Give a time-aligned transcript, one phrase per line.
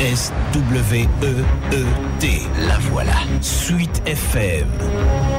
[0.00, 1.20] S-W-E-E-T.
[2.66, 3.12] La voilà.
[3.42, 4.66] Suite FM.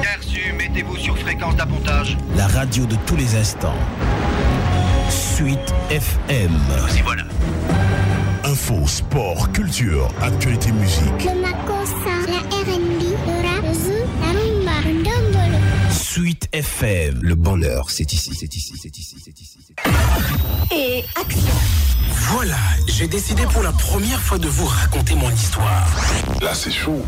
[0.00, 2.16] Perçu, mettez-vous sur fréquence d'appontage.
[2.36, 3.74] La radio de tous les instants.
[5.10, 6.52] Suite FM.
[6.80, 7.24] Nous y voilà.
[8.44, 11.24] Info, sport, culture, actualité, musique.
[11.24, 13.64] Le Makossa, la R&B, le rap,
[14.64, 15.50] la rumba.
[15.90, 17.18] Suite FM.
[17.20, 19.58] Le bonheur, c'est ici, c'est ici, c'est ici, c'est ici.
[19.66, 20.72] c'est ici.
[20.72, 21.52] Et action.
[22.30, 25.86] Voilà, j'ai décidé pour la première fois de vous raconter mon histoire.
[26.40, 27.04] Là, c'est chaud.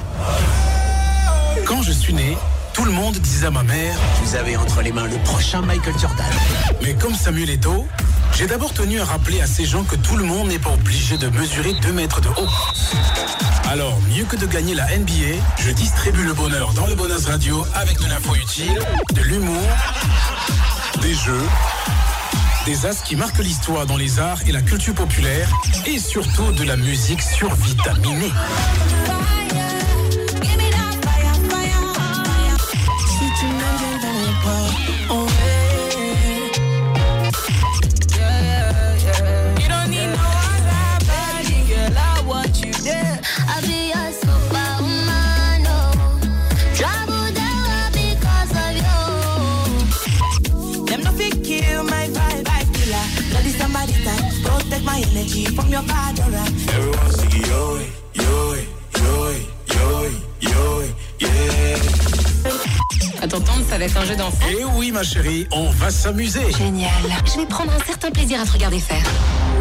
[1.67, 2.37] Quand je suis né,
[2.73, 5.99] tout le monde disait à ma mère, Vous avez entre les mains le prochain Michael
[5.99, 6.27] Jordan.
[6.83, 7.87] mais comme Samuel Eto'o,
[8.37, 11.17] j'ai d'abord tenu à rappeler à ces gens que tout le monde n'est pas obligé
[11.17, 12.49] de mesurer 2 mètres de haut.
[13.71, 17.65] Alors, mieux que de gagner la NBA, je distribue le bonheur dans le Bonus Radio
[17.75, 18.79] avec de l'info utile,
[19.15, 19.63] de l'humour,
[21.01, 21.47] des jeux,
[22.65, 25.51] des as qui marquent l'histoire dans les arts et la culture populaire,
[25.87, 28.31] et surtout de la musique survitaminée.
[55.55, 55.83] From your.
[56.69, 57.79] Everyone sing yo,
[58.15, 58.55] yo,
[58.97, 59.31] yo,
[59.69, 60.83] yo, yo,
[61.21, 61.77] yeah.
[63.23, 64.45] À t'entendre, ça va être un jeu d'enfant.
[64.51, 66.53] Eh oui, ma chérie, on va s'amuser.
[66.59, 66.91] Génial.
[67.25, 69.03] Je vais prendre un certain plaisir à te regarder faire.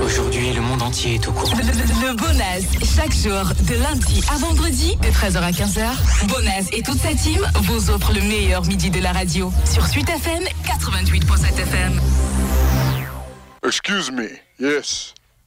[0.04, 1.56] Aujourd'hui, le monde entier est au courant.
[1.56, 6.28] Le, le- le Bonaz, chaque jour, de lundi à vendredi, de 13h à 15h.
[6.28, 9.52] Bonaz et toute sa team vous offrent le meilleur midi de la radio.
[9.72, 12.02] Sur Suite FM, 88.7 FM.
[13.66, 14.28] Excuse me.
[14.60, 15.14] Yes.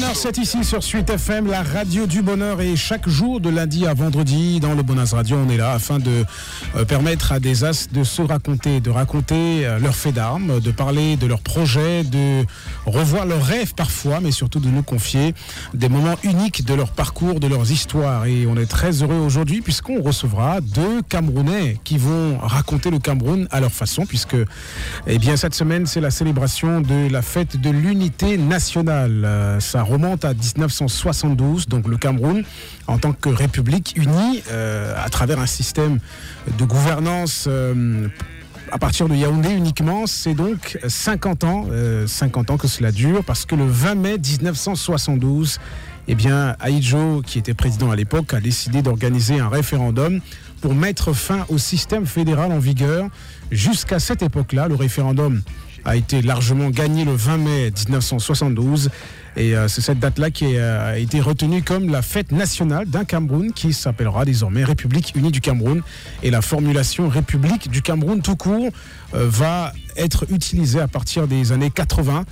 [0.00, 0.64] bonheur, c'est ici.
[0.64, 2.62] Sur Suite FM, la radio du bonheur.
[2.62, 5.98] Et chaque jour, de lundi à vendredi, dans le Bonheur Radio, on est là afin
[5.98, 6.24] de
[6.76, 10.70] euh, permettre à des as de se raconter, de raconter euh, leurs faits d'armes, de
[10.70, 12.46] parler de leurs projets, de
[12.86, 15.34] revoir leurs rêves parfois, mais surtout de nous confier
[15.74, 18.24] des moments uniques de leur parcours, de leurs histoires.
[18.24, 23.48] Et on est très heureux aujourd'hui puisqu'on recevra deux Camerounais qui vont raconter le Cameroun
[23.50, 24.36] à leur façon, puisque
[25.06, 29.24] eh bien, cette semaine, c'est la célébration de la fête de l'unité nationale.
[29.26, 32.44] Euh, ça remonte à 1972, donc le Cameroun,
[32.86, 35.98] en tant que république unie, euh, à travers un système
[36.58, 37.46] de gouvernance.
[37.48, 38.08] euh,
[38.72, 43.24] à partir de Yaoundé uniquement, c'est donc 50 ans, euh, 50 ans que cela dure,
[43.24, 45.58] parce que le 20 mai 1972,
[46.06, 50.20] eh bien, Aïdjo, qui était président à l'époque, a décidé d'organiser un référendum
[50.60, 53.08] pour mettre fin au système fédéral en vigueur.
[53.50, 55.42] Jusqu'à cette époque-là, le référendum
[55.84, 58.90] a été largement gagné le 20 mai 1972.
[59.36, 63.04] Et euh, c'est cette date-là qui euh, a été retenue comme la fête nationale d'un
[63.04, 65.82] Cameroun qui s'appellera désormais République unie du Cameroun.
[66.22, 68.70] Et la formulation République du Cameroun tout court
[69.14, 72.24] euh, va être utilisée à partir des années 80.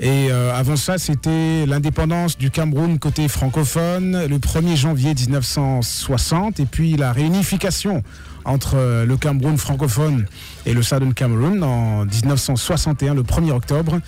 [0.00, 6.60] Et euh, avant ça, c'était l'indépendance du Cameroun côté francophone le 1er janvier 1960.
[6.60, 8.02] Et puis la réunification
[8.44, 10.26] entre euh, le Cameroun francophone
[10.66, 14.00] et le Southern Cameroun en 1961, le 1er octobre.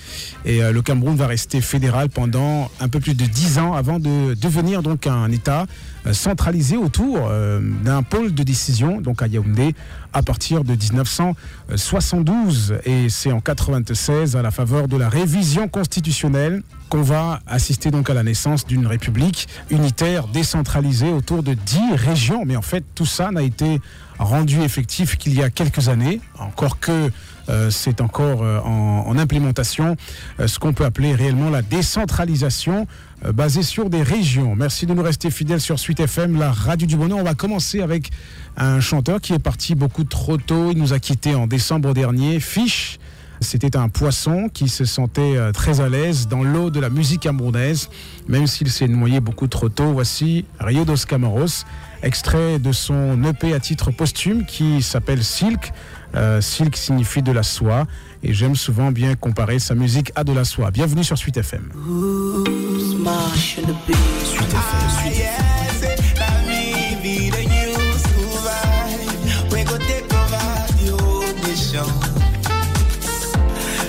[0.44, 3.98] Et euh, le Cameroun va rester fédéral pendant un peu plus de 10 ans avant
[3.98, 5.66] de devenir donc un État
[6.06, 9.74] euh, centralisé autour euh, d'un pôle de décision, donc à Yaoundé,
[10.12, 12.74] à partir de 1972.
[12.84, 18.10] Et c'est en 96, à la faveur de la révision constitutionnelle, qu'on va assister donc
[18.10, 22.44] à la naissance d'une république unitaire décentralisée autour de 10 régions.
[22.44, 23.80] Mais en fait, tout ça n'a été
[24.18, 27.10] rendu effectif qu'il y a quelques années, encore que
[27.48, 29.96] euh, c'est encore en, en implémentation,
[30.44, 32.86] ce qu'on peut appeler réellement la décentralisation
[33.24, 34.54] euh, basée sur des régions.
[34.54, 37.18] Merci de nous rester fidèles sur Suite FM, la radio du bonheur.
[37.18, 38.10] On va commencer avec
[38.56, 40.70] un chanteur qui est parti beaucoup trop tôt.
[40.70, 42.98] Il nous a quittés en décembre dernier, Fish.
[43.40, 47.20] C'était un poisson qui se sentait euh, très à l'aise dans l'eau de la musique
[47.20, 47.90] camerounaise,
[48.28, 49.92] même s'il s'est noyé beaucoup trop tôt.
[49.92, 51.64] Voici Rio dos Camaros,
[52.02, 55.72] extrait de son EP à titre posthume qui s'appelle Silk.
[56.14, 57.86] Euh, silk signifie de la soie
[58.24, 60.70] et j'aime souvent bien comparer sa musique à de la soie.
[60.70, 61.70] Bienvenue sur Suite FM.
[61.74, 63.06] FM,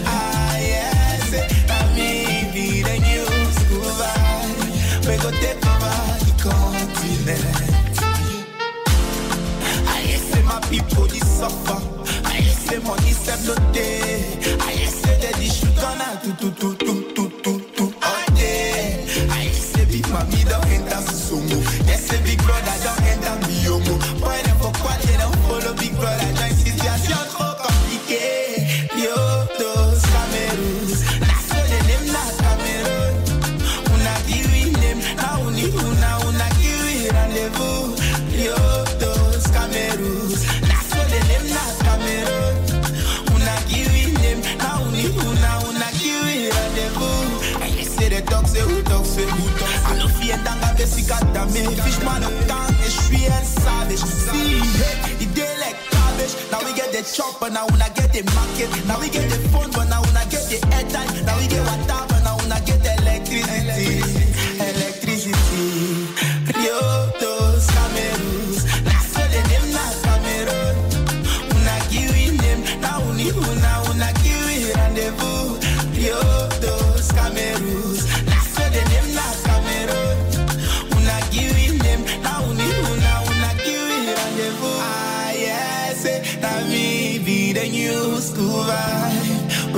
[0.05, 1.31] Ah, yes,
[3.55, 4.65] school vibe.
[13.67, 14.04] We
[51.53, 51.75] me.
[51.83, 53.99] Fishman down, je suis un savage.
[53.99, 54.61] See,
[55.33, 56.33] dey like cabbage.
[56.51, 58.69] Now we get the chopper, now una get the market.
[58.87, 61.25] Now we get the phone, but now una get the airtime.
[61.25, 64.01] Now we get water, but now una get the electricity.
[64.59, 65.04] Electricity.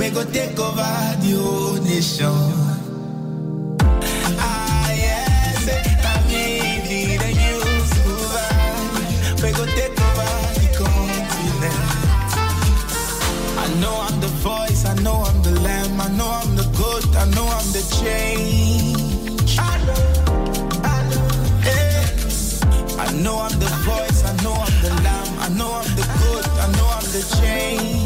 [0.08, 0.76] We go take over
[1.20, 2.32] the whole nation.
[4.40, 4.88] Ah.
[9.42, 11.88] We go take over the continent.
[13.58, 17.04] I know I'm the voice, I know I'm the lamb, I know I'm the goat,
[17.14, 19.58] I know I'm the change.
[19.58, 20.04] I know,
[20.84, 21.28] I know,
[21.68, 22.06] eh.
[22.98, 26.48] I know I'm the voice, I know I'm the lamb, I know I'm the goat,
[26.48, 27.97] I know I'm the change.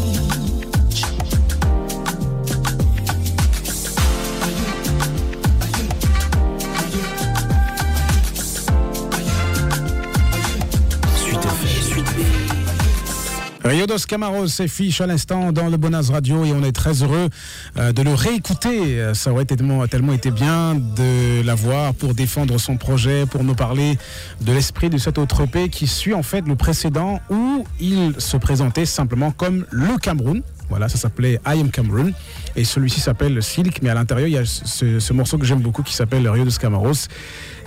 [13.72, 17.30] Rio dos Camaros s'affiche à l'instant dans le Bonaz Radio et on est très heureux
[17.78, 19.00] euh, de le réécouter.
[19.00, 19.82] Euh, Ça aurait tellement,
[20.12, 23.96] été bien de l'avoir pour défendre son projet, pour nous parler
[24.42, 28.36] de l'esprit de cet autre EP qui suit en fait le précédent où il se
[28.36, 30.42] présentait simplement comme le Cameroun.
[30.68, 32.12] Voilà, ça s'appelait I Am Cameroon.
[32.56, 35.62] Et celui-ci s'appelle Silk, mais à l'intérieur, il y a ce, ce morceau que j'aime
[35.62, 37.08] beaucoup qui s'appelle Rio dos Camaros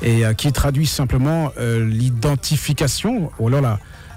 [0.04, 3.32] et euh, qui traduit simplement l'identification,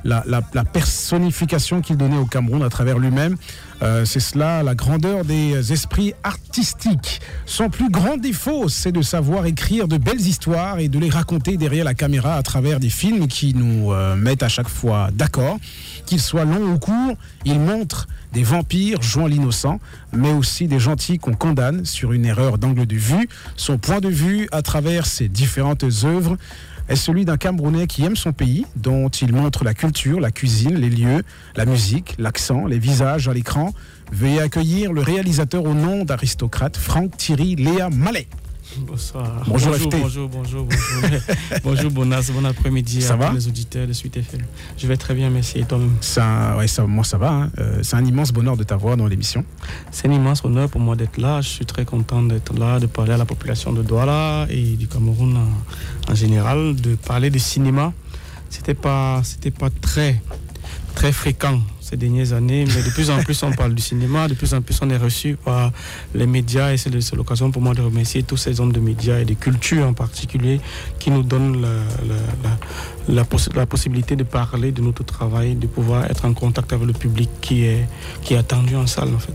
[0.05, 3.37] la, personnification qu'il donnait au Cameroun à travers lui-même.
[3.83, 7.21] Euh, c'est cela, la grandeur des esprits artistiques.
[7.47, 11.57] Son plus grand défaut, c'est de savoir écrire de belles histoires et de les raconter
[11.57, 15.59] derrière la caméra à travers des films qui nous euh, mettent à chaque fois d'accord.
[16.07, 19.81] Qu'ils soient longs ou courts, il montre des vampires jouant l'innocent,
[20.13, 23.29] mais aussi des gentils qu'on condamne sur une erreur d'angle de vue.
[23.57, 26.37] Son point de vue à travers ses différentes œuvres
[26.89, 30.77] est celui d'un Camerounais qui aime son pays, dont il montre la culture, la cuisine,
[30.77, 31.23] les lieux,
[31.57, 33.73] la musique, l'accent, les visages à l'écran.
[34.13, 38.27] Veuillez accueillir le réalisateur au nom d'aristocrate, Franck Thierry Léa Mallet.
[38.77, 39.43] Bonsoir.
[39.49, 40.01] Bonjour, bonjour, FT.
[40.01, 41.19] bonjour, bonjour, bonjour.
[41.65, 43.29] bonjour Bonas, bon après-midi à va?
[43.31, 44.43] tous les auditeurs de Suite FM.
[44.77, 45.59] Je vais très bien, merci.
[45.59, 47.51] Et toi-même C'est un- ouais, ça, moi ça va, hein.
[47.59, 49.45] Euh, c'est un immense bonheur de t'avoir dans l'émission.
[49.91, 51.41] C'est un immense honneur pour moi d'être là.
[51.41, 54.87] Je suis très content d'être là, de parler à la population de Douala et du
[54.87, 57.93] Cameroun en, en général, de parler de cinéma.
[58.51, 60.21] C'était pas, c'était pas très,
[60.95, 64.35] très fréquent ces dernières années, mais de plus en plus on parle du cinéma, de
[64.35, 65.73] plus en plus on est reçu par
[66.15, 69.25] les médias et c'est l'occasion pour moi de remercier tous ces hommes de médias et
[69.25, 70.61] de culture en particulier
[70.99, 72.15] qui nous donnent la, la-
[72.45, 72.59] la-
[73.15, 76.87] la poss- la possibilité de parler de notre travail, de pouvoir être en contact avec
[76.87, 77.87] le public qui est,
[78.23, 79.33] qui attendu en salle en fait.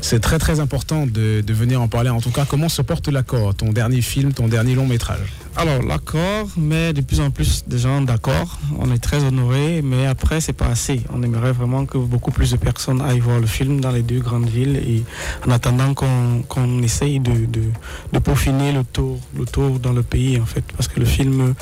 [0.00, 2.08] C'est très très important de, de venir en parler.
[2.10, 5.28] En tout cas, comment se porte l'accord Ton dernier film, ton dernier long métrage?
[5.56, 8.58] Alors, l'accord, mais de plus en plus de gens d'accord.
[8.80, 11.02] On est très honorés, mais après, c'est pas assez.
[11.12, 14.18] On aimerait vraiment que beaucoup plus de personnes aillent voir le film dans les deux
[14.18, 15.04] grandes villes et
[15.46, 17.62] en attendant qu'on essaye de, de,
[18.12, 21.54] de peaufiner le tour, le tour dans le pays, en fait, parce que le film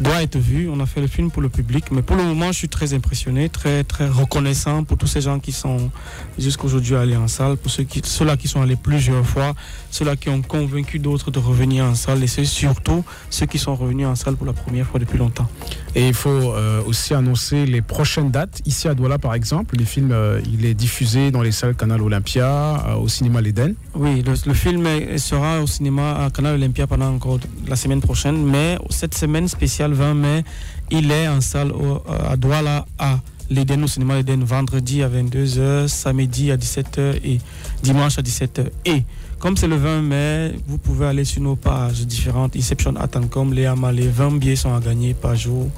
[0.00, 0.68] doit être vu.
[0.68, 2.94] On a fait le film pour le public, mais pour le moment, je suis très
[2.94, 5.90] impressionné, très, très reconnaissant pour tous ces gens qui sont
[6.38, 9.54] jusqu'aujourd'hui allés en salle, pour ceux qui, ceux-là qui sont allés plusieurs fois,
[9.90, 13.74] ceux-là qui ont convaincu d'autres de revenir en salle, et c'est surtout ceux qui sont
[13.74, 15.48] revenus en salle pour la première fois depuis longtemps.
[15.94, 18.60] Et il faut euh, aussi annoncer les prochaines dates.
[18.66, 22.02] Ici à Douala, par exemple, le film euh, il est diffusé dans les salles Canal
[22.02, 23.74] Olympia, euh, au cinéma L'Éden.
[23.94, 24.86] Oui, le, le film
[25.16, 29.85] sera au cinéma à Canal Olympia pendant encore la semaine prochaine, mais cette semaine spéciale
[29.94, 30.44] 20 mai,
[30.90, 33.18] il est en salle au- à Douala à
[33.50, 37.38] l'Éden, au cinéma L'Éden, vendredi à 22h, samedi à 17h et
[37.82, 38.66] dimanche à 17h.
[38.84, 39.02] Et
[39.38, 43.76] comme c'est le 20 mai, vous pouvez aller sur nos pages différentes, Inception Atancom, Léa
[43.76, 45.68] Malé, 20 billets sont à gagner par jour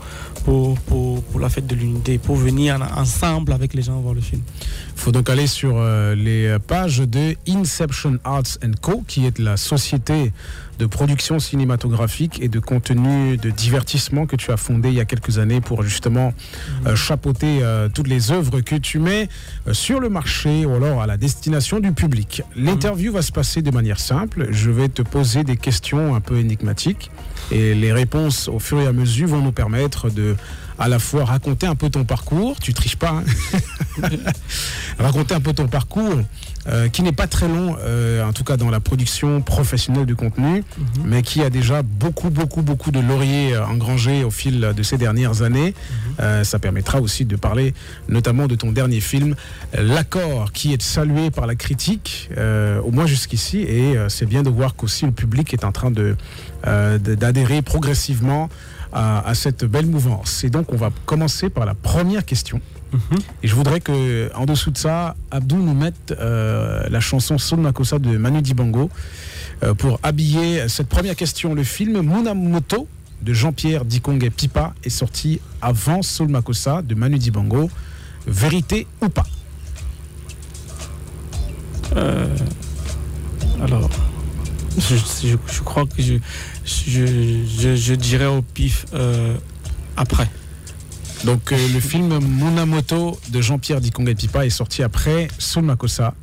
[0.49, 4.15] pour, pour, pour la fête de l'unité, pour venir en- ensemble avec les gens voir
[4.15, 4.41] le film.
[4.95, 9.59] Il faut donc aller sur euh, les pages de Inception Arts Co, qui est la
[9.59, 10.33] société
[10.79, 15.05] de production cinématographique et de contenu de divertissement que tu as fondé il y a
[15.05, 16.33] quelques années pour justement
[16.87, 19.29] euh, chapeauter euh, toutes les œuvres que tu mets
[19.67, 22.43] euh, sur le marché ou alors à la destination du public.
[22.57, 24.49] L'interview va se passer de manière simple.
[24.51, 27.11] Je vais te poser des questions un peu énigmatiques
[27.51, 30.37] et les réponses au fur et à mesure vont nous permettre de
[30.81, 33.11] à la fois raconter un peu ton parcours, tu triches pas,
[34.03, 34.09] hein.
[34.99, 36.21] Raconter un peu ton parcours,
[36.69, 40.17] euh, qui n'est pas très long, euh, en tout cas dans la production professionnelle du
[40.17, 40.65] contenu,
[41.05, 44.99] mais qui a déjà beaucoup, beaucoup, beaucoup de lauriers euh, engrangés au fil de ces
[44.99, 45.75] dernières années.
[46.21, 47.75] Euh, ça permettra aussi de parler
[48.09, 49.35] notamment de ton dernier film,
[49.77, 52.31] L'accord, qui est salué par la critique,
[52.85, 56.17] au moins jusqu'ici, et c'est bien de voir qu'aussi le public est en train de-
[56.65, 58.49] d'adhérer progressivement
[58.93, 60.45] à, à cette belle mouvance.
[60.45, 62.61] Et donc on va commencer par la première question.
[63.43, 67.61] Et je voudrais que, en dessous de ça, Abdou nous mette euh, la chanson Soul
[67.61, 68.89] Makossa de Manu Dibango
[69.63, 71.55] euh, pour habiller cette première question.
[71.55, 72.89] Le film Munamoto
[73.21, 77.69] de Jean-Pierre Dikongé Pipa est sorti avant Soul Makossa de Manu Dibango.
[78.27, 79.27] Vérité ou pas?
[81.97, 82.35] Euh,
[83.63, 83.91] alors,
[84.79, 86.15] je, je- je crois que je,
[86.65, 89.35] je, dirais au pif euh,
[89.97, 90.29] après.
[91.25, 96.15] Donc euh, le film Munamoto de Jean-Pierre Dikongé Pipa est sorti après Soul Makossa.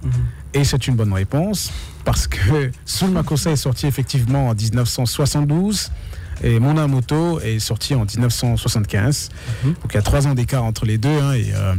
[0.53, 1.71] Et c'est une bonne réponse
[2.05, 5.91] parce que Soul Makossa est sorti effectivement en 1972
[6.43, 9.29] et Munamoto est sorti en 1975.
[9.65, 11.09] Donc il y a trois ans d'écart entre les deux.
[11.21, 11.75] hein, et euh,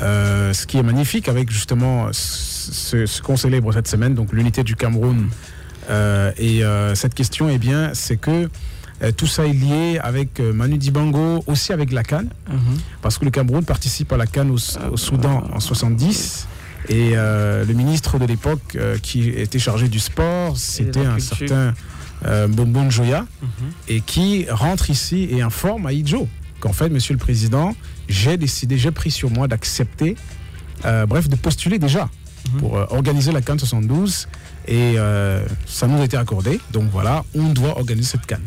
[0.00, 4.62] euh, ce qui est magnifique avec justement ce, ce qu'on célèbre cette semaine, donc l'unité
[4.62, 5.28] du Cameroun.
[5.90, 8.48] Euh, et euh, cette question, eh bien, c'est que
[9.02, 12.30] euh, tout ça est lié avec Manu Dibango, aussi avec la Cannes,
[13.00, 14.58] parce que le Cameroun participe à la Cannes au,
[14.92, 16.46] au Soudan en 70.
[16.88, 21.74] Et euh, le ministre de l'époque euh, qui était chargé du sport, c'était un certain
[22.26, 23.26] euh, Bonbon Joya,
[23.88, 25.90] et qui rentre ici et informe à
[26.60, 27.74] qu'en fait, Monsieur le Président,
[28.08, 30.16] j'ai décidé, j'ai pris sur moi d'accepter,
[30.82, 32.08] bref, de postuler déjà
[32.58, 34.28] pour euh, organiser la Cannes 72.
[34.68, 36.60] Et euh, ça nous a été accordé.
[36.72, 38.42] Donc voilà, on doit organiser cette Cannes.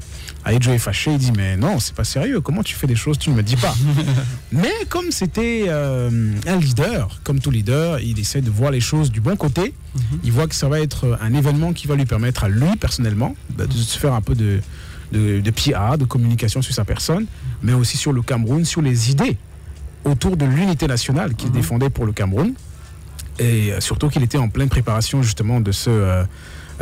[0.46, 3.18] Aïdjo est fâché, il dit Mais non, c'est pas sérieux, comment tu fais des choses,
[3.18, 3.74] tu ne me dis pas?
[4.52, 9.12] Mais comme c'était euh, un leader, comme tout leader, il essaie de voir les choses
[9.12, 9.74] du bon côté.
[10.24, 13.34] Il voit que ça va être un événement qui va lui permettre à lui, personnellement,
[13.58, 14.60] de, se faire un peu de,
[15.14, 17.26] de, de PR, de communication sur sa personne,
[17.64, 19.38] mais aussi sur le Cameroun, sur les idées
[20.06, 22.54] autour de l'unité nationale qu'il défendait pour le Cameroun.
[23.40, 26.24] Et euh, surtout qu'il était en pleine préparation justement de ce, euh,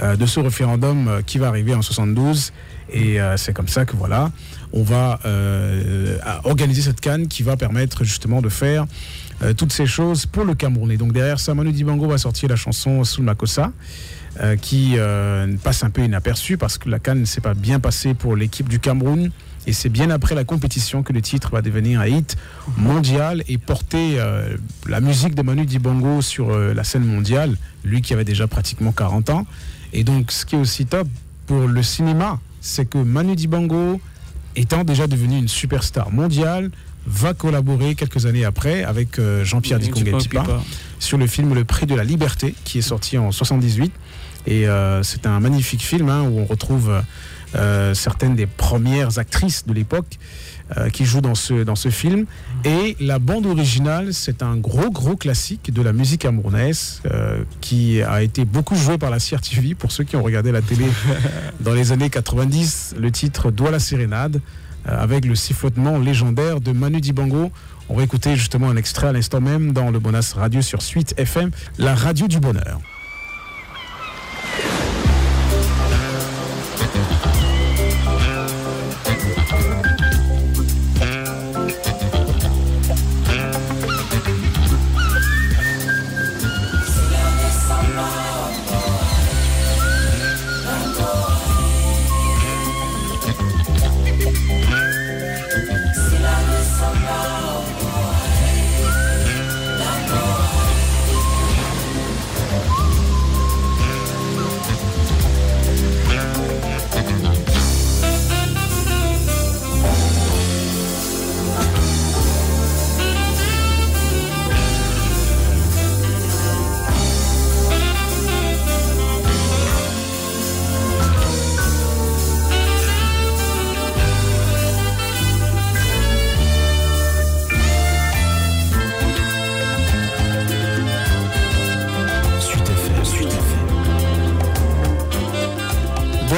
[0.01, 2.51] euh, de ce référendum qui va arriver en 72.
[2.91, 4.29] Et c'est comme ça que voilà,
[4.72, 5.19] on va
[6.43, 8.86] organiser cette canne qui va permettre justement de faire
[9.57, 10.91] toutes ces choses pour le Cameroun.
[10.91, 13.72] Et donc derrière ça, Manu Dibango va sortir la chanson Soul Makossa.
[14.41, 17.79] euh, qui euh, passe un peu inaperçue parce que la canne ne s'est pas bien
[17.79, 19.29] passée pour l'équipe du Cameroun.
[19.65, 22.36] Et c'est bien après la compétition que le titre va devenir un hit
[22.77, 28.01] mondial et porter euh, la musique de Manu Dibango sur euh, la scène mondiale, lui
[28.01, 29.46] qui avait déjà pratiquement 40 ans.
[29.93, 31.08] Et donc, ce qui est aussi top
[31.48, 34.01] pour le cinéma, c'est que Manu Dibango,
[34.55, 36.70] étant déjà devenu une superstar mondiale,
[37.05, 40.13] va collaborer quelques années après avec euh, Jean-Pierre Oui,
[41.00, 43.93] sur le film Le Prix de la Liberté, qui est sorti en 78.
[44.46, 44.65] Et
[45.03, 46.91] c'est un magnifique film hein, où on retrouve
[47.55, 50.17] euh, certaines des premières actrices de l'époque
[50.77, 52.25] euh, qui jouent dans ce, dans ce film.
[52.63, 58.01] Et la bande originale, c'est un gros, gros classique de la musique camerounaise euh, qui
[58.01, 59.75] a été beaucoup joué par la CRTV.
[59.75, 60.86] Pour ceux qui ont regardé la télé
[61.60, 64.39] dans les années 90, le titre Doit la sérénade,
[64.88, 67.51] euh, avec le sifflotement légendaire de Manu Dibango.
[67.89, 71.13] On va écouter justement un extrait à l'instant même dans le Bonas Radio sur Suite
[71.17, 72.79] FM, la radio du bonheur.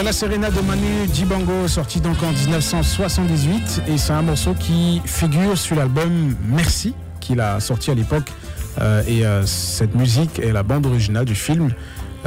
[0.05, 3.81] La Serena de Manu Dibango, sorti donc en 1978.
[3.87, 8.31] Et c'est un morceau qui figure sur l'album Merci, qu'il a sorti à l'époque.
[8.79, 11.71] Euh, et euh, cette musique est la bande originale du film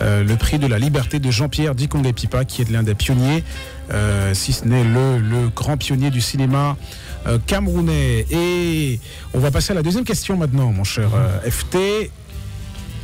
[0.01, 3.45] euh, Le prix de la liberté de Jean-Pierre Dikongue Pipa, qui est l'un des pionniers,
[4.33, 6.77] si ce n'est le, grand pionnier du cinéma
[7.47, 8.27] camerounais.
[8.33, 8.99] Et
[9.35, 11.11] on va passer à la deuxième question maintenant, mon cher
[11.49, 12.11] FT.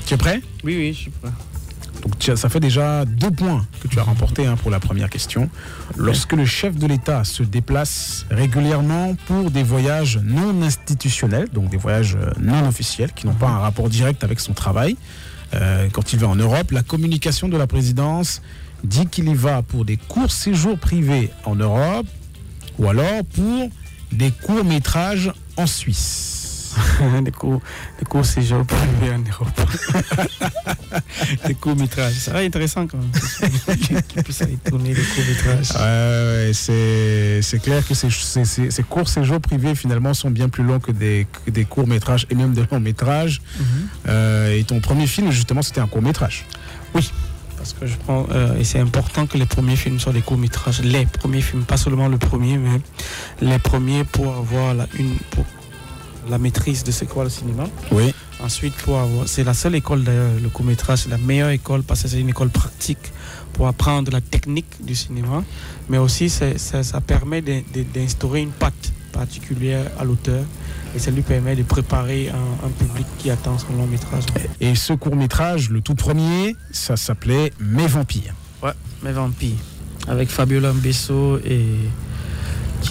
[0.05, 0.43] Tu es prêt?
[0.65, 1.31] Oui, oui, je suis prêt.
[2.05, 5.49] Donc ça fait déjà deux points que tu as remporté hein, pour la première question.
[5.97, 11.79] Lorsque le chef de l'État se déplace régulièrement pour des voyages non institutionnels, donc des
[11.79, 14.99] voyages euh, non officiels qui n'ont pas un rapport direct avec son travail,
[15.55, 18.43] euh, quand il va en Europe, la communication de la présidence
[18.83, 22.07] dit qu'il y va pour des courts séjours privés en Europe
[22.79, 23.71] ou alors pour
[24.13, 26.44] des courts métrages en Suisse.
[27.23, 27.61] des cours,
[27.99, 29.71] des séjours privés en Europe.
[31.47, 32.15] des courts métrages.
[32.15, 34.03] Ça va intéressant quand même.
[34.03, 35.71] qui puisse aller tourner des courts métrages.
[35.77, 40.81] Ouais, c'est clair que ces, ces, ces, courts séjours privés finalement sont bien plus longs
[40.81, 43.41] que des, que des courts métrages et même des longs métrages.
[43.59, 43.65] Mhm.
[44.09, 46.47] euh, et ton premier film, justement, c'était un court métrage.
[46.95, 47.11] Oui.
[47.57, 50.37] Parce que je prends, euh, et c'est important que les premiers films soient des courts
[50.37, 50.83] métrages.
[50.83, 52.79] Les premiers films, pas seulement le premier, mais
[53.41, 55.47] les premiers pour avoir la, une, pour
[56.29, 57.65] la maîtrise de ce qu'est le cinéma.
[57.93, 58.15] Oui.
[58.43, 61.83] Ensuite, pour avoir, c'est la seule école d'ailleurs, le court métrage, c'est la meilleure école
[61.83, 63.13] parce que c'est une école pratique
[63.53, 65.45] pour apprendre la technique du cinéma,
[65.89, 70.45] mais aussi ça, ça, permet d'instaurer une patte particulière à l'auteur
[70.95, 74.25] et ça lui permet de préparer un, public qui attend son long métrage.
[74.61, 78.35] Et ce court métrage, le tout premier, ça s'appelait Mes vampires.
[78.63, 79.57] Ouais, Mes vampires,
[80.09, 81.65] avec Fabiola Mbesso et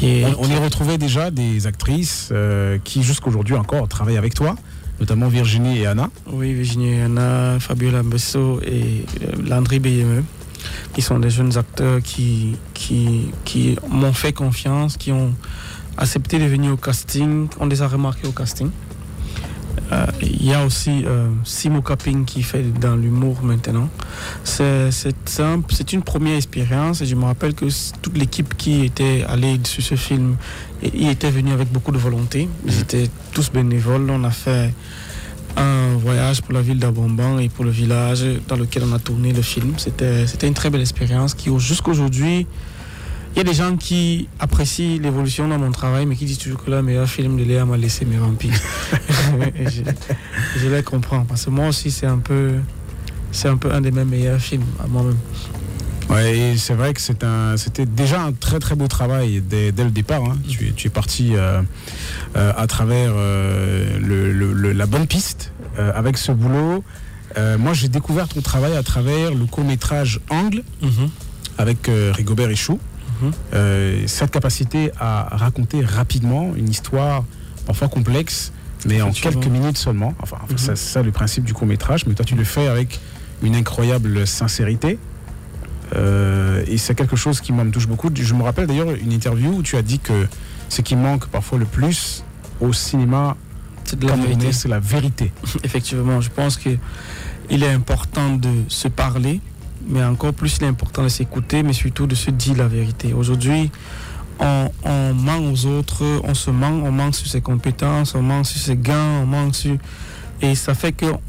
[0.02, 4.56] on, y retrouvait déjà des actrices euh, qui jusqu'aujourd'hui encore travaillent avec toi,
[5.00, 6.10] notamment Virginie et Anna.
[6.28, 10.24] Oui, Virginie et Anna, Fabiola Besso et euh, Landry BME,
[10.94, 15.34] qui sont des jeunes acteurs qui, qui, qui m'ont fait confiance, qui ont
[15.98, 17.48] accepté de venir au casting.
[17.60, 18.70] On les a remarqués au casting.
[19.92, 23.90] Euh, il y a aussi euh, Simo Capping qui fait dans l'humour maintenant.
[24.44, 27.66] C'est une première expérience et je me rappelle que
[28.02, 30.38] toute l'équipe qui était allée sur ce film,
[30.82, 32.48] ils étaient venus avec beaucoup de volonté.
[32.66, 32.82] Ils mhm.
[32.82, 34.10] étaient tous bénévoles.
[34.10, 34.74] On a fait
[35.56, 39.34] un voyage pour la ville d'Abomban et pour le village dans lequel on a tourné
[39.34, 39.74] le film.
[39.78, 42.48] C'était une très belle expérience qui, jusqu'aujourd'hui,
[43.34, 46.64] il y a des gens qui apprécient l'évolution dans mon travail, mais qui disent toujours
[46.64, 48.54] que le meilleur film de Léa m'a laissé mes vampires.
[49.58, 49.82] je,
[50.60, 52.54] je, les comprends, parce que moi aussi, c'est un peu,
[53.32, 55.18] c'est un peu un de mes meilleurs films à moi-même.
[56.10, 60.24] Ouais, c'est vrai que c'était déjà un très très beau travail dès, le départ.
[60.24, 60.38] Hein.
[60.48, 61.62] Tu, es parti euh,
[62.36, 66.84] euh, à travers euh, le, la bonne piste avec ce boulot.
[67.58, 71.10] moi, j'ai découvert ton travail à travers le court métrage Angle mhm.
[71.58, 72.80] avec Rigobert Échou.
[73.54, 77.24] Euh, cette capacité à raconter rapidement une histoire
[77.66, 78.52] parfois complexe,
[78.86, 80.14] mais en quelques minutes seulement.
[80.22, 80.58] Enfin, mhm.
[80.58, 83.00] c'est ça le principe du court métrage, mais toi tu le fais avec
[83.42, 84.98] une incroyable sincérité.
[85.96, 88.10] Euh, et c'est quelque chose qui me touche beaucoup.
[88.14, 90.28] Je me rappelle d'ailleurs une interview où tu as dit que
[90.70, 92.24] ce qui manque parfois le plus
[92.62, 93.36] au cinéma,
[93.84, 94.52] c'est de la vérité.
[94.52, 95.32] C'est la vérité.
[95.64, 96.70] Effectivement, je pense que
[97.50, 99.42] il est important de se parler,
[99.88, 103.14] mais encore plus il est important de s'écouter, mais surtout de se dire la vérité.
[103.14, 103.72] Aujourd'hui,
[104.40, 108.60] on, ment aux autres, on se ment, on ment sur ses compétences, on ment sur
[108.60, 109.78] ses gains, on ment sur...
[110.42, 111.20] Et ça fait qu'on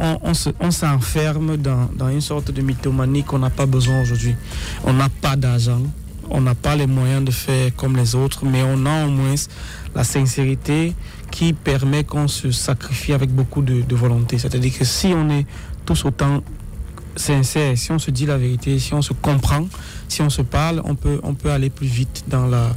[0.61, 4.35] on s'enferme dans, dans une sorte de mythomanie qu'on n'a pas besoin aujourd'hui.
[4.83, 5.83] On n'a pas d'argent,
[6.31, 9.35] on n'a pas les moyens de faire comme les autres, mais on a au moins
[9.95, 10.95] la sincérité
[11.31, 14.38] qui permet qu'on se sacrifie avec beaucoup de, de volonté.
[14.38, 15.47] C'est-à-dire que si on est
[15.85, 16.43] tous autant
[17.16, 19.66] sincère, si on se dit la vérité, si on se comprend,
[20.09, 22.74] si on se parle, on peut, aller plus vite dans la,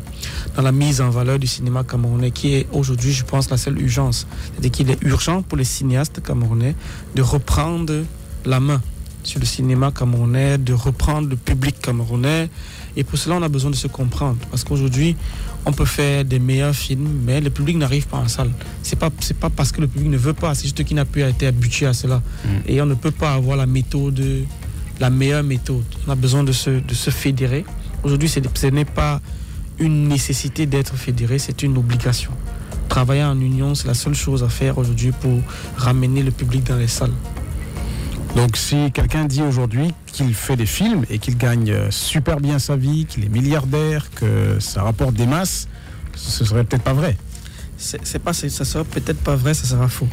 [0.56, 3.82] dans la mise en valeur du cinéma camerounais, qui est aujourd'hui, je pense, la seule
[3.82, 4.28] urgence.
[4.52, 6.76] C'est-à-dire qu'il est urgent pour les cinéastes camerounais
[7.16, 8.04] de reprendre
[8.46, 8.82] la main
[9.24, 12.50] sur le cinéma camerounais, de reprendre le public camerounais.
[12.96, 14.38] Et pour cela, on a besoin de se comprendre.
[14.50, 15.16] Parce qu'aujourd'hui,
[15.68, 18.50] on peut faire des meilleurs films, mais le public n'arrive pas en salle.
[18.84, 21.04] C'est pas c'est pas parce que le public ne veut pas, c'est juste qu'il n'a
[21.04, 22.22] plus été habitué à cela.
[22.46, 22.50] Mm.
[22.68, 24.24] Et on ne peut pas avoir la méthode,
[25.02, 25.84] la meilleure méthode.
[26.08, 27.66] On a besoin de se, de se fédérer.
[28.04, 29.20] Aujourd'hui, ce n'est pas
[29.78, 32.32] une nécessité d'être fédéré, c'est une obligation.
[32.88, 35.38] Travailler en union, c'est la seule chose à faire aujourd'hui pour
[35.76, 37.12] ramener le public dans les salles.
[38.36, 42.60] Donc si quelqu'un dit aujourd'hui qu'il fait des films et qu'il gagne euh, super bien
[42.60, 45.68] sa vie, qu'il est milliardaire, que ça rapporte des masses,
[46.16, 47.18] ce serait peut-être pas vrai.
[47.78, 50.08] C'est pas, ça sera peut-être pas vrai, ça sera faux.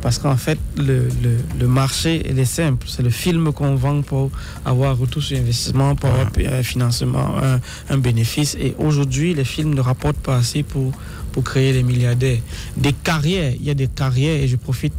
[0.00, 2.86] Parce qu'en fait, le, le, le marché, il est simple.
[2.88, 4.30] C'est le film qu'on vend pour
[4.66, 8.54] avoir retour sur investissement, pour avoir un financement, un, un bénéfice.
[8.60, 10.92] Et aujourd'hui, les films ne rapportent pas assez pour,
[11.32, 12.40] pour créer des milliardaires.
[12.76, 14.92] Des carrières, il y a des carrières, et je profite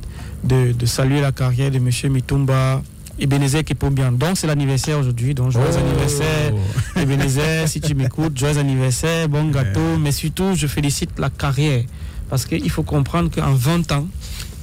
[0.46, 1.90] de, de saluer la carrière de M.
[2.12, 2.82] Mitumba,
[3.20, 4.12] Ebenezer Kepombian.
[4.14, 5.34] Donc c'est l'anniversaire aujourd'hui.
[5.34, 5.78] Donc joyeux Oh.
[5.78, 6.54] anniversaire
[6.96, 9.98] Ebenezer, si tu m'écoutes, joyeux anniversaire, bon gâteau.
[10.00, 11.84] Mais surtout, je félicite la carrière.
[12.30, 14.08] Parce qu'il faut comprendre qu'en 20 ans,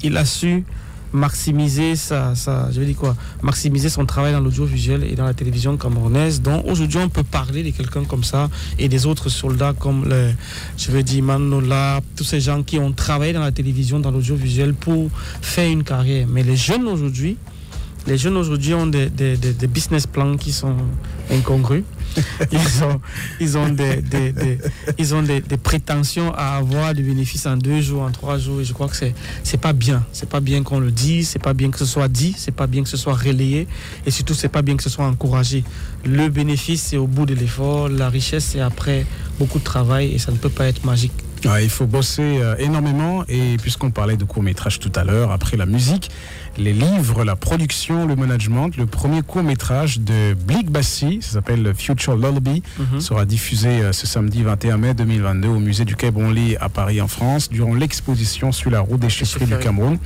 [0.02, 0.64] il a su
[1.12, 2.34] maximiser sa,
[2.72, 6.40] je dire quoi, maximiser son travail dans l'audiovisuel et dans la télévision camerounaise.
[6.42, 8.48] Donc aujourd'hui, on peut parler de quelqu'un comme ça
[8.78, 10.32] et des autres soldats comme le,
[10.76, 14.74] je veux dire Manola, tous ces gens qui ont travaillé dans la télévision, dans l'audiovisuel
[14.74, 16.26] pour faire une carrière.
[16.28, 17.36] Mais les jeunes aujourd'hui,
[18.06, 20.76] les jeunes aujourd'hui ont des, des- des- des business plans qui sont
[21.30, 21.84] incongrus.
[22.52, 23.00] Ils ont,
[23.40, 24.02] ils ont, des,
[24.98, 28.60] ils ont des, prétentions à avoir des bénéfices en deux jours, en trois jours.
[28.60, 30.04] Et je crois que c'est c'est pas bien.
[30.12, 32.66] C'est pas bien qu'on le dise, c'est pas bien que ce soit dit, c'est pas
[32.66, 33.66] bien que ce soit relayé.
[34.04, 35.64] Et surtout, c'est pas bien que ce soit encouragé.
[36.04, 37.88] Le bénéfice, c'est au bout de l'effort.
[37.88, 39.06] La richesse, c'est après
[39.38, 41.12] beaucoup de travail et ça ne peut pas être magique.
[41.44, 45.32] Ouais, il faut bosser euh, énormément et puisqu'on parlait de court métrage tout à l'heure,
[45.32, 46.10] après la musique,
[46.56, 51.72] les livres, la production, le management, le premier court métrage de Blick Bassi, ça s'appelle
[51.76, 53.00] Future Lullaby, Mhm.
[53.00, 57.00] sera diffusé euh, ce samedi 21 mai 2022 au musée du Quai Branly à Paris
[57.00, 59.56] en France durant l'exposition sur la route des chefferies du.
[59.58, 59.98] Cameroun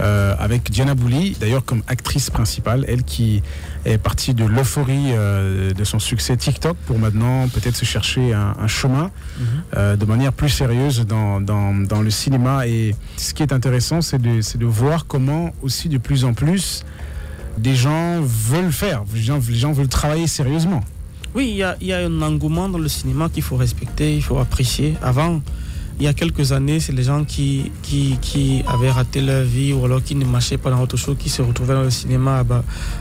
[0.00, 3.42] euh, avec Diana Bouli, d'ailleurs comme actrice principale, elle qui
[3.86, 8.54] est partie de l'euphorie euh, de son succès TikTok pour maintenant peut-être se chercher un,
[8.60, 9.10] un chemin
[9.76, 12.66] euh, de manière plus sérieuse dans, dans, dans le cinéma.
[12.66, 16.84] Et ce qui est intéressant, c'est de, de voir comment aussi de plus en plus
[17.58, 20.82] des gens veulent faire, les gens, les gens veulent travailler sérieusement.
[21.34, 24.38] Oui, il y y a un engouement dans le cinéma qu'il faut respecter, il faut
[24.38, 24.96] apprécier.
[25.02, 25.40] Avant,
[25.98, 27.70] il y a quelques années, c'est les gens qui,
[28.66, 31.40] avaient raté leur vie ou alors qui ne marchaient pas dans autre chose, qui se
[31.42, 32.44] retrouvaient dans le cinéma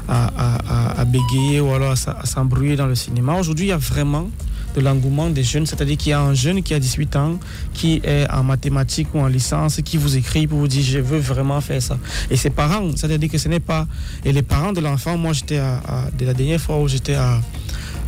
[0.08, 3.36] à, à, bégayer ou alors à, s'embrouiller dans le cinéma.
[3.36, 4.30] Aujourd'hui, il y a vraiment
[4.76, 7.40] de l'engouement des jeunes, c'est-à-dire qu'il y a un jeune qui a 18 ans,
[7.74, 11.20] qui est en mathématiques ou en licence, qui vous écrit pour vous dire je veux
[11.20, 11.98] vraiment faire ça.
[12.30, 13.88] Et ses parents, c'est-à-dire que ce n'est pas...
[14.24, 17.40] Et les parents de l'enfant, moi j'étais à- de la dernière fois où j'étais à,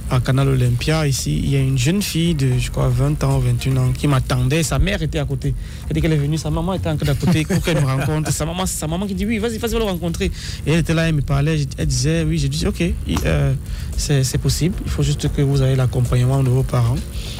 [0.10, 3.38] à Canal Olympia, ici, il y a une jeune fille de, je crois, 20 ans
[3.38, 4.64] ou 21 ans qui m'attendait.
[4.64, 5.54] Sa mère était à côté.
[5.90, 8.32] Et dès qu'elle est venue, sa maman était encore à côté pour qu'elle me rencontre.
[8.32, 10.32] Sa maman, sa maman qui dit oui, vas-y, vas-y, va le rencontrer.
[10.66, 11.66] Et elle était là, elle me parlait.
[11.78, 12.84] Elle disait oui, j'ai dit ok,
[13.26, 13.54] euh,
[13.98, 14.76] c'est possible.
[14.86, 16.98] Il faut juste que vous ayez l'accompagnement de vos parents.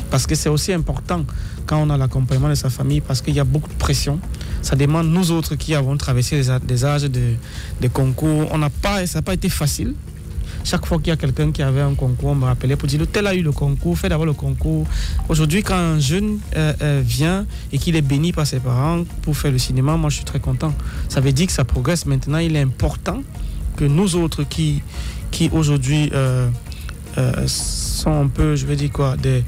[0.10, 1.26] Parce que c'est aussi important
[1.66, 4.20] quand on a l'accompagnement de sa famille, parce qu'il y a beaucoup de pression.
[4.62, 7.36] Ça demande nous autres qui avons traversé des âges de,
[7.82, 8.50] de concours.
[8.52, 9.94] On n'a pas, ça n'a pas été facile.
[10.70, 13.00] Chaque fois qu'il y a quelqu'un qui avait un concours, on me rappelait pour dire
[13.10, 14.86] tel a eu le concours, fais d'abord le concours.
[15.30, 19.38] Aujourd'hui, quand un jeune euh, euh, vient et qu'il est béni par ses parents pour
[19.38, 20.74] faire le cinéma, moi je suis très content.
[21.08, 22.06] Ça veut dire que ça progresse.
[22.06, 23.24] Maintenant, il est important
[23.78, 24.82] que nous autres qui,
[25.32, 26.50] qui aujourd'hui euh,
[27.18, 29.46] euh, sont un peu, je veux dire quoi, des,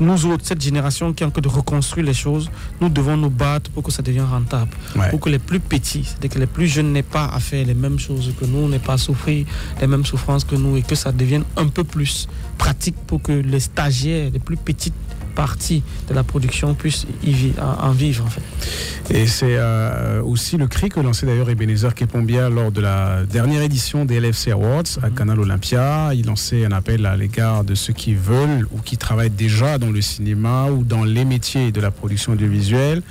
[0.00, 3.30] nous autres, cette génération qui est en train de reconstruire les choses, nous devons nous
[3.30, 4.70] battre pour que ça devienne rentable.
[4.96, 5.08] Ouais.
[5.10, 7.74] Pour que les plus petits, c'est-à-dire que les plus jeunes n'aient pas à faire les
[7.74, 9.46] mêmes choses que nous, n'aient pas à souffrir
[9.80, 13.32] les mêmes souffrances que nous et que ça devienne un peu plus pratique pour que
[13.32, 14.94] les stagiaires, les plus petites
[15.30, 18.42] parties de la production puissent y vi- en en vivre en fait.
[19.10, 23.62] Et c'est euh, aussi le cri que lançait d'ailleurs Ebenezer Kepombia lors de la dernière
[23.62, 26.10] édition des LFC Awards à Canal Olympia.
[26.14, 29.90] Il lançait un appel à l'égard de ceux qui veulent ou qui travaillent déjà dans
[29.90, 33.02] le cinéma ou dans les métiers de la production audiovisuelle.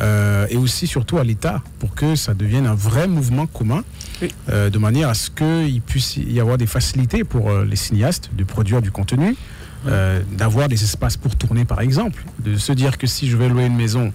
[0.00, 3.82] euh, et aussi surtout à l'État pour que ça devienne un vrai mouvement commun
[4.22, 4.28] Oui.
[4.48, 8.30] euh, de manière à ce qu'il puisse y avoir des facilités pour euh, les cinéastes
[8.34, 9.36] de produire du contenu,
[9.86, 13.48] euh, d'avoir des espaces pour tourner par exemple, de se dire que si je vais
[13.48, 14.12] louer une maison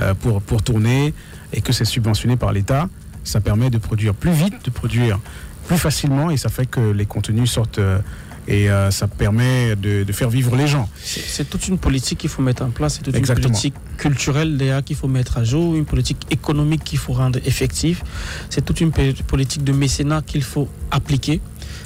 [0.00, 1.14] euh, pour, pour tourner
[1.52, 2.88] et que c'est subventionné par l'État,
[3.22, 5.18] ça permet de produire plus vite, de produire
[5.66, 7.98] plus facilement et ça fait que les contenus sortent euh,
[8.46, 10.88] et euh, ça permet de, de faire vivre les gens.
[11.02, 13.48] C'est toute une politique qu'il faut mettre en place, c'est toute Exactement.
[13.48, 17.38] une politique culturelle d'ailleurs qu'il faut mettre à jour, une politique économique qu'il faut rendre
[17.46, 18.02] effective,
[18.50, 21.40] c'est toute une politique de mécénat qu'il faut appliquer,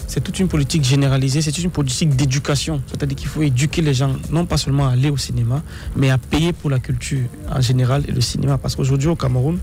[0.08, 4.12] c'est toute une politique généralisée, c'est une politique d'éducation, c'est-à-dire qu'il faut éduquer les gens
[4.30, 5.62] non pas seulement à aller au cinéma,
[5.94, 9.58] mais à payer pour la culture en général et le cinéma, parce qu'aujourd'hui au Cameroun,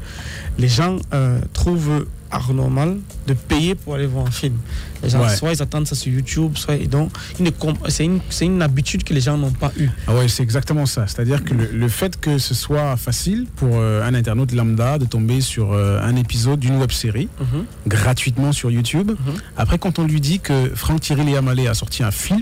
[0.57, 2.05] les gens euh, trouvent
[2.49, 4.55] anormal de payer pour aller voir un film.
[5.03, 5.35] Les gens, Ouais.
[5.35, 9.03] soit ils attendent ça sur YouTube, soit donc ils comp- c'est une, c'est une habitude
[9.03, 9.89] que les gens n'ont pas eue.
[10.07, 11.05] Ah ouais, c'est exactement ça.
[11.07, 15.05] C'est-à-dire que le, le fait que ce soit facile pour euh, un internaute lambda de
[15.05, 17.65] tomber sur euh, un épisode d'une web série Mhm.
[17.87, 19.11] gratuitement sur YouTube.
[19.57, 22.41] Après, quand on lui dit que Franck Thierry Léamalé a sorti un film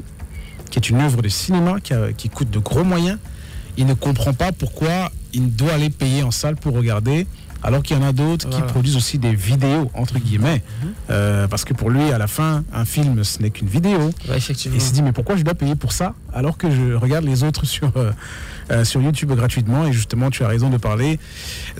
[0.70, 3.18] qui est une œuvre de cinéma qui, a- qui coûte de gros moyens,
[3.78, 7.26] il ne comprend pas pourquoi il doit aller payer en salle pour regarder
[7.64, 10.62] alors qu'il y en a d'autres qui produisent aussi des vidéos, entre guillemets.
[10.84, 10.94] Mhm.
[11.10, 14.12] Euh, parce que pour lui, à la fin, un film, ce n'est qu'une vidéo.
[14.36, 14.76] effectivement.
[14.76, 17.44] Il s'est dit, mais pourquoi je dois payer pour ça alors que je regarde les
[17.44, 18.12] autres sur, euh,
[18.72, 19.86] euh, sur YouTube gratuitement?
[19.86, 21.20] Et justement, tu as raison de parler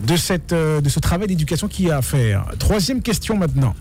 [0.02, 2.46] de, cette, euh, de ce travail d'éducation qu'il y a à faire.
[2.60, 3.76] Troisième question maintenant.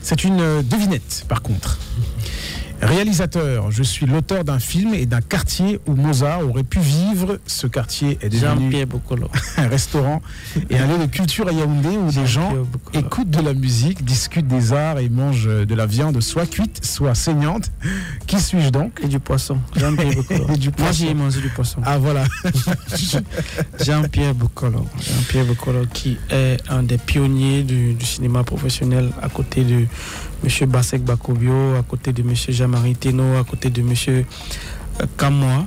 [0.00, 1.78] C'est une devinette, par contre.
[2.82, 7.38] Réalisateur, je suis l'auteur d'un film et d'un quartier où Mozart aurait pu vivre.
[7.46, 8.74] Ce quartier est devenu
[9.56, 10.20] un restaurant
[10.68, 12.52] et un lieu de culture à Yaoundé où des gens
[12.92, 17.14] écoutent de la musique, discutent des arts et mangent de la viande soit cuite, soit
[17.14, 17.70] saignante.
[18.26, 19.00] Qui suis-je donc?
[19.02, 19.58] Et du poisson.
[19.76, 20.46] Jean-Pierre Boccolo.
[20.54, 20.92] Et du Moi, poisson.
[20.92, 21.80] j'y ai mangé du poisson.
[21.84, 22.24] Ah voilà.
[23.80, 24.86] Jean-Pierre Boccolo.
[25.00, 29.86] Jean-Pierre Boccolo qui est un des pionniers du, du cinéma professionnel à côté de
[30.44, 30.68] M.
[30.70, 32.34] Basek Bakobio, à côté de M.
[32.34, 33.92] Jean-Marie Teno, à côté de M.
[34.08, 34.22] euh,
[35.16, 35.66] Kamoa.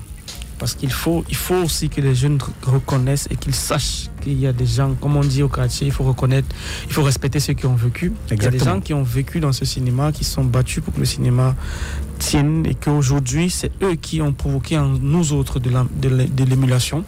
[0.60, 4.40] Parce qu'il faut, il faut aussi que les jeunes re- reconnaissent et qu'ils sachent qu'il
[4.40, 6.48] y a des gens, comme on dit au quartier, il faut reconnaître,
[6.88, 8.12] il faut respecter ceux qui ont vécu.
[8.32, 10.84] Il y a des gens qui ont vécu dans ce cinéma, qui se sont battus
[10.84, 11.56] pour que le cinéma
[12.18, 17.04] tienne et qu'aujourd'hui, c'est eux qui ont provoqué en nous autres de l'émulation,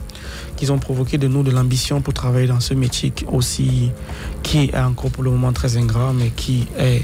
[0.55, 3.89] qu'ils ont provoqué de nous de l'ambition pour travailler dans ce métier aussi,
[4.43, 7.03] qui est encore pour le moment très ingrat, mais qui est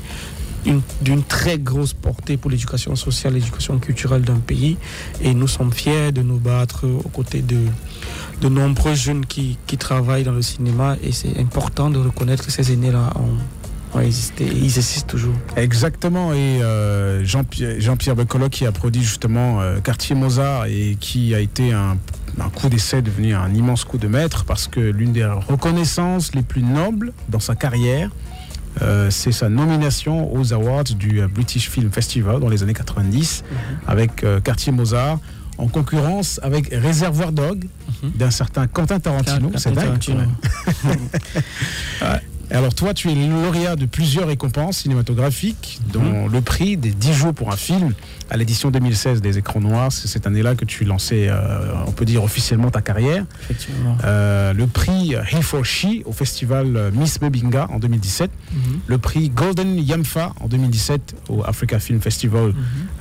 [1.02, 4.78] d'une très grosse portée pour l'éducation sociale, l'éducation culturelle d'un pays.
[5.22, 10.32] Et nous sommes fiers de nous battre aux côtés de, nombreux jeunes qui, travaillent dans
[10.32, 10.96] le cinéma.
[11.04, 13.38] Et c'est important de reconnaître que ces aînés-là ont.
[14.02, 14.10] Et
[14.42, 15.36] ils existent toujours.
[15.56, 21.40] Exactement, et euh, Jean-Pierre Boccolo qui a produit justement euh, Quartier Mozart et qui a
[21.40, 21.98] été un,
[22.40, 26.42] un coup d'essai devenu un immense coup de maître parce que l'une des reconnaissances les
[26.42, 28.12] plus nobles dans sa carrière,
[28.82, 33.44] euh, c'est sa nomination aux Awards du euh, British Film Festival dans les années 90
[33.88, 35.20] avec euh, Quartier Mozart
[35.58, 37.68] en concurrence avec Réservoir Dog
[38.04, 39.52] d'un certain Quentin Tarantino.
[39.56, 39.86] C'est dingue.
[39.86, 40.18] Tarantino.
[40.82, 41.00] quand même.
[42.02, 42.22] Ouais.
[42.52, 47.34] Alors toi, tu es lauréat de plusieurs récompenses cinématographiques, dont le prix des 10 jours
[47.34, 47.94] pour un film
[48.30, 49.92] à l'édition 2016 des Écrans Noirs.
[49.92, 53.26] C'est cette année-là que tu lançais, euh, on peut dire officiellement ta carrière.
[53.44, 53.98] Effectivement.
[54.04, 58.30] Euh, le prix He for She au festival euh, Miss Mebinga en 2017.
[58.54, 58.60] Mhm.
[58.88, 62.54] Le prix Golden Yamfa en 2017 au Africa Film Festival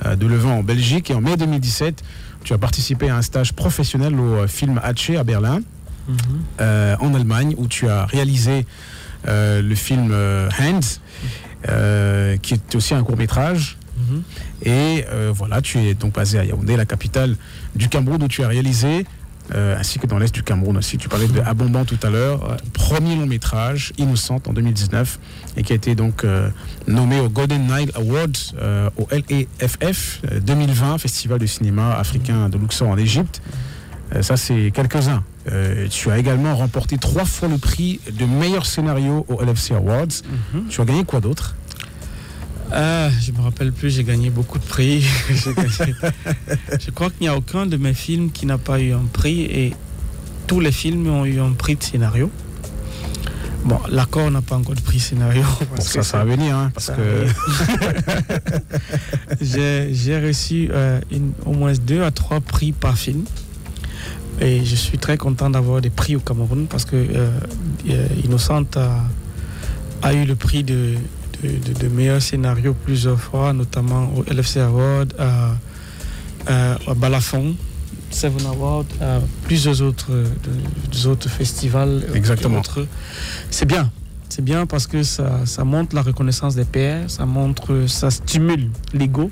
[0.05, 1.11] euh, de Leuven en Belgique.
[1.11, 2.03] Et en mai 2017,
[2.43, 5.61] tu as participé à un stage professionnel au film Hatché à Berlin
[6.07, 6.15] Mhm.
[6.61, 8.67] euh, en Allemagne où tu as réalisé
[9.27, 10.79] euh, le film euh, Hands,
[11.69, 13.77] euh, qui est aussi un court métrage.
[13.97, 14.23] Mhm.
[14.63, 17.35] Et voilà, tu es donc basé à Yaoundé, la capitale
[17.75, 19.05] du Cameroun, où tu as réalisé,
[19.53, 20.97] ainsi que dans l'est du Cameroun aussi.
[20.97, 25.19] Tu parlais de Abondant tout à l'heure, premier long métrage, Innocente, en 2019,
[25.55, 26.25] et qui a été donc
[26.87, 32.89] nommé au Golden Nile Awards au LEFF euh, 2020, Festival de cinéma africain de Luxor
[32.89, 33.41] en Égypte.
[34.21, 35.23] Ça, c'est quelques-uns.
[35.51, 40.07] Euh, tu as également remporté trois fois le prix de meilleur scénario au LFC Awards.
[40.69, 41.55] Tu as gagné quoi d'autre?
[42.71, 45.05] Ah, je me rappelle plus, j'ai gagné beaucoup de prix.
[45.29, 45.93] Gagné-
[46.83, 49.41] je crois qu'il n'y a aucun de mes films qui n'a pas eu un prix
[49.43, 49.73] et
[50.47, 52.31] tous les films ont eu un prix de scénario.
[53.65, 55.43] Bon, l'accord n'a pas encore de prix scénario.
[55.59, 57.25] Bon, parce ça, que ça va venir, hein, parce que
[59.41, 63.23] j'ai j'ai reçu euh, une- au moins deux à trois prix par film.
[64.41, 67.29] Et je suis très content d'avoir des prix au Cameroun parce que euh,
[67.89, 69.01] euh, Innocente a,
[70.01, 70.95] a eu le prix de,
[71.41, 75.55] de, de- de meilleur scénario plusieurs fois, notamment au LFC Award, à,
[76.47, 77.55] à, à Balafon,
[78.11, 82.03] Seven Award, à plusieurs autres, euh, autres festivals.
[82.13, 82.61] Exactement.
[83.49, 83.89] C'est bien.
[84.27, 88.69] C'est bien parce que ça, ça montre la reconnaissance des pairs, ça montre, ça stimule
[88.93, 89.31] l'ego.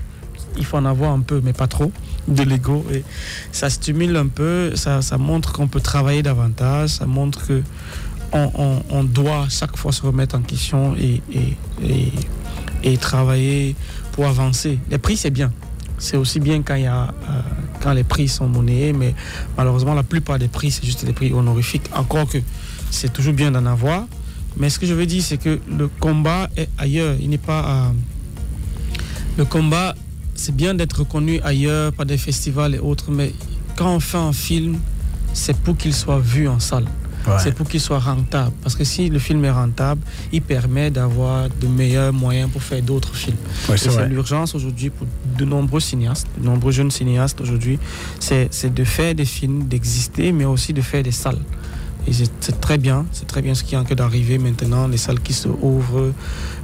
[0.57, 1.91] Il faut en avoir un peu, mais pas trop,
[2.27, 2.85] de l'ego.
[2.91, 3.03] Et
[3.51, 7.63] ça stimule un peu, ça, ça montre qu'on peut travailler davantage, ça montre que
[8.33, 11.21] on, doit chaque fois se remettre en question et,
[12.83, 13.75] et, travailler
[14.11, 14.79] pour avancer.
[14.89, 15.51] Les prix, c'est bien.
[15.97, 17.05] C'est aussi bien quand, y euh,
[17.81, 19.13] quand les prix sont monnayés, mais
[19.57, 21.89] malheureusement, la plupart des prix, c'est juste des prix honorifiques.
[21.95, 22.39] Encore que
[22.89, 24.05] c'est toujours bien d'en avoir.
[24.57, 27.15] Mais ce que je veux dire, c'est que le combat est ailleurs.
[27.19, 27.91] Il n'est pas à...
[29.37, 29.95] Le combat,
[30.35, 33.33] c'est bien d'être reconnu ailleurs par des festivals et autres, mais
[33.75, 34.77] quand on fait un film,
[35.33, 36.85] c'est pour qu'il soit vu en salle.
[37.25, 37.35] Ouais.
[37.39, 38.51] C'est pour qu'il soit rentable.
[38.61, 40.01] Parce que si le film est rentable,
[40.33, 43.37] il permet d'avoir de meilleurs moyens pour faire d'autres films.
[43.69, 47.79] Ouais, c'est l'urgence aujourd'hui pour de nombreux cinéastes, de nombreux jeunes cinéastes aujourd'hui.
[48.19, 51.39] C'est de faire des films, d'exister, mais aussi de faire des salles.
[52.11, 55.21] C'est très bien, c'est très bien ce qui est en train d'arriver maintenant, les salles
[55.21, 56.11] qui se ouvrent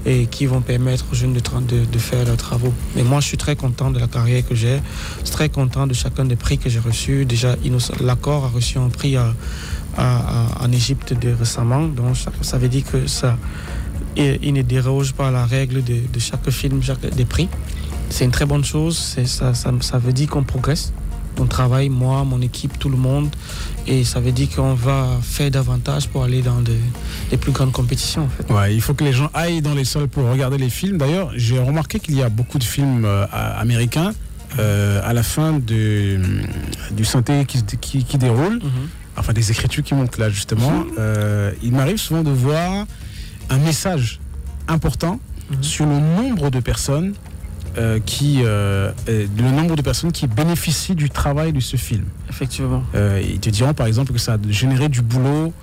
[0.06, 2.74] et qui vont permettre aux jeunes de, faire leurs travaux.
[2.96, 4.82] Mais moi, je suis très content de la carrière que j'ai.
[5.26, 7.26] Très content de chacun des prix que j'ai reçus.
[7.26, 7.56] Déjà,
[8.02, 11.88] l'accord a reçu un prix en Égypte récemment.
[11.88, 13.38] Donc ça, veut dire que ça,
[14.18, 16.82] il, ne déroge pas la règle de, chaque film,
[17.16, 17.48] des prix.
[18.10, 19.18] C'est une très bonne chose.
[19.26, 20.92] Ça veut dire qu'on progresse.
[21.38, 23.30] On travaille, moi, mon équipe, tout le monde.
[23.88, 26.62] Et ça veut dire qu'on va faire davantage pour aller dans
[27.32, 28.24] les plus grandes compétitions.
[28.24, 28.54] En fait.
[28.54, 30.98] Ouais, il faut que les gens aillent dans les salles pour regarder les films.
[30.98, 34.12] D'ailleurs, j'ai remarqué qu'il y a beaucoup de films euh, américains
[34.58, 36.20] euh, à la fin de,
[36.92, 38.56] du synthé qui, qui, déroule.
[38.56, 38.90] Mhm.
[39.16, 40.72] Enfin, des écritures qui montent là, justement.
[40.72, 40.92] Mhm.
[40.98, 42.86] Euh, il m'arrive souvent de voir
[43.50, 44.20] un message
[44.68, 45.20] important
[45.52, 45.64] mhm.
[45.64, 47.14] sur le nombre de personnes
[47.78, 52.06] euh, qui, euh, le nombre de personnes qui bénéficient du travail de ce film.
[52.30, 52.84] Effectivement.
[52.96, 55.54] Euh, ils te diront par exemple que ça a généré du boulot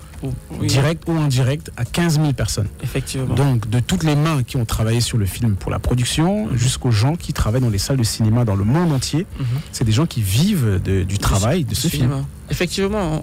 [0.61, 2.67] direct ou indirect à 15 000 personnes.
[2.83, 3.33] Effectivement.
[3.35, 6.57] Donc de toutes les mains qui ont travaillé sur le film pour la production mhm.
[6.57, 9.45] jusqu'aux gens qui travaillent dans les salles de cinéma dans le monde entier, mhm.
[9.71, 12.25] c'est des gens qui vivent du travail de ce film.
[12.49, 13.21] Effectivement,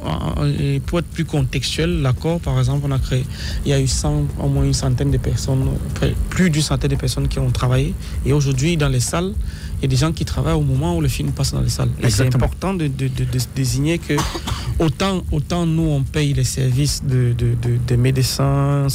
[0.86, 3.24] pour être plus contextuel, l'accord, par exemple, on a créé,
[3.64, 3.88] il y a eu
[4.38, 5.66] au moins une centaine de personnes,
[6.28, 7.94] plus d'une centaine de personnes qui ont travaillé.
[8.26, 9.32] Et aujourd'hui, dans les salles,
[9.84, 11.90] y a des gens qui travaillent au moment où le film passe dans les salles.
[12.02, 12.90] Et c'est important de,
[13.54, 14.14] désigner que
[14.78, 17.34] autant, autant nous, on paye les services de,
[17.86, 18.86] des médecins,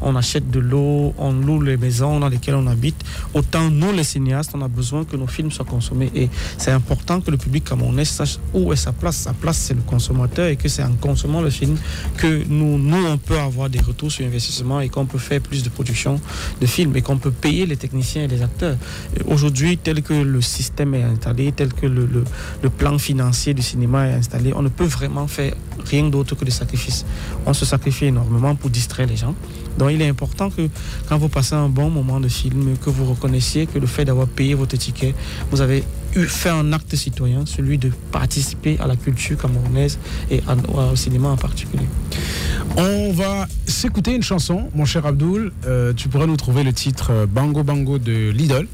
[0.00, 3.02] on achète de l'eau, on loue les maisons dans lesquelles on habite,
[3.34, 6.10] autant nous, les cinéastes, on a besoin que nos films soient consommés.
[6.14, 9.16] Et c'est important que le public camerounais sache où est sa place.
[9.16, 11.76] Sa place, c'est le consommateur et que c'est en consommant le film
[12.16, 15.62] que nous, nous, on peut avoir des retours sur investissement et qu'on peut faire plus
[15.62, 16.20] de production
[16.60, 18.76] de films et qu'on peut payer les techniciens et les acteurs.
[19.26, 22.24] Aujourd'hui, tel que le système est installé, tel que le,
[22.78, 25.54] plan financier du cinéma est installé, on ne peut vraiment faire
[25.84, 27.04] rien d'autre que des sacrifices.
[27.46, 29.34] On se sacrifie énormément pour distraire les gens.
[29.78, 30.68] Donc il est important que
[31.08, 34.26] quand vous passez un bon moment de film, que vous reconnaissiez que le fait d'avoir
[34.26, 35.14] payé votre ticket,
[35.50, 35.84] vous avez
[36.16, 39.98] eu, fait un acte citoyen, celui de participer à la culture camerounaise
[40.30, 41.86] et au cinéma en particulier.
[42.76, 45.52] On va s'écouter une chanson, mon cher Abdoul.
[45.66, 48.66] Euh, tu pourrais nous trouver le titre euh, Bango Bango de Lidl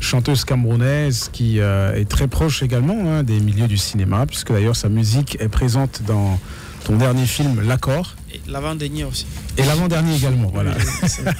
[0.00, 4.76] chanteuse camerounaise qui euh, est très proche également hein, des milieux du cinéma, puisque d'ailleurs
[4.76, 6.38] sa musique est présente dans
[6.84, 8.16] ton dernier film, L'accord.
[8.32, 9.26] Et l'avant-dernier aussi.
[9.58, 10.72] Et l'avant-dernier également, voilà.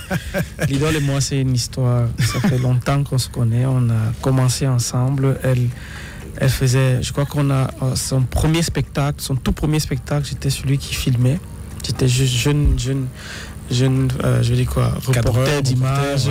[0.68, 2.08] L'idole et moi, c'est une histoire.
[2.18, 3.64] Ça fait longtemps qu'on se connaît.
[3.64, 5.38] On a commencé ensemble.
[5.42, 5.68] Elle,
[6.36, 10.50] elle faisait, je crois qu'on a euh, son premier spectacle, son tout premier spectacle, j'étais
[10.50, 11.38] celui qui filmait.
[11.84, 13.06] J'étais jeune, jeune,
[13.70, 16.28] jeune, euh, je veux dire quoi, reporter d'images.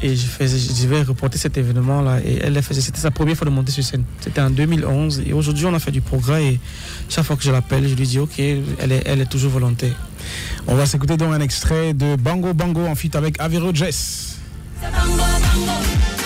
[0.00, 2.20] Et je, faisais, je devais reporter cet événement-là.
[2.24, 4.04] Et elle faisait, c'était sa première fois de monter sur scène.
[4.20, 5.22] C'était en 2011.
[5.26, 6.44] Et aujourd'hui, on a fait du progrès.
[6.44, 6.60] Et
[7.08, 9.94] chaque fois que je l'appelle, je lui dis, OK, elle est, elle est toujours volontaire.
[10.66, 14.38] On va s'écouter donc un extrait de Bango Bango en feat avec Avero Jess.
[14.80, 16.17] Je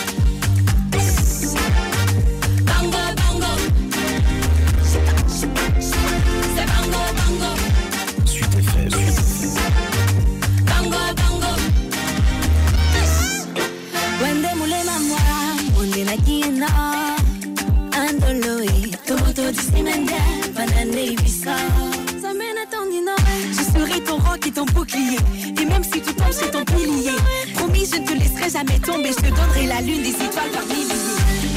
[24.66, 25.18] bouclier.
[25.60, 27.16] Et même si tu tombes, c'est ton pilier.
[27.54, 29.10] Promis, je te laisserai jamais tomber.
[29.10, 31.02] Je te donnerai la lune des étoiles par milliers.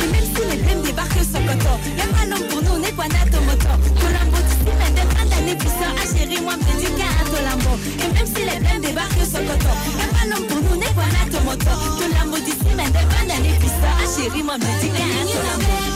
[0.04, 3.08] Et même si les blêmes débarquent sans coton, y'a pas l'homme pour nous, n'est pas
[3.08, 3.74] nato moto.
[4.00, 5.92] Colambo, tu sais, puissant.
[5.96, 6.54] Ah, chérie, moi.
[6.56, 11.10] Et même si les blêmes débarquent sans coton, y'a pas l'homme pour nous, n'est pas
[11.16, 11.72] nato moto.
[12.00, 13.94] Colambo, tu sais, puissant.
[13.98, 15.96] Ah, chérie, moi, dis qu'à Tolambo.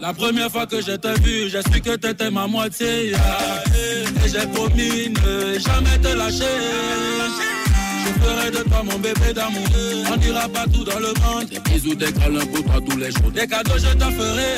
[0.00, 3.10] La première fois que je t'ai vu, j'ai su que t'étais ma moitié.
[3.10, 6.44] Et j'ai promis ne jamais te lâcher.
[8.02, 9.68] Je ferai de toi mon bébé d'amour.
[10.10, 11.48] On n'ira pas tout dans le monde.
[11.50, 13.30] Des bisous, des câlins pour toi tous les jours.
[13.30, 14.52] Des cadeaux, je t'en ferai.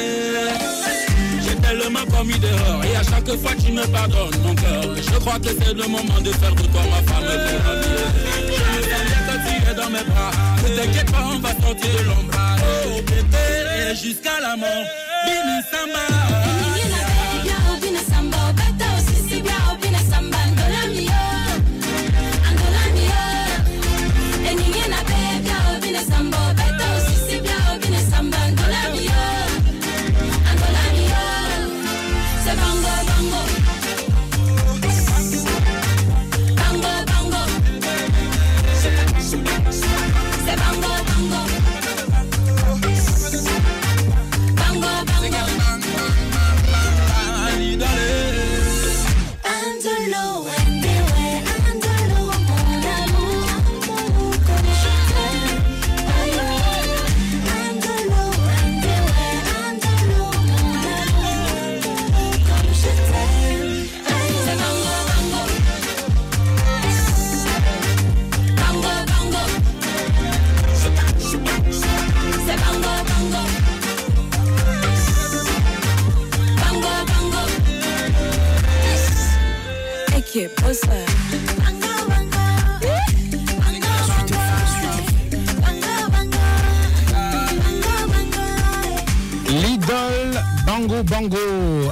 [1.44, 2.84] J'ai tellement commis d'erreurs.
[2.84, 4.94] Et à chaque fois, tu me pardonnes mon cœur.
[4.96, 7.24] Je crois que c'est le moment de faire de toi ma femme.
[8.46, 10.30] Je me sens bien tu es dans mes bras.
[10.62, 12.32] Ne t'inquiète pas, on va sortir de l'ombre.
[12.94, 15.11] Oh, jusqu'à la mort.
[15.24, 16.21] Give me some.
[89.50, 91.36] L'idole Bango Bango,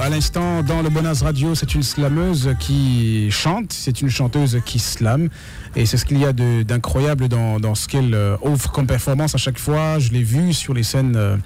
[0.01, 4.79] à l'instant dans le Bonaz Radio, c'est une slameuse qui chante, c'est une chanteuse qui
[4.79, 5.29] slame.
[5.75, 9.37] Et c'est ce qu'il y a d'incroyable dans, ce qu'elle euh, offre comme performance à
[9.37, 9.99] chaque fois.
[9.99, 11.37] Je l'ai vue sur les scènes euh,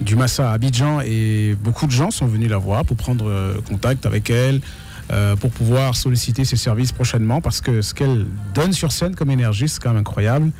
[0.00, 3.54] du Massa à Abidjan et beaucoup de gens sont venus la voir pour prendre euh,
[3.68, 4.60] contact avec elle,
[5.12, 9.30] euh, pour pouvoir solliciter ses services prochainement parce que ce qu'elle donne sur scène comme
[9.30, 10.50] énergie, c'est quand même incroyable.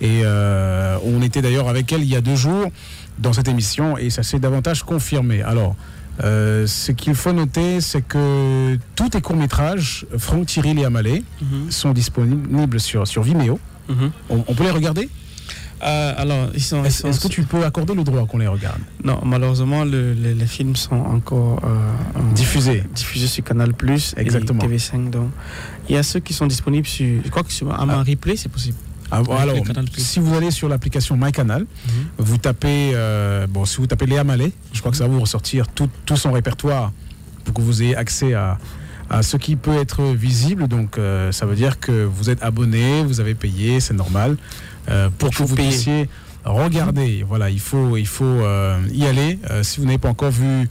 [0.00, 2.70] Et euh, on était d'ailleurs avec elle il y a deux jours
[3.18, 5.42] dans cette émission et ça s'est davantage confirmé.
[5.42, 5.74] Alors,
[6.22, 11.24] euh, ce qu'il faut noter, c'est que tous tes courts-métrages, Franck Thierry et Amalé,
[11.70, 13.58] sont disponibles sur, sur Vimeo.
[13.88, 14.10] Mhm.
[14.30, 15.08] On, on peut les regarder?
[15.82, 16.84] Euh, alors, ils sont.
[16.84, 18.80] Est-ce que tu peux accorder le droit qu'on les regarde?
[19.04, 22.82] Non, malheureusement, le- les, les films sont encore euh, Diffusés.
[22.94, 24.62] diffusés sur Canal Plus Exactement.
[24.64, 25.10] et TV5.
[25.10, 25.30] Donc,
[25.88, 27.22] il y a ceux qui sont disponibles sur.
[27.24, 28.76] Je crois que sur un replay, c'est possible.
[29.10, 29.56] Ah, alors,
[29.96, 31.64] si vous allez sur l'application MyCanal,
[32.18, 35.20] vous tapez, euh, bon, si vous tapez Léa Mallet, je crois que ça va vous
[35.20, 36.92] ressortir tout, tout son répertoire
[37.44, 38.58] pour que vous ayez accès à,
[39.08, 40.68] à ce qui peut être visible.
[40.68, 44.36] Donc, euh, ça veut dire que vous êtes abonné, vous avez payé, c'est normal,
[45.18, 45.68] pour que vous payer.
[45.68, 46.08] puissiez
[46.44, 47.24] regarder.
[47.26, 49.38] Voilà, il faut, il faut euh, y aller.
[49.50, 50.68] Euh, si vous n'avez pas encore vu,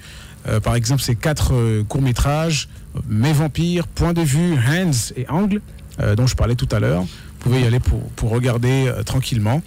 [0.48, 2.70] euh, par exemple, ces quatre euh, courts-métrages,
[3.08, 5.62] Mes vampires, Point de vue, Hands et Angle,
[6.02, 7.02] euh, dont je parlais tout à l'heure.
[7.04, 9.62] Vous pouvez y aller pour, pour regarder euh, tranquillement.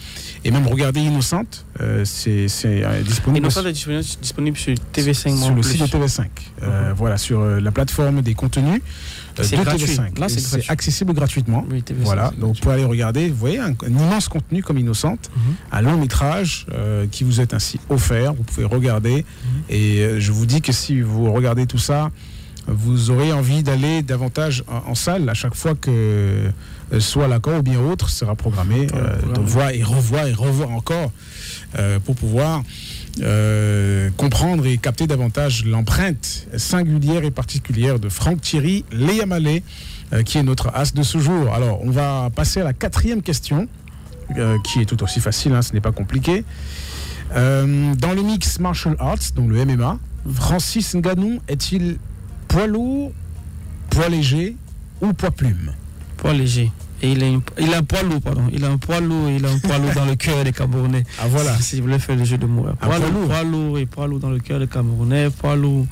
[0.45, 5.37] Et même regarder Innocente, euh, c'est c'est, euh, disponible Innocent est disponible, disponible sur TV5.
[5.45, 6.27] sur le site de TV5.
[6.63, 9.87] Euh, Voilà, sur euh, la plateforme des contenus euh, C'est de gratuit.
[9.87, 10.19] TV5.
[10.19, 11.65] Là, c'est accessible gratuitement.
[11.71, 13.29] Oui, TV5, voilà, c'est donc vous pouvez aller regarder.
[13.29, 15.55] Vous voyez un, un immense contenu comme Innocente, Mhm.
[15.73, 18.35] un long métrage euh, qui vous est ainsi offert.
[18.35, 19.17] Vous pouvez regarder.
[19.25, 19.63] Mhm.
[19.69, 22.11] Et euh, je vous dis que si vous regardez tout ça,
[22.67, 25.91] vous aurez envie d'aller davantage en, en salle à chaque fois que
[26.93, 30.71] euh, soit l'accord ou bien autre sera programmé, euh, de voir et revoir et revoir
[30.71, 31.11] encore
[31.79, 32.63] euh, pour pouvoir
[33.23, 38.85] euh, comprendre et capter davantage l'empreinte singulière et particulière de Franck Thierry,
[39.27, 39.63] Mallet,
[40.13, 41.53] euh, qui est notre as de ce jour.
[41.53, 43.69] Alors, on va passer à la quatrième question,
[44.37, 46.45] euh, qui est tout aussi facile, hein, ce n'est pas compliqué.
[47.37, 49.99] Euh, dans le mix martial arts, donc le MMA,
[50.33, 51.99] Francis Ngannou est-il
[52.49, 53.13] poids lourd,
[53.89, 54.57] poids léger
[55.01, 55.73] ou poids plume?
[56.17, 56.73] Poids léger.
[57.03, 58.43] Et il une- il a un poids lourd, pardon.
[58.53, 61.05] Il a un poids lourd il a un poids lourd dans le cœur des Camerounais.
[61.19, 61.57] Ah voilà.
[61.57, 62.67] Si, si je voulais faire le jeu de mots.
[62.67, 63.29] Un Poids, poids lourd, lourd.
[63.29, 65.87] poids lourd et poids lourd dans le cœur des Camerounais, poids lourd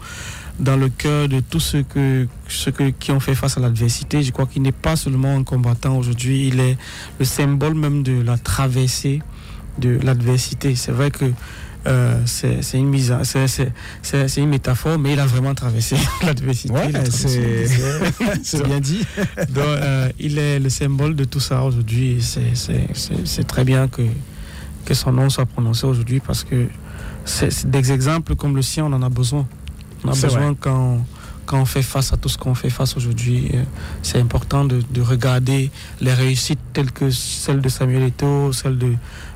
[0.58, 4.22] dans le cœur de tous ceux, que, ceux que, qui ont fait face à l'adversité.
[4.22, 6.76] Je crois qu'il n'est pas seulement un combattant aujourd'hui, il est
[7.18, 9.22] le symbole même de la traversée
[9.78, 10.74] de l'adversité.
[10.74, 11.26] C'est vrai que
[11.86, 16.72] euh, c'est c'est une mise, c'est- une métaphore, mais il a vraiment traversé l'adversité.
[16.74, 16.90] Ouais,
[18.42, 19.04] c'est bien dit.
[19.50, 22.18] Donc, euh, il est le symbole de tout ça aujourd'hui.
[22.22, 24.02] c'est- très bien que,
[24.84, 26.66] que son nom soit prononcé aujourd'hui parce que
[27.24, 29.46] c'est des exemples comme le sien, on en a besoin.
[30.04, 30.54] On a besoin vrai.
[30.60, 31.04] quand,
[31.46, 33.50] quand on fait face à tout ce qu'on fait face aujourd'hui.
[33.54, 33.62] euh,
[34.02, 35.70] C'est important de, de regarder
[36.00, 38.94] les réussites telles que celle de Samuel Eto'o, celle de,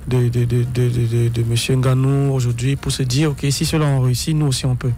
[0.08, 1.80] de, de, de, de, de, de M.
[1.80, 4.92] Nganou aujourd'hui pour se dire, OK, si cela ont réussi, nous aussi on peut.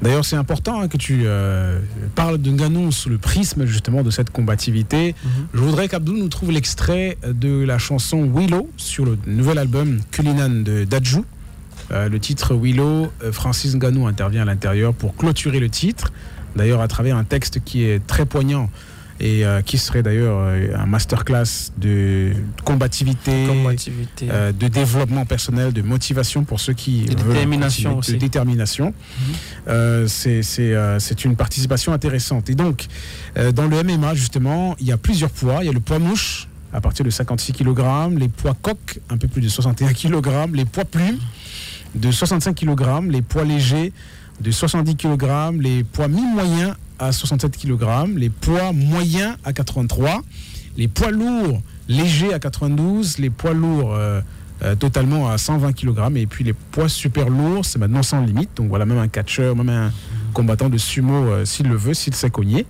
[0.00, 1.80] D'ailleurs, c'est important hein, que tu euh,
[2.14, 5.16] parles de Nganou sous le prisme justement de cette combativité.
[5.52, 10.62] Je voudrais qu'Abdou nous trouve l'extrait de la chanson Willow sur le nouvel album Kulinan
[10.62, 11.24] de Dajou.
[11.90, 16.12] Euh, le titre Willow, euh, Francis Nganou intervient à l'intérieur pour clôturer le titre.
[16.54, 18.70] D'ailleurs, à travers un texte qui est très poignant
[19.20, 22.32] et euh, qui serait d'ailleurs euh, un masterclass de
[22.64, 24.28] combativité, Combativité.
[24.30, 28.12] euh, de développement personnel, de motivation pour ceux qui De veulent détermination aussi.
[28.12, 28.94] de détermination.
[29.66, 32.48] Euh, c'est euh, une participation intéressante.
[32.50, 32.86] Et donc,
[33.54, 35.58] dans le MMA, justement, il y a plusieurs poids.
[35.62, 37.80] Il y a le poids mouche à partir de 56 kg,
[38.18, 41.18] les poids coq, un peu plus de 61 kg, les poids plumes
[41.94, 43.92] de 65 kg, les poids légers
[44.40, 45.26] de 70 kg,
[45.58, 47.84] les poids mi-moyens à 67 kg,
[48.16, 50.22] les poids moyens à 83,
[50.76, 54.20] les poids lourds légers à 92, les poids lourds euh,
[54.62, 58.50] euh, totalement à 120 kg, et puis les poids super lourds, c'est maintenant sans limite.
[58.56, 59.92] Donc voilà, même un catcheur, même un
[60.34, 62.66] combattant de sumo, euh, s'il le veut, s'il sait cogner,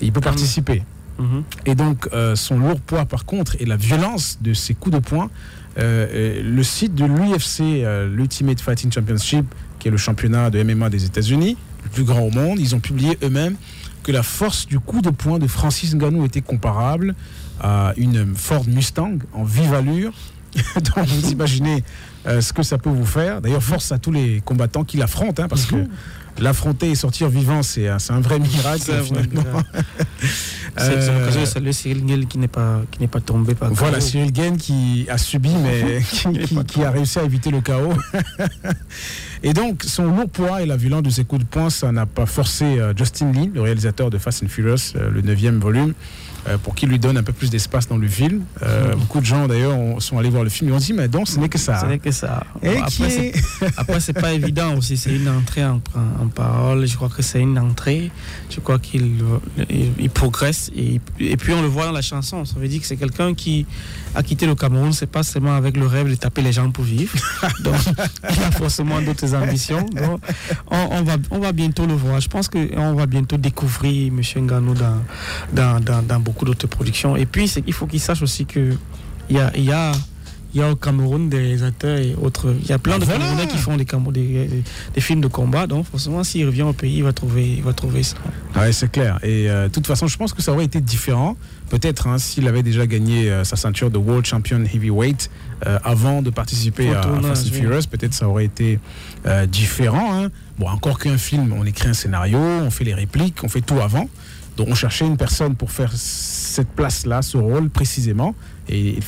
[0.00, 0.82] et il peut participer.
[1.18, 1.42] Mhm.
[1.66, 5.28] Et donc, son lourd poids, par contre, et la violence de ses coups de poing,
[5.76, 9.44] le site de l'UFC, l'Ultimate Fighting Championship,
[9.78, 12.80] qui est le championnat de MMA des États-Unis, le plus grand au monde, ils ont
[12.80, 13.56] publié eux-mêmes
[14.02, 17.14] que la force du coup de poing de Francis Ngannou était comparable
[17.60, 20.12] à une Ford Mustang en vive allure.
[20.96, 21.84] donc, vous imaginez
[22.26, 23.40] euh, ce que ça peut vous faire.
[23.40, 25.76] D'ailleurs, force à tous les combattants qui l'affrontent, hein, parce que
[26.40, 28.82] l'affronter et sortir vivant, c'est un, vrai miracle.
[28.84, 28.92] C'est
[30.78, 34.00] Euh, saluer Cyril Nguel qui n'est pas, qui n'est pas tombé par Voilà.
[34.00, 37.92] Cyril Gain qui a subi, mais qui, qui- qui a réussi à éviter le chaos.
[39.42, 42.04] Et donc, son lourd poids et la violence de ses coups de poing, ça n'a
[42.04, 45.94] pas forcé euh, Justin Lin, le réalisateur de Fast and Furious, euh, le neuvième volume,
[46.62, 48.42] pour qu'il lui donne un peu plus d'espace dans le film.
[48.62, 51.08] Euh, Beaucoup de gens, d'ailleurs, ont- sont allés voir le film et ont dit, mais
[51.08, 51.80] donc, ce n'est que ça.
[51.80, 52.44] Ce n'est que ça.
[52.62, 53.34] Et Bon, qui après, est-
[53.76, 54.96] après, c'est pas évident aussi.
[54.96, 56.86] C'est une entrée en, en- parole.
[56.86, 58.10] Je crois que c'est une entrée.
[58.50, 59.02] Je crois qu'il
[59.58, 60.70] euh, il, il progresse.
[60.76, 62.44] Et, et puis, on le voit dans la chanson.
[62.44, 63.66] Ça veut dire que c'est quelqu'un qui
[64.14, 64.92] a quitté le Cameroun.
[64.92, 67.12] C'est pas seulement avec le rêve de taper les gens pour vivre.
[67.64, 67.74] Donc,
[68.30, 69.82] il a forcément d'autres ambitions.
[69.82, 70.20] Donc,
[70.70, 72.20] on, on va, on va bientôt le voir.
[72.20, 74.20] Je pense qu'on va bientôt découvrir M.
[74.44, 75.02] Nganou dans,
[75.52, 77.16] dans, dans, dans beaucoup d'autres productions.
[77.16, 78.72] Et puis, qu'il faut qu'il sache aussi que
[79.28, 79.92] il y a, il y a
[80.52, 82.52] il y a au Cameroun des réalisateurs et autres.
[82.64, 83.20] Il y a plein de Voilà.
[83.20, 84.62] Camerounais qui font des, des,
[84.94, 85.68] des films de combat.
[85.68, 88.16] Donc, forcément, s'il revient au pays, il va trouver, il va trouver ça.
[88.56, 89.20] Ouais, c'est clair.
[89.22, 91.36] Et euh, de toute façon, je pense que ça aurait été différent.
[91.68, 95.30] Peut-être hein, s'il avait déjà gagné euh, sa ceinture de World Champion Heavyweight
[95.68, 97.52] euh, avant de participer à Fast and.
[97.52, 98.80] Furious, peut-être ça aurait été
[99.46, 100.08] différent.
[100.24, 100.30] hein.
[100.58, 103.78] Bon, encore qu'un film, on écrit un scénario, on fait les répliques, on fait tout
[103.80, 104.08] avant.
[104.60, 108.34] Donc on cherchait une personne pour faire cette place-là, ce rôle précisément.
[108.68, 108.98] Et,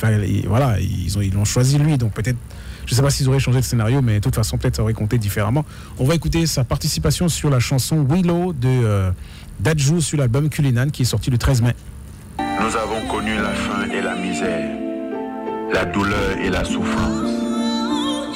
[0.47, 1.95] voilà, ils ont l'ont choisi lui.
[1.99, 2.39] Donc peut-être,
[2.87, 4.81] je ne sais pas s'ils auraient changé de scénario, mais de toute façon peut-être ça
[4.81, 5.63] aurait compté différemment.
[5.99, 9.11] On va écouter sa participation sur la chanson Willow de euh,
[9.59, 11.75] Dadju sur l'album Kulinan qui est sorti le 13 mai.
[12.39, 14.75] Nous avons connu la faim et la misère,
[15.71, 17.29] la douleur et la souffrance.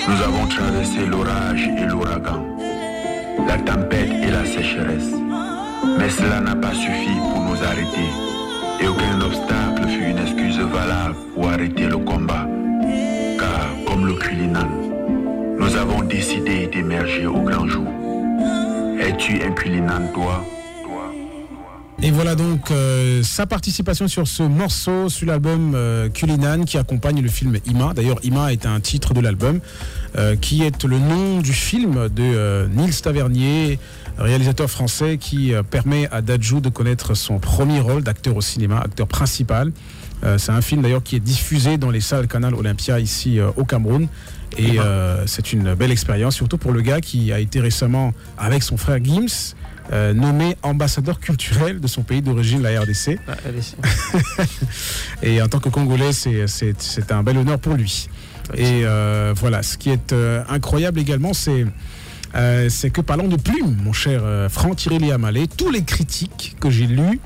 [0.08, 2.46] Nous avons traversé l'orage et l'ouragan,
[3.48, 5.27] la tempête et la sécheresse.
[5.98, 8.10] Mais cela n'a pas suffi pour nous arrêter.
[8.82, 12.48] Et aucun obstacle fut une excuse valable pour arrêter le combat.
[13.40, 14.70] Car, comme le Kulinan,
[15.60, 17.88] nous avons décidé d'émerger au grand jour.
[19.00, 20.44] Es-tu un Kulinan, toi?
[22.04, 27.24] Et voilà donc euh, sa participation sur ce morceau sur l'album euh, Kulinan qui accompagne
[27.24, 27.94] le film Ima.
[27.96, 29.60] D'ailleurs, Ima est un titre de l'album
[30.16, 33.80] euh, qui est le nom du film de euh, Nils Tavernier,
[34.20, 39.08] réalisateur français qui permet à Dadju de connaître son premier rôle d'acteur au cinéma, acteur
[39.08, 39.72] principal.
[40.38, 44.08] C'est un film d'ailleurs qui est diffusé dans les salles Canal Olympia ici au Cameroun.
[44.58, 44.80] Et
[45.28, 48.98] c'est une belle expérience, surtout pour le gars qui a été récemment, avec son frère
[49.04, 49.54] Gims,
[49.94, 53.18] euh, nommé ambassadeur culturel de son pays d'origine, la RDC.
[55.24, 56.46] Et en tant que Congolais, c'est-
[57.12, 58.10] un bel honneur pour lui.
[58.54, 61.66] Et euh, voilà, ce qui est euh, incroyable également, c'est
[62.70, 67.20] c'est que parlons de plumes, mon cher Franck-Thierry Liamalé, tous les critiques que j'ai lues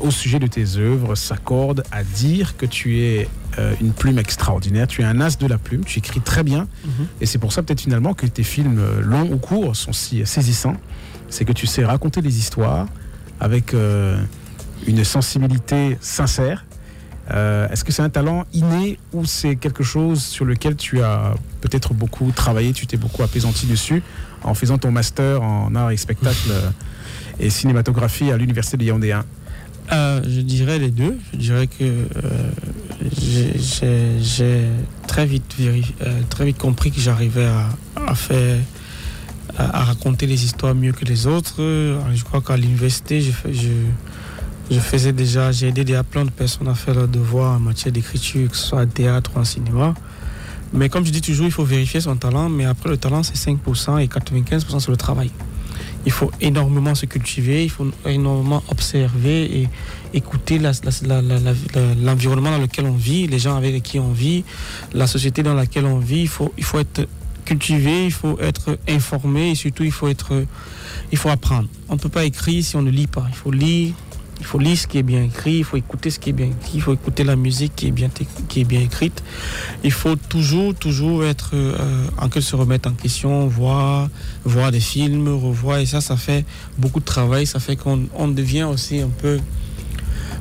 [0.00, 3.28] au sujet de tes œuvres s'accordent à dire que tu es
[3.80, 6.68] une plume extraordinaire, tu es un as de la plume, tu écris très bien.
[7.20, 10.76] Et c'est pour ça peut-être finalement que tes films longs ou courts sont si saisissants.
[11.28, 12.86] C'est que tu sais raconter les histoires
[13.40, 14.20] avec euh,
[14.86, 16.64] une sensibilité sincère.
[17.32, 21.34] Euh, Est-ce que c'est un talent inné ou c'est quelque chose sur lequel tu as
[21.60, 24.02] peut-être beaucoup travaillé, tu t'es beaucoup apaisanti dessus
[24.44, 26.70] en faisant ton master en art et spectacle euh,
[27.40, 29.24] et cinématographie à l'université de Yaoundé 1
[30.24, 31.18] je dirais les deux.
[31.32, 32.06] Je dirais que
[33.18, 33.58] j'ai-
[36.28, 37.48] très vite compris que j'arrivais
[38.06, 38.56] à faire
[39.56, 41.56] à, raconter les histoires mieux que les autres.
[41.60, 43.32] Euh, Je crois qu'à l'université, je,
[44.70, 47.92] je, faisais déjà, j'ai aidé déjà plein de personnes à faire leurs devoirs en matière
[47.92, 49.94] d'écriture, que ce soit en théâtre ou en cinéma.
[50.72, 53.36] Mais comme je dis toujours, il faut vérifier son talent, mais après le talent c'est
[53.36, 55.30] 5% et 95% c'est le travail.
[56.04, 59.68] Il faut énormément se cultiver, il faut énormément observer et
[60.14, 60.60] écouter
[62.00, 64.44] l'environnement dans lequel on vit, les gens avec qui on vit,
[64.92, 66.22] la société dans laquelle on vit.
[66.22, 67.08] Il faut, il faut être
[67.46, 70.44] cultivé, il faut être informé et surtout il faut, être,
[71.12, 71.68] il faut apprendre.
[71.88, 73.24] On ne peut pas écrire si on ne lit pas.
[73.30, 73.94] Il faut lire,
[74.40, 76.46] il faut lire ce qui est bien écrit, il faut écouter ce qui est bien
[76.46, 78.10] écrit, il faut écouter la musique qui est bien,
[78.48, 79.22] qui est bien écrite.
[79.84, 84.08] Il faut toujours, toujours être euh, en que se remettre en question, voir,
[84.44, 85.78] voir des films, revoir.
[85.78, 86.44] Et ça, ça fait
[86.76, 87.46] beaucoup de travail.
[87.46, 89.38] Ça fait qu'on on devient aussi un peu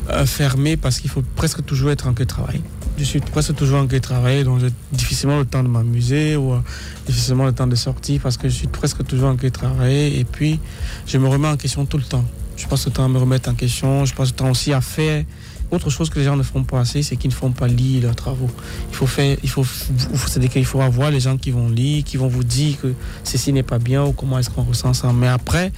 [0.09, 2.61] euh, fermé parce qu'il faut presque toujours être en que travail.
[2.97, 6.53] Je suis presque toujours en que travail, donc j'ai difficilement le temps de m'amuser ou
[6.53, 6.59] euh,
[7.05, 10.17] difficilement le temps de sortir parce que je suis presque toujours en que travail.
[10.17, 10.59] Et puis,
[11.05, 12.23] je me remets en question tout le temps.
[12.55, 14.05] Je passe le temps à me remettre en question.
[14.05, 15.25] Je passe le temps aussi à faire
[15.71, 18.03] autre chose que les gens ne font pas assez, c'est qu'ils ne font pas lire
[18.03, 18.49] leurs travaux.
[18.91, 22.43] Il faut faire, il faut, faut avoir les gens qui vont lire, qui vont vous
[22.45, 22.93] dire que
[23.23, 25.11] ceci n'est pas bien ou comment est-ce qu'on ressent ça.
[25.11, 25.73] Mais après,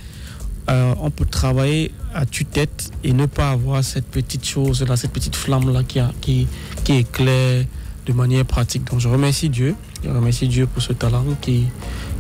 [0.70, 5.36] euh, on peut travailler à tue-tête et ne pas avoir cette petite chose-là, cette petite
[5.38, 6.48] flamme-là qui, a- qui,
[6.88, 7.66] qui éclaire
[8.06, 8.86] de manière pratique.
[8.90, 11.66] Donc je remercie Dieu Je remercie Dieu pour ce talent qui,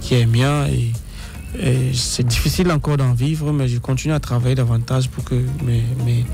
[0.01, 0.91] qui est mien et,
[1.65, 5.84] et c'est difficile encore d'en vivre, mais je continue à travailler davantage pour que mes,
[6.05, 6.26] mes,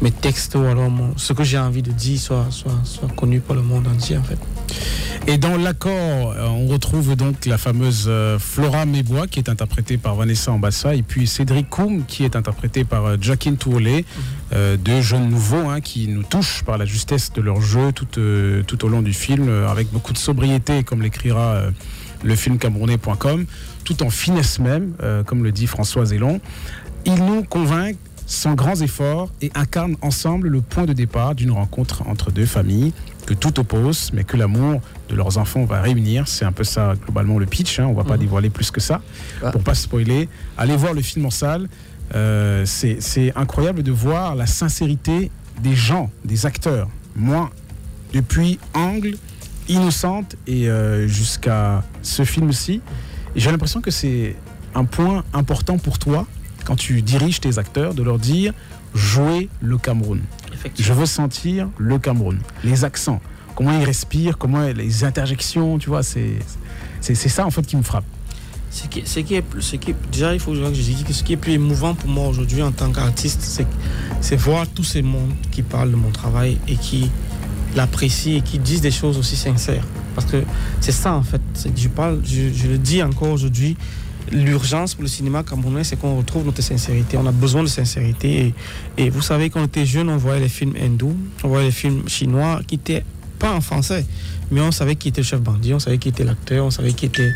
[0.00, 3.40] mes textes ou alors mon- ce que j'ai envie de dire soit, soit, soit connu
[3.40, 4.38] par le monde entier en fait.
[5.28, 9.96] Et dans l'accord, euh, on retrouve donc la fameuse euh, Flora Mebois qui est interprétée
[9.98, 14.20] par Vanessa Ambassa et puis Cédric Koum qui est interprété par euh, Jacqueline Tourlé, euh,
[14.76, 18.62] deux jeunes nouveaux hein, qui nous touchent par la justesse de leur jeu tout, euh,
[18.64, 21.70] tout au long du film euh, avec beaucoup de sobriété comme l'écrira euh,
[22.22, 23.46] le film camerounais.com,
[23.84, 26.40] tout en finesse même, euh, comme le dit François Zélon.
[27.04, 27.96] Ils nous convainquent
[28.26, 32.92] sans grands efforts et incarnent ensemble le point de départ d'une rencontre entre deux familles
[33.26, 36.28] que tout oppose, mais que l'amour de leurs enfants va réunir.
[36.28, 37.80] C'est un peu ça globalement le pitch.
[37.80, 37.86] hein.
[37.88, 39.00] On va pas dévoiler plus que ça
[39.52, 40.28] pour pas spoiler.
[40.56, 41.68] Allez voir le film en salle.
[42.14, 45.30] Euh, c'est incroyable de voir la sincérité
[45.62, 46.88] des gens, des acteurs.
[47.16, 47.50] Moi,
[48.12, 49.16] depuis Angle,
[49.68, 52.80] Innocente et euh, jusqu'à ce film-ci,
[53.36, 54.36] j'ai l'impression que c'est
[54.74, 56.26] un point important pour toi
[56.64, 58.52] quand tu diriges tes acteurs de leur dire
[58.94, 60.20] jouez le Cameroun.
[60.78, 63.20] Je veux sentir le Cameroun, les accents,
[63.54, 66.38] comment ils respirent, comment les interjections, tu vois, c'est
[67.14, 68.04] ça en fait qui me frappe.
[68.74, 71.12] Ce qui, ce qui est, plus- ce qui, déjà, il faut que je dise que
[71.12, 73.66] ce qui est plus émouvant pour moi aujourd'hui en tant qu'artiste, c'est,
[74.22, 77.10] c'est voir tous ces mondes qui parlent de mon travail et qui
[77.76, 79.84] l'apprécient et qui disent des choses aussi sincères.
[80.14, 80.42] Parce que
[80.80, 81.42] c'est ça en fait.
[81.76, 83.76] Je, parle, je le dis encore aujourd'hui,
[84.30, 87.18] l'urgence pour le cinéma camerounais, c'est qu'on retrouve notre sincérité.
[87.18, 88.54] On a besoin de sincérité.
[88.96, 91.66] Et, et vous savez, quand on était jeune, on voyait les films hindous, on voyait
[91.66, 93.04] les films chinois qui étaient
[93.42, 94.06] pas en français,
[94.52, 96.92] mais on savait qui était le chef bandit, on savait qui était l'acteur, on savait
[96.92, 97.32] qui était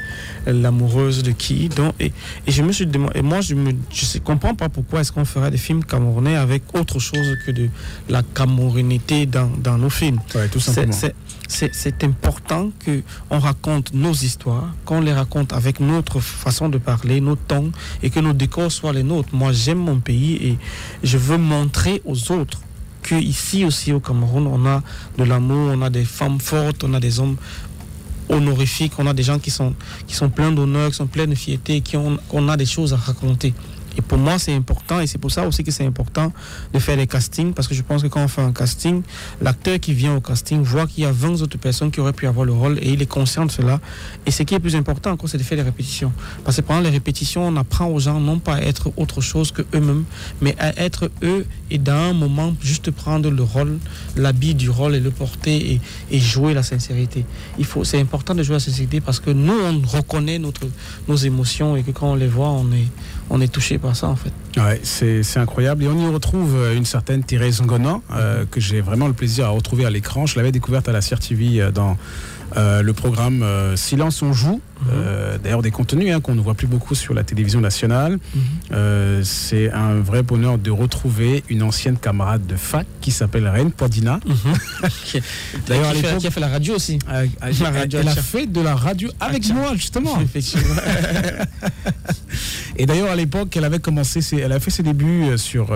[0.46, 1.68] l'amoureuse de qui.
[1.68, 2.12] Donc, et,
[2.46, 5.24] et je me suis demandé, et moi je ne je comprends pas pourquoi est-ce qu'on
[5.24, 7.68] ferait des films camerounais avec autre chose que de
[8.08, 10.20] la camerounité dans, dans nos films.
[10.52, 10.92] tout simplement.
[10.92, 11.14] c'est
[11.48, 17.36] c'est important qu'on raconte nos histoires, qu'on les raconte avec notre façon de parler, nos
[17.36, 19.34] tons, et que nos décors soient les nôtres.
[19.34, 20.58] Moi, j'aime mon pays et
[21.02, 22.60] je veux montrer aux autres
[23.06, 24.82] que ici aussi au Cameroun, on a
[25.16, 27.36] de l'amour, on a des femmes fortes, on a des hommes
[28.28, 29.74] honorifiques, on a des gens qui sont,
[30.06, 32.92] qui sont pleins d'honneur, qui sont pleins de fierté, qui ont, qu'on a des choses
[32.92, 33.54] à raconter.
[33.96, 36.32] Et pour moi, c'est important, et c'est pour ça aussi que c'est important
[36.72, 39.02] de faire des castings, parce que je pense que quand on fait un casting,
[39.40, 42.26] l'acteur qui vient au casting voit qu'il y a 20 autres personnes qui auraient pu
[42.26, 43.80] avoir le rôle, et il est conscient de cela.
[44.26, 46.12] Et ce qui est plus important encore, c'est de faire des répétitions.
[46.44, 49.50] Parce que pendant les répétitions, on apprend aux gens non pas à être autre chose
[49.50, 50.04] que eux-mêmes,
[50.40, 53.78] mais à être eux, et dans un moment, juste prendre le rôle,
[54.16, 55.80] l'habit du rôle et le porter,
[56.10, 57.24] et, jouer la sincérité.
[57.58, 60.66] Il faut, c'est important de jouer la sincérité, parce que nous, on reconnaît notre,
[61.08, 62.88] nos émotions, et que quand on les voit, on est,
[63.30, 64.32] on est touché par ça, en fait.
[64.56, 65.84] Ouais, c'est incroyable.
[65.84, 69.46] Et on y retrouve euh, une certaine Thérèse Ngona, euh, que j'ai vraiment le plaisir
[69.46, 70.26] à retrouver à l'écran.
[70.26, 71.96] Je l'avais découverte à la CRTV euh, dans
[72.56, 73.44] le programme
[73.76, 74.60] Silence on joue.
[74.92, 78.18] Euh, D'ailleurs, des contenus hein, qu'on ne voit plus beaucoup sur la télévision nationale.
[78.72, 83.70] Euh, c'est un vrai bonheur de retrouver une ancienne camarade de fac qui s'appelle Reine
[83.70, 84.20] Poidina.
[85.66, 86.98] D'ailleurs, à qui, qui a fait la radio aussi.
[87.12, 87.30] elle,
[87.62, 89.54] La radio elle a fait de la radio avec Acha.
[89.54, 90.20] moi, justement.
[90.20, 90.74] Effectivement.
[92.78, 95.68] Et d'ailleurs, à l'époque, elle avait commencé, ses- elle a fait ses débuts euh, sur,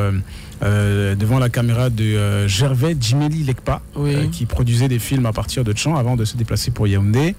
[0.62, 5.32] euh, devant la caméra de euh, Gervais Djimeli Lekpa, euh, qui produisait des films à
[5.32, 7.34] partir de Tchan avant de se déplacer pour Yaoundé.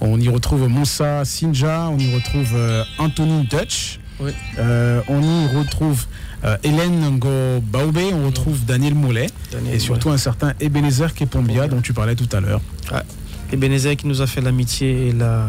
[0.00, 2.56] On y retrouve Moussa Sinja, on y retrouve
[2.98, 4.32] Anthony Dutch, Oui.
[4.58, 6.06] Euh, on y retrouve
[6.44, 11.66] euh, Hélène Ngo Baoube, on retrouve Daniel Moulet Daniel et surtout un certain Ebenezer Kepombia
[11.68, 12.60] dont tu parlais tout à l'heure.
[13.52, 15.48] Ebenezer qui nous a fait l'amitié et la,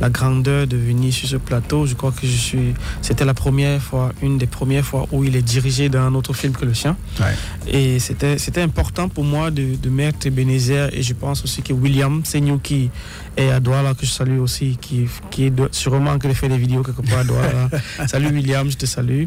[0.00, 1.86] la grandeur de venir sur ce plateau.
[1.86, 2.74] Je crois que je suis.
[3.02, 6.32] C'était la première fois, une des premières fois où il est dirigé dans un autre
[6.34, 6.96] film que le sien.
[7.66, 11.72] Et c'était c'était important pour moi de, de mettre Ebenezer et je pense aussi que
[11.72, 12.90] William Seignou qui
[13.36, 16.58] est à Douala, que je salue aussi, qui, qui est de- sûrement qui fait des
[16.58, 17.70] vidéos quelque part à Douala.
[18.06, 19.24] Salut William, je te salue.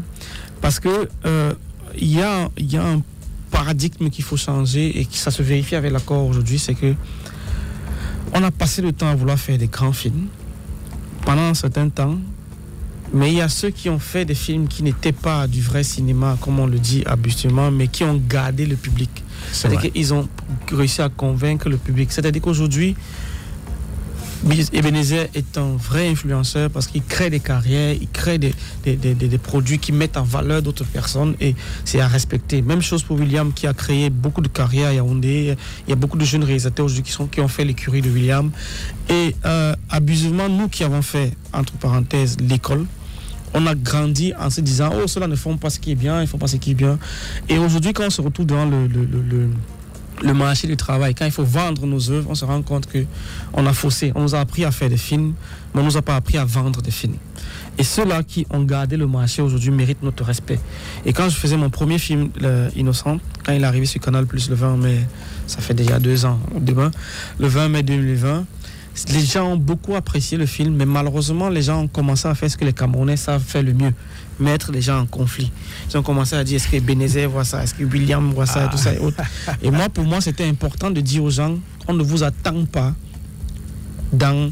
[0.60, 1.52] Parce que euh,
[1.98, 3.02] il y, a, y a un
[3.50, 6.94] paradigme qu'il faut changer et que ça se vérifie avec l'accord aujourd'hui, c'est que
[8.34, 10.26] on a passé le temps à vouloir faire des grands films
[11.24, 12.18] pendant un certain temps,
[13.12, 15.82] mais il y a ceux qui ont fait des films qui n'étaient pas du vrai
[15.82, 19.10] cinéma, comme on le dit habituellement, mais qui ont gardé le public.
[19.50, 20.28] C'est C'est-à-dire qu'ils ont
[20.70, 22.10] réussi à convaincre le public.
[22.10, 22.96] C'est-à-dire qu'aujourd'hui,
[24.72, 28.52] Ebenezer est un vrai influenceur parce qu'il crée des carrières, il crée des,
[29.38, 32.60] produits qui mettent en valeur d'autres personnes et c'est à respecter.
[32.60, 35.56] Même chose pour William qui a créé beaucoup de carrières à Yaoundé.
[35.86, 38.10] Il y a beaucoup de jeunes réalisateurs aujourd'hui qui, sont, qui ont fait l'écurie de
[38.10, 38.50] William.
[39.08, 42.86] Et euh, abusivement, nous qui avons fait, entre parenthèses, l'école,
[43.54, 46.20] on a grandi en se disant, oh, ceux-là ne font pas ce qui est bien,
[46.20, 46.98] ils font pas ce qui est bien.
[47.48, 49.48] Et aujourd'hui, quand on se retrouve le- le-
[50.22, 53.04] le marché du travail, quand il faut vendre nos œuvres, on se rend compte que
[53.52, 54.12] on a faussé.
[54.14, 55.34] On nous a appris à faire des films,
[55.74, 57.16] mais on nous a pas appris à vendre des films.
[57.78, 60.60] Et ceux-là qui ont gardé le marché aujourd'hui méritent notre respect.
[61.04, 62.28] Et quand je faisais mon premier film,
[62.76, 65.00] Innocent, quand il est arrivé sur Canal Plus le 20 mai,
[65.46, 66.90] ça fait déjà deux ans, demain,
[67.38, 68.44] le 20 mai 2020,
[69.08, 72.50] les gens ont beaucoup apprécié le film, mais malheureusement, les gens ont commencé à faire
[72.50, 73.92] ce que les Camerounais savent faire le mieux
[74.38, 75.50] mettre les gens en conflit.
[75.90, 78.66] Ils ont commencé à dire est-ce que Bénézé voit ça, est-ce que William voit ça,
[78.66, 79.22] et tout ça et autres.
[79.62, 82.94] Et moi, pour moi, c'était important de dire aux gens on ne vous attend pas
[84.12, 84.50] dans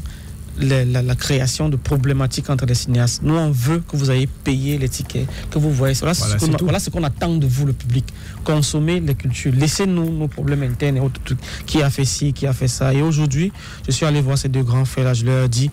[0.61, 3.21] la, la- la création de problématiques entre les cinéastes.
[3.23, 5.95] Nous, on veut que vous ayez payé les tickets, que vous voyez.
[5.99, 8.05] Voilà, Voilà, ce qu'on voilà attend de vous, le public.
[8.43, 9.53] Consommez les cultures.
[9.55, 11.39] Laissez-nous nos problèmes internes et autres trucs.
[11.65, 12.93] Qui a fait ci, qui a fait ça.
[12.93, 13.51] Et aujourd'hui,
[13.85, 15.13] je suis allé voir ces deux grands frères là.
[15.13, 15.69] Je leur ai dit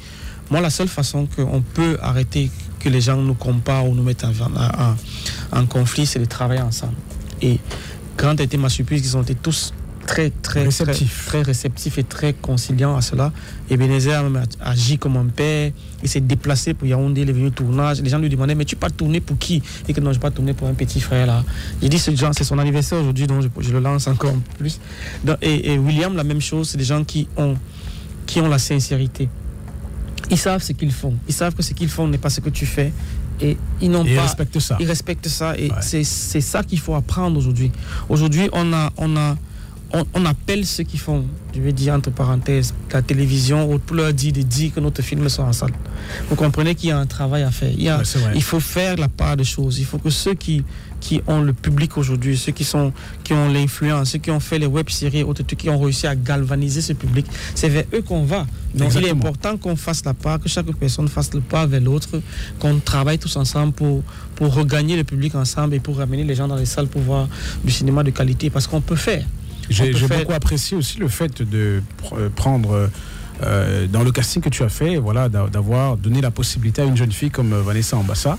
[0.51, 4.25] moi, la seule façon qu'on peut arrêter que les gens nous comparent ou nous mettent
[4.25, 4.97] en, en-
[5.61, 6.95] en conflit, c'est de travailler ensemble.
[7.43, 7.59] Et
[8.17, 9.75] grande a été ma surprise qu'ils ont été tous
[10.09, 11.27] très, très, Réceptifs.
[11.27, 13.31] très, très réceptifs et très conciliants à cela.
[13.69, 15.71] Et Bénézé a même agi comme un père.
[16.03, 18.01] Il s'est déplacé pour Yaoundé, il est venu au tournage.
[18.01, 19.63] Les gens lui demandaient, mais tu pas tourné pour qui?
[19.87, 21.45] Et que non, je pas tourné pour un petit frère là.
[21.83, 24.81] J'ai dit, c'est son anniversaire aujourd'hui, donc je, je le lance encore plus.
[25.25, 27.57] Donc, et, et William, la même chose, c'est des gens qui ont,
[28.27, 29.29] qui ont la sincérité.
[30.31, 31.15] Ils savent ce qu'ils font.
[31.29, 32.93] Ils savent que ce qu'ils font n'est pas ce que tu fais.
[33.41, 34.23] Et ils n'ont Et ils pas.
[34.23, 34.77] respectent ça.
[34.81, 35.57] Ils respectent ça.
[35.57, 37.71] Et c'est c'est ça qu'il faut apprendre aujourd'hui.
[38.09, 38.91] Aujourd'hui, on a.
[38.97, 39.37] On a
[39.93, 41.25] on, on appelle ceux qui font,
[41.55, 45.29] je vais dire entre parenthèses, la télévision, pour leur dire de dire que notre film
[45.29, 45.73] sont en salle.
[46.29, 47.71] Vous comprenez qu'il y a un travail à faire.
[47.73, 48.33] Il, y a- Ouais, c'est vrai.
[48.35, 49.79] il faut faire la part des choses.
[49.79, 50.63] Il faut que ceux qui,
[51.01, 52.93] qui ont le public aujourd'hui, ceux qui, sont,
[53.25, 56.15] qui ont l'influence, ceux qui ont fait les web-séries, autres trucs, qui ont réussi à
[56.15, 58.47] galvaniser ce public, c'est vers eux qu'on va.
[58.75, 61.81] Donc il est important qu'on fasse la part, que chaque personne fasse le pas vers
[61.81, 62.21] l'autre,
[62.59, 64.03] qu'on travaille tous ensemble pour,
[64.35, 67.27] pour regagner le public ensemble et pour ramener les gens dans les salles pour voir
[67.65, 68.51] du cinéma de qualité.
[68.51, 69.25] Parce qu'on peut faire.
[69.71, 72.89] J'ai beaucoup apprécié aussi le fait de pr- euh, prendre
[73.43, 76.85] euh, dans le casting que tu as fait, voilà, d'a- d'avoir donné la possibilité à
[76.87, 78.37] une jeune fille comme euh, Vanessa Ambassa,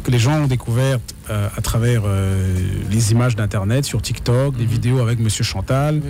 [0.00, 2.52] que les gens ont découverte euh, à travers euh,
[2.90, 4.58] les images d'internet, sur TikTok, Mhm.
[4.58, 6.00] des vidéos avec Monsieur Chantal,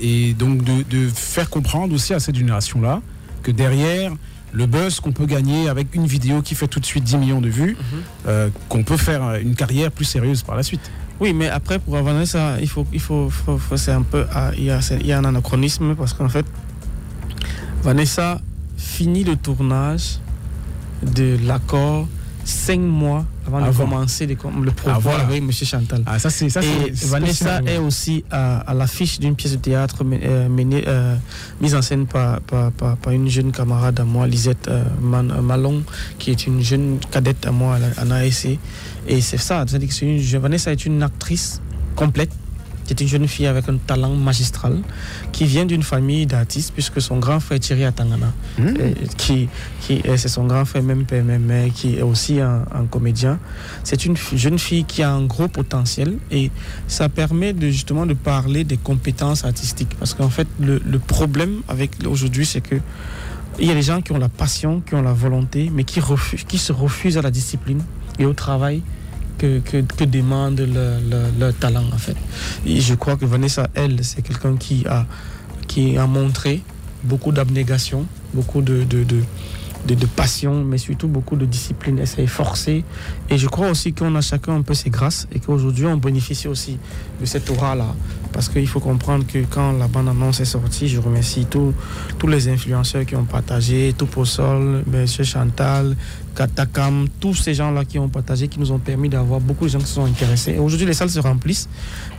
[0.00, 3.02] et donc de, de faire comprendre aussi à cette génération-là
[3.42, 4.12] que derrière
[4.52, 7.40] le buzz qu'on peut gagner avec une vidéo qui fait tout de suite 10 millions
[7.40, 7.76] de vues,
[8.26, 8.50] Mhm.
[8.68, 10.90] qu'on peut faire une carrière plus sérieuse par la suite.
[11.20, 14.50] Oui, mais après, pour Vanessa, il faut, il faut, faut- faut- c'est un peu, ah,
[14.56, 16.46] il y a, c'est- il y a un anachronisme parce qu'en fait,
[17.82, 18.40] Vanessa
[18.76, 20.18] finit le tournage
[21.02, 22.06] de l'accord
[22.44, 24.36] cinq mois avant, de commencer le
[24.86, 25.24] Ah, voilà.
[25.24, 25.50] avec M.
[25.52, 26.02] Chantal.
[26.06, 29.58] Ah, ça, c'est ça, c'est- Et Vanessa est aussi à, à l'affiche d'une pièce de
[29.58, 31.14] théâtre men- euh, menée, euh,
[31.60, 35.82] mise en scène par, par, par- par une jeune camarade à moi, Lisette euh, Malon,
[36.18, 38.58] qui est une jeune cadette à moi à la- en ASC.
[39.08, 41.60] Et c'est ça, c'est-à-dire que c'est une, Vanessa est une actrice
[41.96, 42.30] complète.
[42.84, 44.80] C'est une jeune fille avec un talent magistral
[45.30, 49.48] qui vient d'une famille d'artistes puisque son grand frère Thierry Atangana, euh, qui,
[49.80, 53.38] qui c'est son grand frère même père même mère, qui est aussi un, un comédien.
[53.84, 56.50] C'est une jeune fille qui a un gros potentiel et
[56.88, 61.62] ça permet de justement de parler des compétences artistiques parce qu'en fait le, le problème
[61.68, 62.76] avec aujourd'hui c'est que
[63.58, 66.00] il y a des gens qui ont la passion, qui ont la volonté, mais qui,
[66.00, 67.82] refusent, qui se refusent à la discipline
[68.18, 68.82] et au travail
[69.38, 70.66] que, que, demande le-
[71.10, 72.16] le- leur talent en fait.
[72.66, 75.06] Et je crois que Vanessa, elle, c'est quelqu'un qui a,
[75.66, 76.62] qui a montré
[77.02, 81.98] beaucoup d'abnégation, beaucoup de, de, de, passion, mais surtout beaucoup de discipline.
[81.98, 82.84] Elle s'est forcée.
[83.30, 86.46] Et je crois aussi qu'on a chacun un peu ses grâces et qu'aujourd'hui on bénéficie
[86.46, 86.78] aussi
[87.20, 87.92] de cette aura-là.
[88.32, 91.74] Parce qu'il faut comprendre que quand la bande-annonce est sortie, je remercie tous
[92.18, 95.96] tous les influenceurs qui ont partagé, tout pour Sol, Monsieur Chantal,
[96.34, 99.78] Katakam, tous ces gens-là qui ont partagé, qui nous ont permis d'avoir beaucoup de gens
[99.78, 100.52] qui se sont intéressés.
[100.52, 101.68] Et aujourd'hui, les salles se remplissent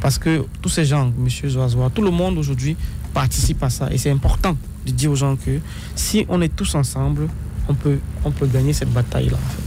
[0.01, 2.75] parce que tous ces gens, Monsieur Zoazoa, tout le monde aujourd'hui
[3.13, 3.91] participe à ça.
[3.91, 4.55] Et c'est important
[4.85, 5.59] de dire aux gens que
[5.95, 7.27] si on est tous ensemble,
[7.67, 9.37] on peut, on peut gagner cette bataille-là.
[9.37, 9.63] en fait.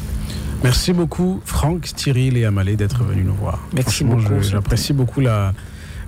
[0.62, 3.58] Merci beaucoup, Franck, Thierry et Amalé, d'être venus nous voir.
[3.74, 5.52] Merci beaucoup, J'apprécie beaucoup la,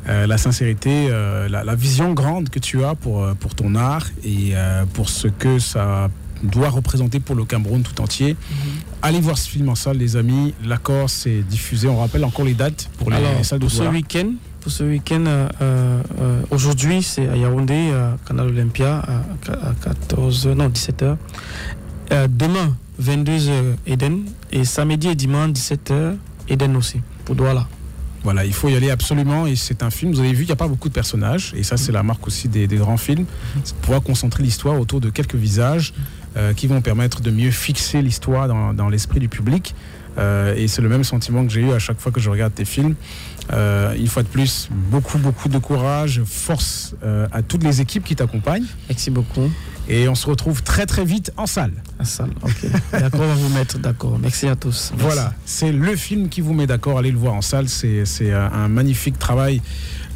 [0.08, 3.74] euh, la sincérité, euh, la, la vision grande que tu as pour, euh, pour ton
[3.74, 6.08] art et euh, pour ce que ça
[6.42, 8.34] doit représenter pour le Cameroun tout entier.
[8.34, 8.56] Mhm.
[9.02, 10.54] Allez voir ce film en salle, les amis.
[10.64, 11.88] L'accord, c'est diffusé.
[11.88, 14.72] On rappelle encore les dates pour les, Alors, les salles de pour ce week-end, pour
[14.72, 19.16] ce week-end, euh, euh, euh, aujourd'hui, c'est à Yaoundé, à Canal Olympia, à,
[19.52, 21.16] à 14 non 17h.
[22.28, 24.24] demain, 22h, Eden.
[24.50, 26.16] Et samedi et dimanche, 17h,
[26.48, 27.68] Eden aussi, pour Douala.
[28.24, 29.46] Voilà, il faut y aller absolument.
[29.46, 31.52] Et c'est un film, vous avez vu, il n'y a pas beaucoup de personnages.
[31.56, 33.26] Et ça, c'est la marque aussi des, des grands films.
[33.64, 35.94] C'est de pouvoir concentrer l'histoire autour de quelques visages
[36.36, 39.74] euh, qui vont permettre de mieux fixer l'histoire dans, dans l'esprit du public.
[40.18, 42.52] Euh, et c'est le même sentiment que j'ai eu à chaque fois que je regarde
[42.54, 42.96] tes films.
[43.52, 46.94] Euh, une fois de plus, beaucoup, beaucoup de courage, force
[47.32, 48.66] à toutes les équipes qui t'accompagnent.
[48.88, 49.50] Merci beaucoup.
[49.88, 51.72] Et on se retrouve très très vite en salle.
[51.98, 52.70] En salle, ok.
[52.92, 54.18] D'accord, on va vous mettre d'accord.
[54.18, 54.92] Merci à tous.
[54.92, 55.06] Merci.
[55.06, 56.98] Voilà, c'est le film qui vous met d'accord.
[56.98, 57.70] Allez le voir en salle.
[57.70, 59.62] C'est c'est un, magnifique travail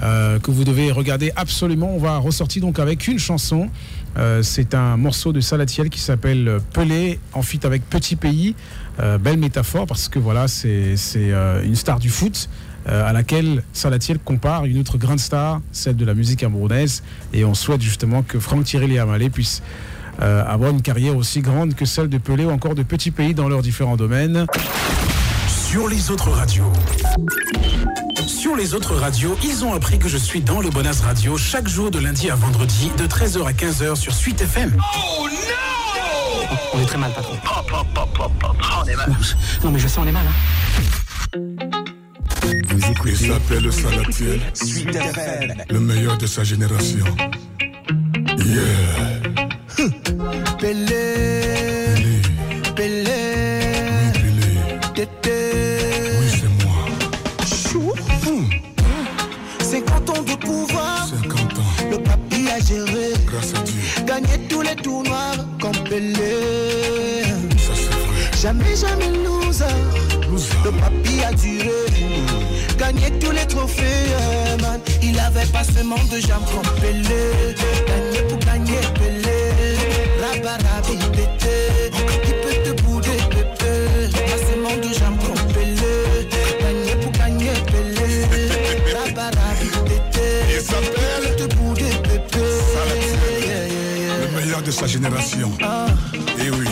[0.01, 1.95] que vous devez regarder absolument.
[1.95, 3.71] On va ressortir donc avec une chanson.
[4.19, 8.55] Euh, c'est un morceau de Salatiel qui s'appelle Pelé en fit avec Petit Pays.
[9.01, 12.49] Euh, belle métaphore parce que voilà, c'est euh, une star du foot.
[12.89, 17.03] euh, à laquelle Salatiel compare une autre grande star, celle de la musique camerounaise.
[17.33, 19.63] Et on souhaite justement que Franck Thierry Amalé puisse
[20.21, 23.35] euh, avoir une carrière aussi grande que celle de Pelé ou encore de Petit Pays
[23.35, 24.47] dans leurs différents domaines.
[25.49, 26.73] Sur les autres radios.
[28.57, 31.91] Les autres radios, ils ont appris que je suis dans le Bonaz Radio chaque jour
[31.91, 34.77] de lundi à vendredi de 13h à 15h sur Suite FM.
[34.79, 37.35] Oh non On est très mal, patron.
[37.35, 38.57] Hop, hop, hop, hop, hop.
[38.63, 39.11] Oh, on est mal.
[39.65, 40.25] Non, mais je sens les mal.
[41.35, 41.41] Hein.
[42.69, 43.17] Vous écoutez.
[43.21, 44.41] Il s'appelle Salatiel.
[44.55, 45.55] Suite FM.
[45.69, 47.05] Le meilleur de sa génération.
[48.39, 49.87] Yeah.
[50.59, 51.62] Pelé.
[68.41, 69.65] Jamais, jamais loser.
[70.31, 70.55] Loser.
[70.65, 71.69] Le papy a duré.
[72.79, 74.81] Gagné tous les trophées, euh, man.
[75.03, 77.55] Il avait pas seulement de jambes comme Pelé.
[77.87, 79.77] Gagné pour gagner Pelé.
[80.23, 81.91] Rabarabi, pété.
[94.65, 95.51] De sa génération.
[95.63, 95.87] Ah.
[96.39, 96.67] Et oui.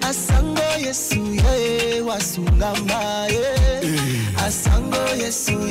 [0.00, 3.90] Asango Yesu ye wasungamba ye.
[4.36, 5.64] Asango Yesu.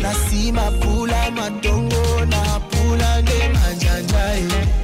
[0.00, 3.22] Nasima pula matongo na pula
[3.54, 4.83] manjanja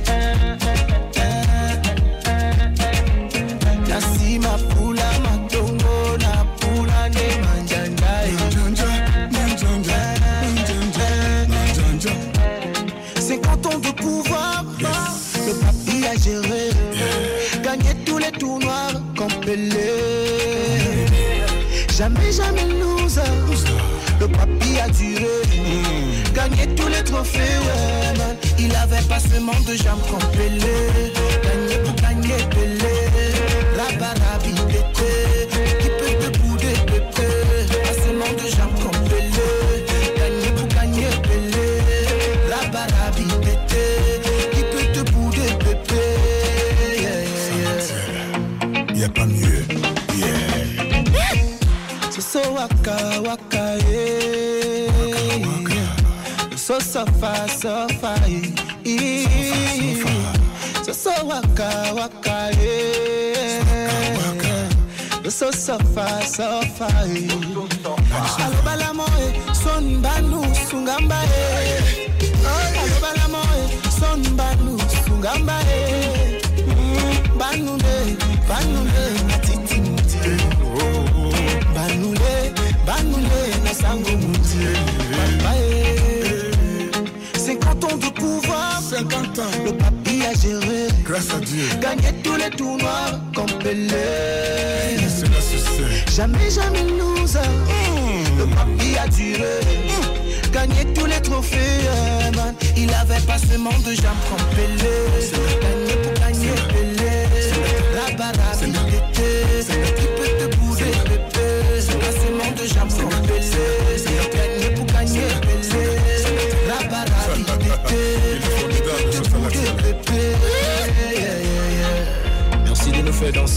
[26.61, 28.37] gagné tous les trophées, ouais, man.
[28.59, 30.31] Il avait pas seulement de jambes comme
[61.41, 63.61] waka, waka, yeah.
[65.29, 67.31] So, so far, so far, yeah.
[68.45, 72.09] Aloba la moe, son banu, sungamba, eh.
[72.45, 73.61] Aloba la moe,
[73.99, 74.77] son banu,
[75.07, 76.41] sungamba, eh.
[76.67, 77.90] Mm, Banu le, banu
[91.21, 91.65] Grâce à Dieu.
[91.83, 93.91] Gagné tous les tournois comme Pelé.
[95.07, 96.15] Cela se sait.
[96.17, 97.41] Jamais, jamais loser.
[98.39, 99.61] Le papy a duré.
[100.51, 102.55] Gagné tous les trophées, euh, man.
[102.75, 106.00] Il avait pas seulement de jambes comme Pelé.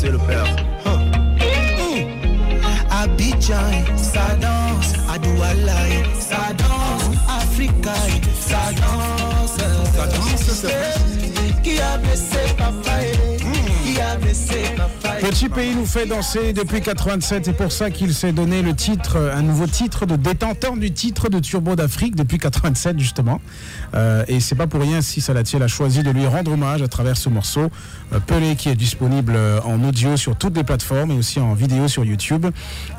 [0.03, 0.62] De nous faire danser le père.
[15.49, 17.45] Pays nous fait danser depuis 87.
[17.45, 21.29] C'est pour ça qu'il s'est donné le titre, un nouveau titre de détenteur du titre
[21.29, 23.41] de Turbo d'Afrique depuis 87 justement.
[23.95, 26.87] Euh, et c'est pas pour rien si Salatiel a choisi de lui rendre hommage à
[26.87, 27.69] travers ce morceau.
[28.13, 31.53] Euh, Pelé qui est disponible euh, en audio sur toutes les plateformes et aussi en
[31.53, 32.45] vidéo sur YouTube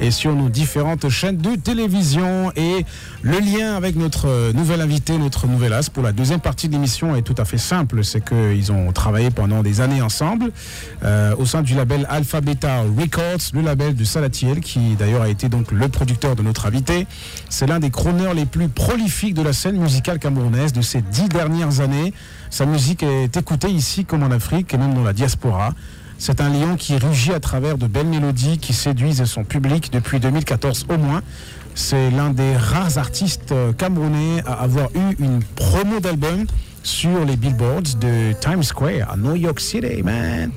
[0.01, 2.53] et sur nos différentes chaînes de télévision.
[2.57, 2.85] Et
[3.23, 6.73] le lien avec notre euh, nouvel invité, notre nouvel as pour la deuxième partie de
[6.73, 8.05] l'émission est tout à fait simple.
[8.05, 10.51] C'est qu'ils ont travaillé pendant des années ensemble
[11.05, 15.29] euh, au sein du label Alpha Beta Records, le label de Salatiel, qui d'ailleurs a
[15.29, 17.07] été donc le producteur de notre invité.
[17.49, 21.29] C'est l'un des chroneurs les plus prolifiques de la scène musicale camerounaise de ces dix
[21.29, 22.13] dernières années.
[22.51, 25.73] Sa musique est écoutée ici comme en Afrique et même dans la diaspora.
[26.19, 30.21] C'est un lion qui rugit à travers de belles mélodies qui séduisent son public depuis
[30.21, 31.23] 2014 au moins.
[31.75, 36.47] C'est l'un des rares artistes euh, camerounais à avoir eu une promo d'album
[36.85, 40.53] sur les billboards de Times Square à New York City, man.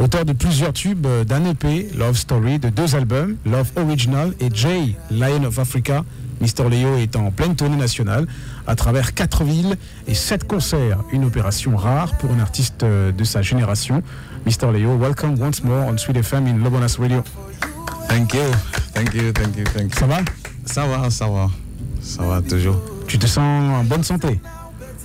[0.00, 4.48] Auteur de plusieurs tubes euh, d'un EP, Love Story, de deux albums, Love Original et
[4.52, 6.04] J, Lion of Africa.
[6.40, 6.70] Mr.
[6.70, 8.26] Leo est en pleine tournée nationale
[8.66, 9.76] à travers quatre villes
[10.06, 11.00] et sept concerts.
[11.12, 14.02] Une opération rare pour un artiste euh, de sa génération.
[14.46, 14.72] Mr.
[14.72, 17.22] Leo, welcome once more on Sweet FM in Lobonas Radio.
[18.08, 18.40] Thank you,
[18.94, 19.98] thank you, thank you, thank you.
[19.98, 20.20] Ça va?
[20.64, 21.50] Ça va, ça va.
[22.00, 22.80] Ça va toujours.
[23.06, 24.40] Tu te sens en bonne santé?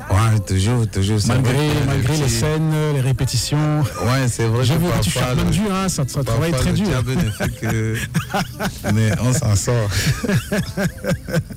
[0.10, 1.20] Ouais, toujours, toujours.
[1.28, 3.82] Malgré, vrai malgré les scènes, les répétitions.
[3.82, 4.64] Ouais, c'est vrai.
[4.64, 6.88] J'ai que tu charbonnes le- dur, hein, ça, ça travaille très dur.
[7.62, 7.96] que-
[8.94, 9.90] Mais on s'en sort.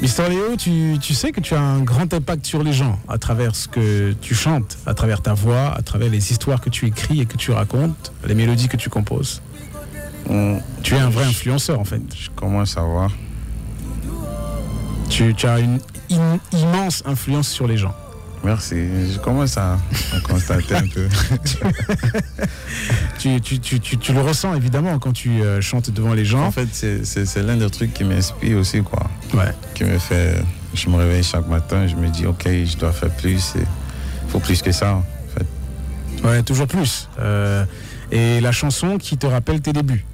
[0.00, 3.18] Mister Léo, tu, tu sais que tu as un grand impact sur les gens à
[3.18, 6.86] travers ce que tu chantes, à travers ta voix, à travers les histoires que tu
[6.86, 9.42] écris et que tu racontes, les mélodies que tu composes.
[10.82, 12.02] Tu es un vrai influenceur en fait.
[12.18, 13.10] Je commence à voir.
[15.08, 15.78] Tu, tu as une
[16.14, 17.94] im- immense influence sur les gens.
[18.44, 18.74] Merci.
[19.12, 19.74] Je commence à,
[20.12, 21.06] à constater un peu.
[23.18, 26.46] Tu, tu, tu, tu, tu le ressens évidemment quand tu euh, chantes devant les gens.
[26.46, 29.04] En fait, c'est- l'un des trucs qui m'inspire aussi, quoi.
[29.34, 29.52] Ouais.
[29.74, 30.42] Qui me fait.
[30.74, 33.52] Je me réveille chaque matin, je me dis, ok, je dois faire plus.
[33.56, 35.04] Il faut plus que ça, en
[35.36, 36.26] fait.
[36.26, 37.08] Ouais, toujours plus.
[37.20, 37.64] Euh,
[38.10, 40.04] et la chanson qui te rappelle tes débuts.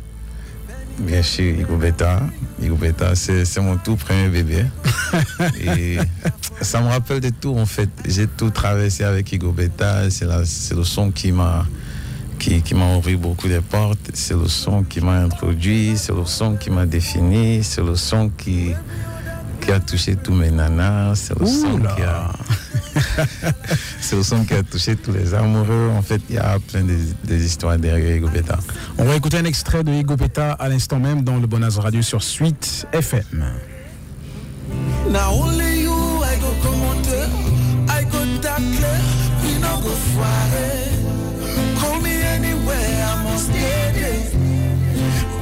[1.01, 2.21] Bien sûr, Igo Beta.
[2.61, 4.65] Igo Beta, c'est mon tout premier bébé.
[5.61, 5.99] Et
[6.61, 7.89] ça me rappelle de tout, en fait.
[8.07, 10.11] J'ai tout traversé avec Igo Beta.
[10.11, 11.67] C'est le son qui m'a
[12.39, 14.11] qui, qui m'a ouvert beaucoup de portes.
[14.15, 15.95] C'est le son qui m'a introduit.
[15.97, 17.63] C'est le son qui m'a défini.
[17.63, 18.73] C'est le son qui,
[19.61, 21.15] qui a touché tous mes nanas.
[21.17, 22.31] C'est le son qui a...
[24.01, 25.91] C'est le son qui a touché tous les amoureux.
[25.97, 26.95] En fait, il y a plein de,
[27.25, 28.59] des histoires derrière Igo Beta.
[28.99, 32.03] On va écouter un extrait de Ego Beta à l'instant même dans le Bonaz Radio
[32.03, 33.23] sur Suite FM.
[35.11, 35.93] Now only you
[36.23, 37.29] I go commenter,
[37.89, 39.01] I go tackle,
[39.43, 40.79] we no go foire.
[41.81, 44.37] Call me anywhere, I'm on steady.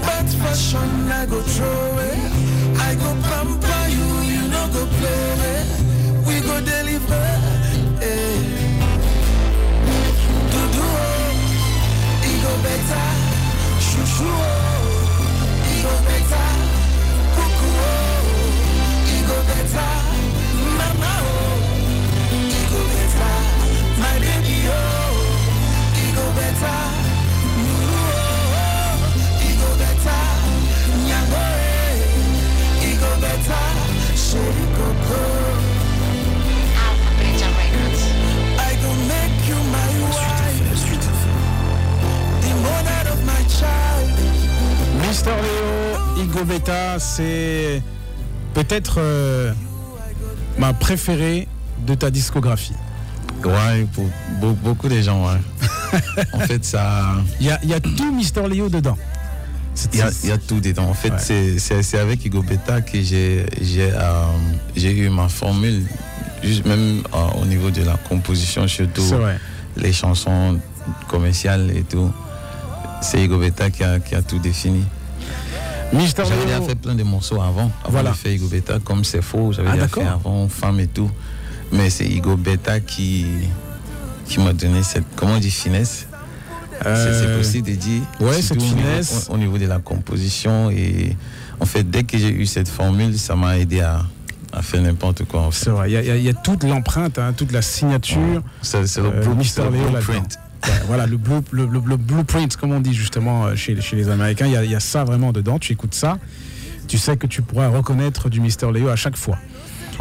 [0.03, 3.76] Bad fashion I go throw it, I go pamper
[4.91, 6.27] no go play it.
[6.27, 7.27] We go deliver.
[8.03, 8.37] eh.
[10.53, 13.07] Dudu oh, it go better.
[13.87, 14.56] Shushu oh,
[45.17, 47.83] Mister Léo, Igo Beta, c'est
[48.53, 49.51] peut-être euh,
[50.59, 51.49] ma préférée
[51.87, 52.75] de ta discographie.
[53.43, 54.05] Ouais, pour
[54.43, 56.21] be- beaucoup de gens, ouais.
[56.35, 57.15] en fait, ça.
[57.41, 58.99] Il y a, il y a tout Mister Léo dedans.
[59.95, 60.85] Il y, a, il y a tout dedans.
[60.91, 61.59] En fait, Ouais.
[61.59, 64.25] c'est- avec Igo Beta que j'ai euh,
[64.77, 65.87] j'ai eu ma formule,
[66.43, 69.01] juste même euh, au niveau de la composition, surtout
[69.79, 70.61] les chansons
[71.09, 72.13] commerciales et tout.
[73.01, 74.85] C'est Igo Beta qui a, qui a tout défini.
[75.93, 78.11] Mister J'avais déjà fait plein de morceaux avant, avant Voilà.
[78.11, 81.11] de faire Igo Beta, comme c'est faux, j'avais Ah, déjà fait avant Femme et tout.
[81.73, 83.27] Mais c'est Igo Beta qui,
[84.27, 86.07] qui m'a donné cette, comment on dit, finesse
[86.79, 86.91] C'est- C'est
[87.27, 88.03] Euh, possible de dire.
[88.21, 89.29] ouais, cette au niveau- finesse.
[89.31, 90.71] Au, au niveau de la composition.
[90.71, 91.17] Et
[91.59, 94.03] en fait, dès que j'ai eu cette formule, ça m'a aidé à,
[94.53, 95.41] à faire n'importe quoi.
[95.43, 95.65] En fait.
[95.65, 98.43] C'est vrai, il y, a- y y toute l'empreinte, hein, toute la signature.
[98.61, 100.39] C'est c'est le, euh, le blueprint.
[100.65, 103.95] Ouais, voilà, le, blue- le- le- le blueprint, comme on dit justement euh, chez, chez
[103.97, 105.59] les Américains, il y, a- il y a ça vraiment dedans.
[105.59, 106.19] Tu écoutes ça,
[106.89, 109.39] tu sais que tu pourras reconnaître du Mister Léo à chaque fois.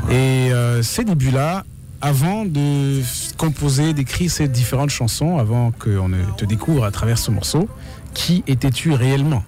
[0.10, 1.64] Et euh, ces débuts-là,
[2.02, 3.02] avant de
[3.38, 7.68] composer, d'écrire ces différentes chansons, avant qu'on ne te découvre à travers ce morceau,
[8.14, 9.44] qui étais-tu réellement?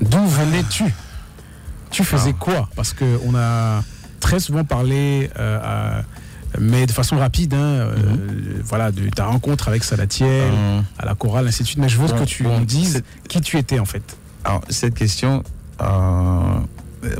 [0.00, 0.84] D'où venais-tu?
[1.90, 2.68] Tu faisais quoi?
[2.76, 3.82] Parce qu'on a
[4.20, 5.58] très souvent parlé, euh,
[6.00, 6.02] à-
[6.58, 7.94] mais de façon rapide, hein, euh,
[8.64, 11.78] voilà, de ta rencontre avec Salatiel, Euh, à la chorale, ainsi de suite.
[11.78, 14.02] Mais je veux bon, que tu bon, me dises qui tu étais en fait.
[14.44, 15.42] Alors, cette question,
[15.80, 15.84] euh,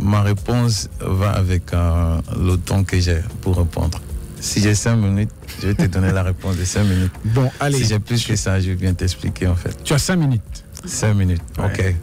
[0.03, 4.01] ma réponse va avec le temps que j'ai pour répondre.
[4.41, 7.13] Si j'ai cinq minutes, je vais te donner la réponse de cinq minutes.
[7.27, 7.79] Bon, allez.
[7.79, 9.77] Si j'ai plus que ça, je vais bien t'expliquer en fait.
[9.85, 10.65] Tu as cinq minutes.
[10.87, 11.67] Cinq minutes, Ouais.
[11.67, 11.95] ok.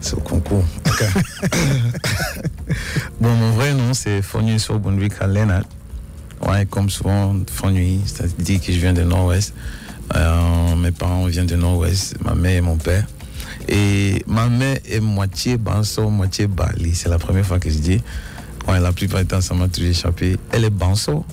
[0.00, 0.64] C'est au concours.
[0.86, 1.04] Ok.
[3.20, 5.64] bon, mon vrai nom, c'est Fonui Sobunvika Leonard.
[6.40, 9.54] Ouais, comme souvent, Fonui, ça dit que je viens de Nord-Ouest.
[10.14, 13.06] Euh, mes parents viennent de Nord-Ouest, ma mère et mon père.
[13.68, 16.94] Et ma mère est moitié Banso, moitié Bali.
[16.94, 18.02] C'est la première fois que je dis.
[18.68, 20.36] Ouais, la plupart du temps, ça m'a toujours échappé.
[20.52, 21.24] Elle est Banso,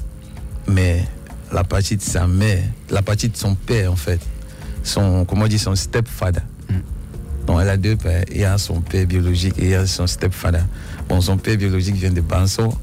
[0.68, 1.06] mais
[1.52, 4.20] la partie de sa mère, la partie de son père, en fait,
[4.84, 6.41] son, comment on dit, son stepfather.
[7.47, 8.24] Donc, elle a deux pères.
[8.32, 10.64] Il y a son père biologique et il y a son stepfather.
[11.10, 12.74] Bon, son père biologique vient de Banso,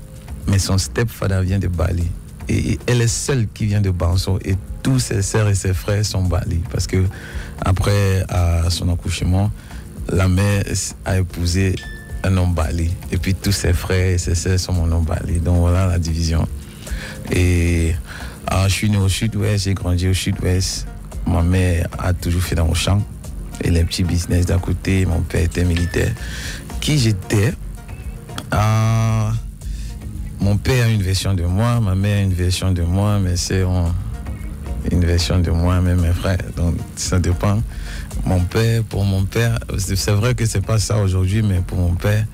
[0.48, 2.08] mais son stepfather vient de Bali.
[2.48, 6.04] Et elle est seule qui vient de Banso et tous ses sœurs et ses frères
[6.04, 6.60] sont Bali.
[6.72, 7.04] Parce que
[7.60, 8.24] après
[8.70, 9.50] son accouchement,
[10.10, 10.64] la mère
[11.04, 11.76] a épousé
[12.24, 12.90] un homme Bali.
[13.12, 15.40] Et puis tous ses frères et ses sœurs sont mon homme Bali.
[15.40, 16.48] Donc voilà la division.
[17.30, 17.94] Et
[18.46, 20.86] ah, je suis né au sud-ouest, j'ai grandi au sud-ouest.
[21.26, 23.02] Ma mère a toujours fait dans le champ
[23.62, 25.04] et les petits business d'à côté.
[25.04, 26.12] Mon père était militaire.
[26.80, 27.52] Qui j'étais?
[28.50, 29.17] Ah,
[30.40, 33.36] Mon père a une version de moi, ma mère a une version de moi, mes
[33.36, 33.92] sœurs ont
[34.90, 36.38] une version de moi, même mes frères.
[36.56, 37.60] Donc ça dépend.
[38.24, 41.78] Mon père, pour mon père, c'est c'est vrai que c'est pas ça aujourd'hui, mais pour
[41.78, 42.24] mon père,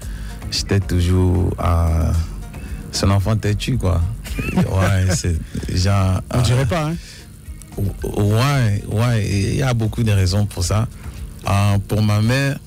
[0.50, 2.12] j'étais toujours à
[2.92, 4.00] son enfant têtu, quoi.
[4.56, 5.36] Ouais, c'est
[5.74, 6.20] genre.
[6.32, 6.94] On dirait pas, hein
[7.78, 10.86] Ouais, ouais, il y a beaucoup de raisons pour ça.
[11.48, 12.58] Euh, pour ma mère,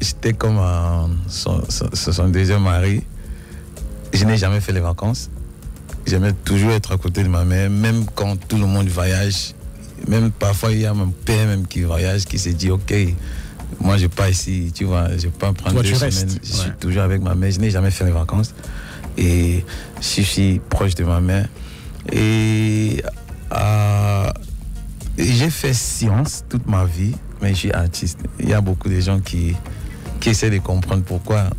[0.00, 3.02] j'étais comme euh, son, son- son deuxième mari.
[4.12, 5.30] Je n'ai jamais fait les vacances.
[6.06, 9.54] J'aimais toujours être à côté de ma mère, même quand tout le monde voyage.
[10.08, 12.92] Même parfois, il y a mon père même qui voyage, qui s'est dit, OK,
[13.80, 16.10] moi je pars ici, tu vois, je vais pas prendre Toi, deux semaines.
[16.10, 17.50] restes, Je suis toujours avec ma mère.
[17.50, 18.54] Je n'ai jamais fait les vacances.
[19.18, 19.64] Et
[20.00, 21.48] je suis proche de ma mère.
[22.10, 23.02] Et
[23.52, 24.30] euh,
[25.18, 28.18] j'ai fait science toute ma vie, mais je suis artiste.
[28.38, 29.54] Il y a beaucoup de gens qui,
[30.18, 31.50] qui essaient de comprendre pourquoi.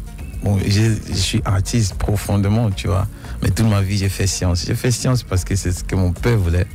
[0.43, 3.07] Bon, je suis artiste profondément, tu vois.
[3.43, 4.65] Mais toute ma vie, j'ai fait science.
[4.65, 6.67] J'ai fait science parce que c'est ce que mon père voulait.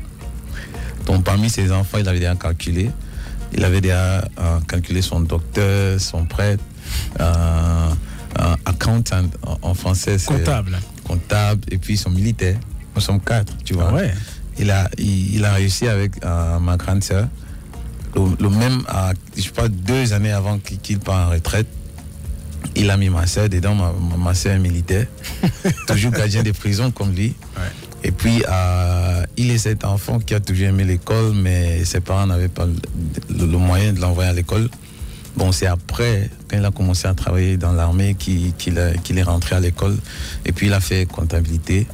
[1.06, 2.90] Donc, parmi ses enfants, il avait déjà calculé.
[3.52, 6.62] Il avait déjà euh, calculé son docteur, son prêtre,
[7.20, 7.90] euh,
[8.40, 10.16] euh, accountant en, en français.
[10.24, 10.78] Comptable.
[11.04, 12.58] Comptable, et puis son militaire.
[12.94, 13.88] Nous sommes quatre, tu vois.
[13.90, 14.14] Ah ouais.
[14.58, 17.28] Il a, il, il a réussi avec ma grande sœur.
[18.14, 18.82] Le, le même,
[19.36, 21.66] je sais pas, deux années avant qu'il qu'il part en retraite,
[22.76, 25.06] il a mis ma sœur dedans, ma, est militaire,
[25.86, 27.34] toujours gardien de prison comme lui.
[28.04, 32.26] Et puis, euh, il est cet enfant qui a toujours aimé l'école, mais ses parents
[32.26, 34.68] n'avaient pas le, le moyen de l'envoyer à l'école.
[35.36, 39.60] Bon, c'est après, quand il a commencé à travailler dans l'armée, qu'il est rentré à
[39.60, 39.96] l'école.
[40.44, 41.86] Et puis, il a fait comptabilité.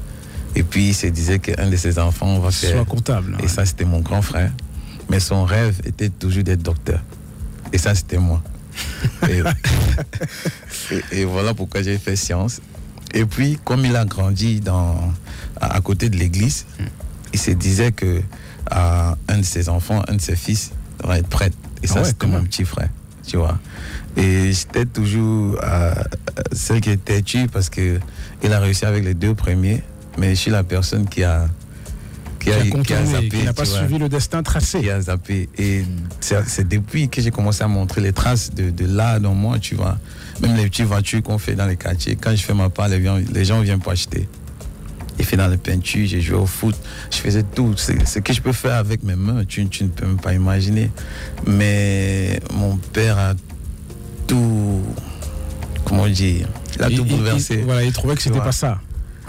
[0.55, 2.73] Et puis, il se disait qu'un de ses enfants va faire.
[2.73, 3.37] Soit comptable.
[3.43, 4.53] Et ça, c'était mon grand frère.
[5.09, 7.01] Mais son rêve était toujours d'être docteur.
[7.73, 8.43] Et ça, c'était moi.
[9.29, 9.43] Et,
[10.91, 12.61] et- et voilà pourquoi j'ai fait science.
[13.15, 15.13] Et puis, comme il a grandi dans,
[15.61, 16.65] à, à côté de l'église,
[17.33, 18.23] il se disait que
[18.71, 20.71] un de ses enfants, un de ses fils,
[21.05, 21.57] va être prêtre.
[21.83, 22.89] Et Ah ça, ouais, c'était mon petit frère,
[23.27, 23.59] tu vois.
[24.17, 25.95] Et j'étais toujours euh,
[26.53, 27.99] celle qui était têtue parce que
[28.43, 29.83] il a réussi avec les deux premiers,
[30.19, 31.49] mais je suis la personne qui a
[32.45, 33.79] Qui a zappé, qui n'a pas vois.
[33.79, 34.81] suivi le destin tracé.
[34.81, 35.49] Qui a zappé.
[35.59, 35.85] Et
[36.21, 39.75] c'est depuis que j'ai commencé à montrer les traces de, de l'art dans moi, tu
[39.75, 39.99] vois.
[40.41, 43.03] Même les petites voitures qu'on fait dans les quartiers, quand je fais ma part, les
[43.05, 44.29] gens, les gens viennent pour acheter.
[45.19, 46.75] J'ai fait dans les peintures, j'ai joué au foot,
[47.13, 47.77] je faisais tout.
[47.77, 50.91] Ce que je peux faire avec mes mains, tu, tu ne peux même pas imaginer.
[51.47, 53.35] Mais mon père a
[54.27, 54.81] tout,
[55.85, 57.55] comment dire, il a tout bouleversé.
[57.59, 58.81] il- voilà, il trouvait que c'était pas ça.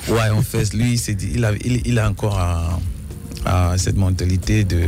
[0.07, 2.80] Ouais, en fait, lui, il, s'est dit- il, a, il, il a encore à-
[3.45, 4.81] à cette mentalité de.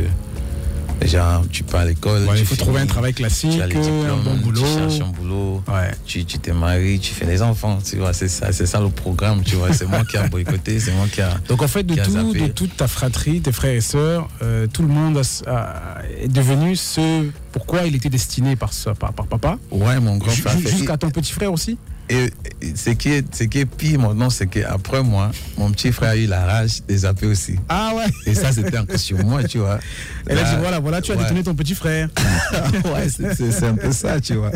[1.04, 2.24] Genre, tu pars à l'école.
[2.24, 4.62] Ouais, il faut trouver un travail classique, tu as les diplômes, un bon boulot.
[4.62, 5.62] Tu cherches un boulot.
[6.06, 7.78] Tu tu t'es marié, tu fais les enfants.
[7.84, 9.42] Tu vois, c'est ça, c'est ça le programme.
[9.42, 11.34] Tu vois, c'est moi qui a boycotté, c'est moi qui a.
[11.48, 14.80] Donc en fait, de, tout, de toute ta fratrie, tes frères et sœurs, euh, tout
[14.82, 19.58] le monde a- a- est devenu ce pourquoi il était destiné par, par, par papa.
[19.70, 21.76] Ouais, mon grand frère Jusqu'à ton petit frère aussi?
[22.08, 22.30] Et
[22.74, 26.16] ce qui est, ce qui est pire maintenant, c'est qu'après moi, mon petit frère a
[26.16, 27.56] eu la rage des zappés aussi.
[27.68, 29.78] Ah ouais Et ça, c'était encore sur moi, tu vois.
[30.26, 32.08] Elle a dit voilà, voilà, tu as détourné ton petit frère.
[32.84, 34.52] ouais, c'est- un peu ça, tu vois.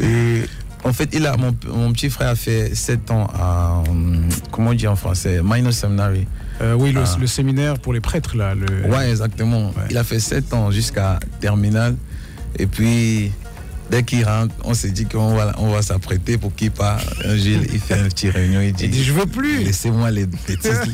[0.00, 0.42] Et
[0.84, 4.70] en fait, il a, mon, mon petit frère a fait 7 ans à, hum, comment
[4.70, 6.26] on dit en français, Minor Seminary.
[6.60, 7.16] Euh, oui, le, Ah.
[7.20, 8.54] le séminaire pour les prêtres, là.
[8.54, 8.88] Le...
[8.88, 9.72] Ouais, exactement.
[9.90, 11.96] Il a fait 7 ans jusqu'à terminale.
[12.58, 13.30] Et puis,
[13.92, 17.04] dès qu'il rentre, on s'est dit qu'on va, on va s'apprêter pour qu'il parte.
[17.26, 18.60] Un jour, il fait une petite réunion.
[18.62, 19.58] Il dit, Il dit, je veux plus.
[19.62, 20.26] Laissez-moi les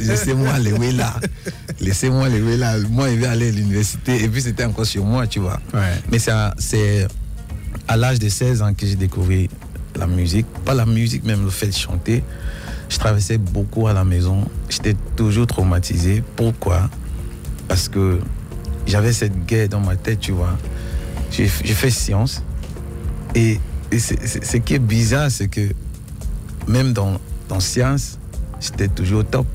[0.01, 1.15] laissez-moi les Wela.
[1.81, 2.77] Laissez-moi les Wela.
[2.91, 4.23] Moi, il vais aller à l'université.
[4.25, 5.61] Et puis, c'était encore sur moi, tu vois.
[6.11, 7.07] Mais c'est à- c'est
[7.87, 9.47] à l'âge de 16 ans que j'ai découvert
[9.97, 10.47] la musique.
[10.65, 12.23] Pas la musique, même le fait de chanter.
[12.89, 14.45] Je traversais beaucoup à la maison.
[14.69, 16.23] J'étais toujours traumatisé.
[16.37, 16.91] Pourquoi?
[17.69, 18.19] Parce que
[18.87, 20.57] j'avais cette guerre dans ma tête, tu vois.
[21.31, 22.43] J'ai fait science.
[23.35, 23.59] Et,
[23.91, 25.73] ce qui est bizarre, c'est que
[26.67, 27.19] même dans,
[27.49, 28.19] dans science,
[28.61, 29.47] j'étais toujours au top.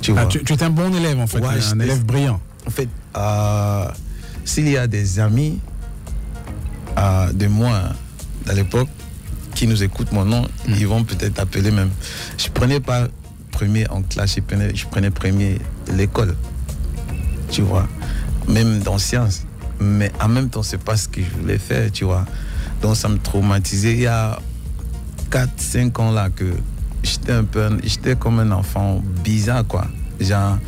[0.00, 0.22] Tu vois.
[0.22, 2.40] Ah, tu, tu es un bon élève, en fait, Ouais, un élève brillant.
[2.66, 3.86] En fait, euh,
[4.44, 5.58] s'il y a des amis
[6.98, 7.80] euh, de moi
[8.48, 8.88] à l'époque
[9.54, 11.90] qui nous écoutent mon nom, ils vont peut-être appeler même.
[12.38, 13.08] Je prenais pas
[13.50, 16.34] premier en classe, je prenais, je prenais premier de l'école.
[17.50, 17.86] Tu vois,
[18.48, 19.44] même dans sciences.
[19.82, 22.24] Mais en même temps, c'est pas ce que je voulais faire, tu vois.
[22.80, 23.92] Donc ça me traumatisait.
[23.92, 24.38] Il y a
[25.30, 26.44] 4-5 ans là que
[27.02, 29.86] j'étais un peu, j'étais comme un enfant bizarre quoi.
[30.20, 30.58] Genre,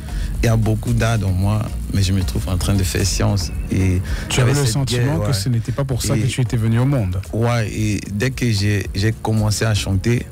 [0.43, 1.63] il y a beaucoup d'art dans moi,
[1.93, 3.53] mais je me trouve en train de faire science.
[3.71, 5.33] Et Tu avais le sentiment guerre, que ouais.
[5.33, 7.21] ce n'était pas pour ça Et- que tu étais venu au monde.
[7.33, 8.85] Ouais, et dès que j'ai
[9.23, 10.27] commencé à chanter,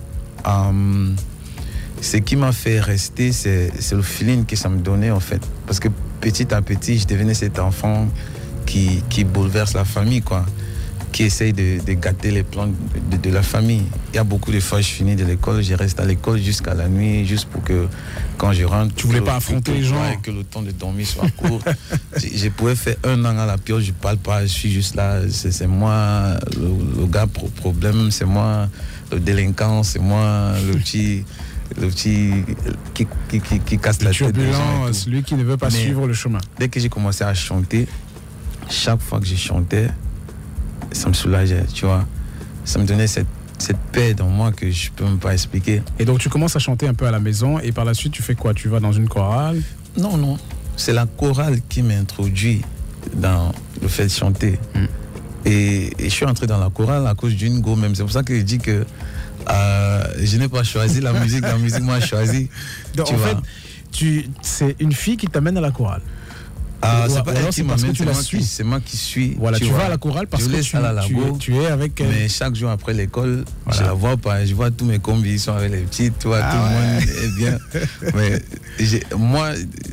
[0.46, 1.08] euh,
[2.00, 5.46] ce qui m'a fait rester, c'est le feeling que ça me donnait en fait.
[5.66, 5.88] Parce que
[6.20, 8.08] petit à petit, je devenais cet enfant
[8.72, 10.46] qui, qui bouleverse la famille, quoi.
[11.12, 12.66] Qui essaye de, de gâter les plans
[13.10, 13.82] de, de la famille.
[14.14, 16.72] Il y a beaucoup de fois, je finis de l'école, je reste à l'école jusqu'à
[16.72, 17.86] la nuit, juste pour que
[18.38, 18.94] quand je rentre.
[18.94, 20.00] Tu voulais pas affronter les gens.
[20.00, 21.60] ouais, que le temps de dormir soit court.
[22.16, 24.94] je, je pouvais faire un an à la pioche, je parle pas, je suis juste
[24.94, 25.20] là.
[25.28, 28.68] C'est moi le, le gars pro problème, c'est moi
[29.12, 31.24] le délinquant, c'est moi le petit,
[31.78, 32.30] le petit
[32.94, 34.86] qui, qui, qui, qui casse la tête des gens.
[34.86, 34.94] et tout.
[34.94, 36.40] celui qui ne veut pas Mais suivre le chemin.
[36.58, 37.86] Dès que j'ai commencé à chanter,
[38.68, 39.88] chaque fois que je chantais,
[40.92, 42.04] ça me soulageait, tu vois.
[42.64, 43.26] Ça me donnait cette,
[43.58, 45.82] cette paix dans moi que je peux même pas expliquer.
[45.98, 48.12] Et donc tu commences à chanter un peu à la maison et par la suite
[48.12, 48.54] tu fais quoi?
[48.54, 49.60] Tu vas dans une chorale?
[49.96, 50.38] Non, non.
[50.76, 52.62] C'est la chorale qui m'introduit
[53.14, 54.58] dans le fait de chanter.
[54.74, 54.86] Hmm.
[55.44, 57.94] Et, et je suis entré dans la chorale à cause d'une go même.
[57.94, 58.86] C'est pour ça que je dis que
[59.50, 62.48] euh, je n'ai pas choisi la musique, la musique m'a choisi.
[62.94, 63.28] Donc, tu en vois.
[63.28, 66.02] fait, c'est une fille qui t'amène à la chorale.
[66.84, 68.38] Ah, c'est pas elle qui m'amène, c'est moi suis.
[68.38, 69.36] qui- c'est moi qui suis.
[69.38, 71.04] Voilà, tu, vas à la chorale parce que tu, la
[71.38, 72.08] tu- es avec elle.
[72.08, 74.44] Mais chaque jour après l'école, je la vois pas.
[74.44, 77.20] Je vois tous mes combis, ils sont avec les petites, tu vois, Ah tout le
[77.20, 77.58] monde est bien.
[78.16, 79.50] Mais moi,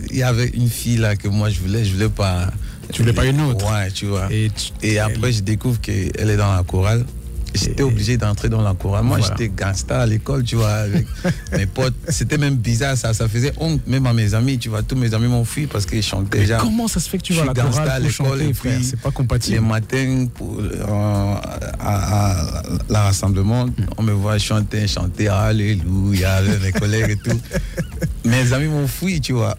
[0.09, 2.47] il y avait une fille là que moi je voulais, je voulais pas.
[2.91, 3.71] Tu voulais pas une autre.
[3.71, 4.27] Ouais, tu vois.
[4.31, 4.49] Et,
[4.81, 7.05] Et après, je découvre qu'elle est dans la chorale.
[7.53, 9.03] J'étais obligé d'entrer dans la chorale.
[9.03, 9.35] Moi, Voilà.
[9.37, 11.07] j'étais gangsta à l'école, tu vois, avec
[11.57, 11.95] mes potes.
[12.07, 13.13] C'était même bizarre, ça.
[13.13, 14.83] Ça faisait honte, même à mes amis, tu vois.
[14.83, 16.57] Tous mes amis m'ont fui parce qu'ils chantaient déjà.
[16.57, 18.83] comment ça se fait que tu vas à la gangsta chorale à l'école et puis
[18.83, 19.55] C'est pas compatible.
[19.55, 21.41] Les matins, pour, euh, à,
[21.79, 23.65] à- à la rassemblement,
[23.97, 27.39] on me voit chanter, chanter Alléluia avec mes collègues et tout.
[28.25, 29.57] Mes amis m'ont fui, tu vois.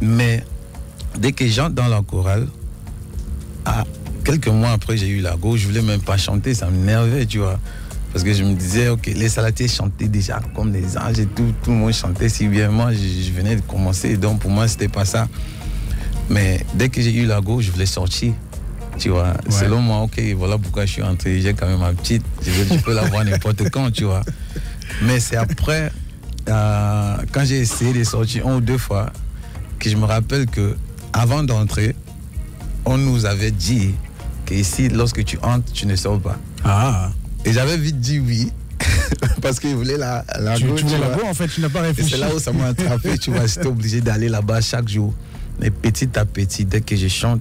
[0.00, 0.44] Mais
[1.18, 2.46] dès que j'entre dans la chorale,
[3.64, 3.84] à
[4.26, 7.38] quelques mois après, j'ai eu la go, je voulais même pas chanter, ça m'énervait, tu
[7.38, 7.58] vois.
[8.12, 11.52] Parce que je me disais, ok, les salatiers chantaient déjà comme des anges et tout,
[11.62, 12.70] tout le monde chantait si bien.
[12.70, 15.28] Moi, je, je venais de commencer, donc pour moi, c'était pas ça.
[16.28, 18.32] Mais dès que j'ai eu la go, je voulais sortir.
[18.98, 21.40] Tu vois, selon moi, ok, voilà pourquoi je suis entré.
[21.42, 24.22] J'ai quand même ma petite, je, veux- je peux la voir n'importe quand, tu vois.
[25.02, 25.92] Mais c'est après,
[26.48, 29.12] euh, quand j'ai essayé de sortir un ou deux fois,
[29.78, 30.74] que je me rappelle que
[31.12, 31.94] avant d'entrer,
[32.86, 33.94] on nous avait dit
[34.46, 36.38] que ici, lorsque tu entres, tu ne sors pas.
[36.64, 37.10] Ah.
[37.44, 38.50] Et j'avais vite dit oui.
[39.42, 41.16] Parce qu'il voulait la, la Tu- go, tu voulais la vois.
[41.24, 42.10] go, en fait, tu n'as pas réfléchi.
[42.10, 43.46] c'est là où ça m'a attrapé, tu vois.
[43.46, 45.12] J'étais obligé d'aller là-bas chaque jour.
[45.60, 47.40] Mais petit à petit, dès que je chante,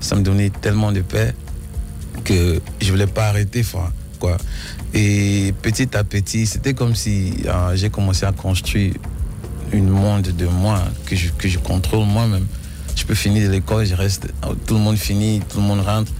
[0.00, 1.34] ça me donnait tellement de paix
[2.24, 3.64] que je voulais pas arrêter,
[4.18, 4.36] quoi.
[4.94, 8.94] Et petit à petit, c'était comme si euh, j'ai commencé à construire
[9.72, 12.46] une monde de moi que je, que je contrôle moi-même.
[12.96, 14.28] Je peux finir l'école, je reste,
[14.66, 16.12] tout le monde finit, tout le monde rentre,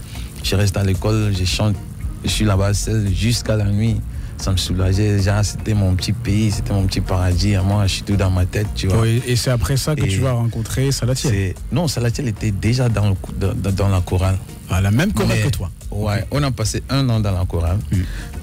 [0.45, 1.75] je reste à l'école, je chante,
[2.23, 3.99] je suis là-bas seul jusqu'à la nuit.
[4.37, 7.55] Ça me soulageait, c'était mon petit pays, c'était mon petit paradis.
[7.55, 8.99] À moi, je suis tout dans ma tête, tu vois.
[9.01, 11.53] Oui, et c'est après ça que Et tu vas rencontrer Salatiel.
[11.71, 14.37] Non, Salatiel était déjà dans, le dans, la chorale.
[14.69, 15.71] Ah, la même chorale Mais- que toi.
[15.89, 17.79] Ouais, on a passé un an dans la chorale,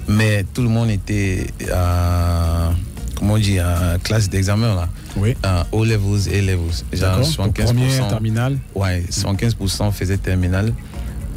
[0.07, 2.71] mais tout le monde était à,
[3.19, 4.89] comment on dit, à classe d'examen là.
[5.15, 5.35] Oui.
[5.43, 6.57] À O levels et levels.
[6.91, 7.45] Genre D'accord.
[7.45, 7.63] Donc, 75%.
[7.65, 8.57] première, terminale.
[8.73, 10.73] Ouais, 75% faisait terminale,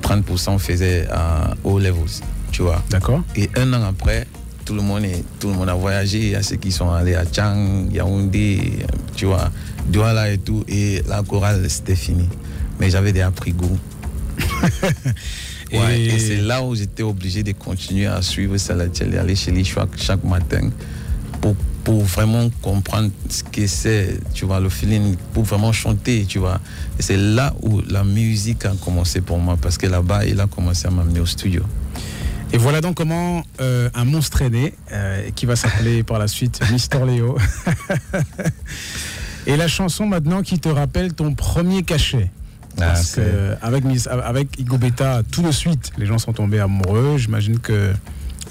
[0.02, 2.82] 30% faisait à O levels, tu vois.
[2.90, 3.22] D'accord.
[3.34, 4.26] Et un an après,
[4.64, 6.18] tout le monde est, tout le monde a voyagé.
[6.18, 9.50] Il y a ceux qui sont allés à Chang, Yaoundé, tu vois,
[9.88, 10.64] Douala et tout.
[10.68, 12.28] Et la chorale, c'était fini.
[12.78, 13.78] Mais j'avais déjà pris goût.
[15.72, 19.50] Ouais, et c'est là où j'étais obligé de continuer à suivre Salatiel et aller chez
[19.50, 20.70] lui chaque, chaque matin
[21.40, 21.56] pour,
[21.86, 26.58] pour vraiment comprendre ce que c'est, tu vois, le feeling, pour vraiment chanter, tu vois.
[26.98, 30.48] Et c'est là où la musique a commencé pour moi, parce que là-bas, il a
[30.48, 31.62] commencé à m'amener au studio.
[32.52, 36.26] Et voilà donc comment euh, un monstre est né, euh, qui va s'appeler par la
[36.26, 37.38] suite Mister Léo.
[39.46, 42.32] Et la chanson maintenant qui te rappelle ton premier cachet.
[42.76, 46.58] Parce Ah, que avec, Miss- avec Igo Beta, tout de suite, les gens sont tombés
[46.58, 47.16] amoureux.
[47.16, 47.92] J'imagine que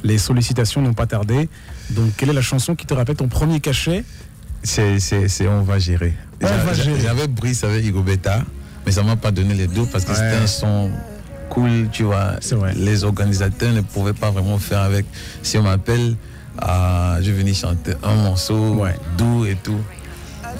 [0.05, 1.49] les sollicitations n'ont pas tardé.
[1.89, 4.03] Donc, quelle est la chanson qui te rappelle ton premier cachet?
[4.63, 6.13] C'est, c'est, c'est On va gérer.
[7.01, 8.43] J'avais Brice avec Igo Beta,
[8.85, 10.15] mais ça m'a pas donné les deux parce que Ouais.
[10.17, 10.91] c'était un son
[11.49, 12.33] cool, tu vois.
[12.75, 15.05] Les organisateurs ne pouvaient pas vraiment faire avec.
[15.41, 16.15] Si on m'appelle,
[16.59, 18.83] ah, je venais chanter un morceau
[19.17, 19.79] doux et tout.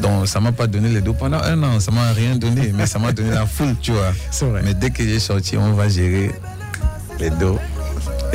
[0.02, 2.86] Donc ça m'a pas donné les deux pendant un an, ça m'a rien donné, mais
[2.86, 4.12] ça m'a donné la foule, tu vois.
[4.42, 4.62] Vrai.
[4.64, 6.32] Mais dès que j'ai sorti, on va gérer
[7.20, 7.54] les deux.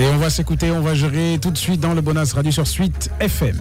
[0.00, 2.66] Et on va s'écouter, on va gérer tout de suite dans le Bonus Radio sur
[2.66, 3.60] Suite FM.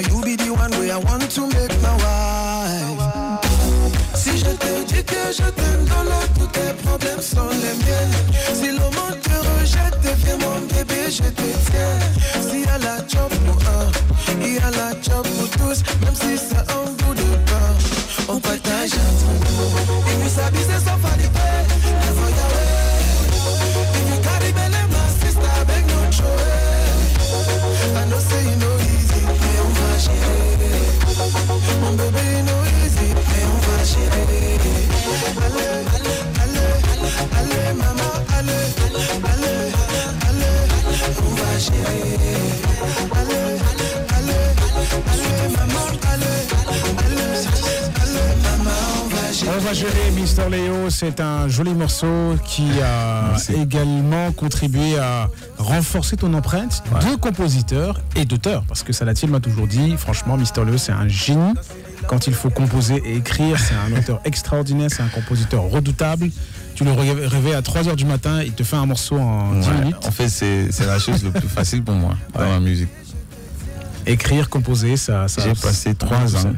[0.00, 3.44] You be the one way I want to make my wife.
[4.14, 8.10] Si je te dis que je t'aime dans l'eau, tous tes problèmes sont les miens.
[8.54, 11.94] Si le monde te rejette, deviens mon bébé, je te tiens.
[12.52, 13.86] Y a la job pour un,
[14.42, 15.23] il y a la job
[49.74, 55.28] gérer Mister Léo, c'est un joli morceau qui a également contribué à
[55.58, 58.64] renforcer ton empreinte de compositeur et d'auteur.
[58.68, 61.54] Parce que Salatiel m'a toujours dit, franchement, Mister Léo, c'est un génie.
[62.06, 66.30] Quand il faut composer et écrire, c'est un auteur extraordinaire, c'est un compositeur redoutable.
[66.74, 69.68] Tu le ré- réveilles à 3h du matin, il te fait un morceau en 10
[69.68, 69.96] Ouais, minutes.
[70.06, 72.88] En fait, c'est, la chose la plus facile pour moi dans la musique.
[74.06, 75.28] Écrire, composer, ça.
[75.28, 76.52] ça J'ai passé trois ans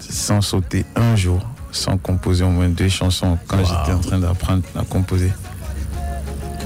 [0.00, 1.40] sans sauter un jour,
[1.72, 5.32] sans composer au moins deux chansons quand j'étais en train d'apprendre à composer.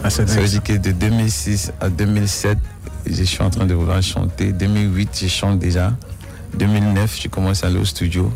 [0.04, 2.58] Ah, Ça veut dire que de 2006 à 2007,
[3.06, 4.52] je suis en train de vouloir chanter.
[4.52, 5.92] 2008, je chante déjà.
[6.58, 8.32] 2009, je commence à aller au studio.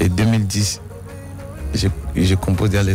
[0.00, 0.80] Et 2010,
[1.74, 2.94] je, je compose déjà les,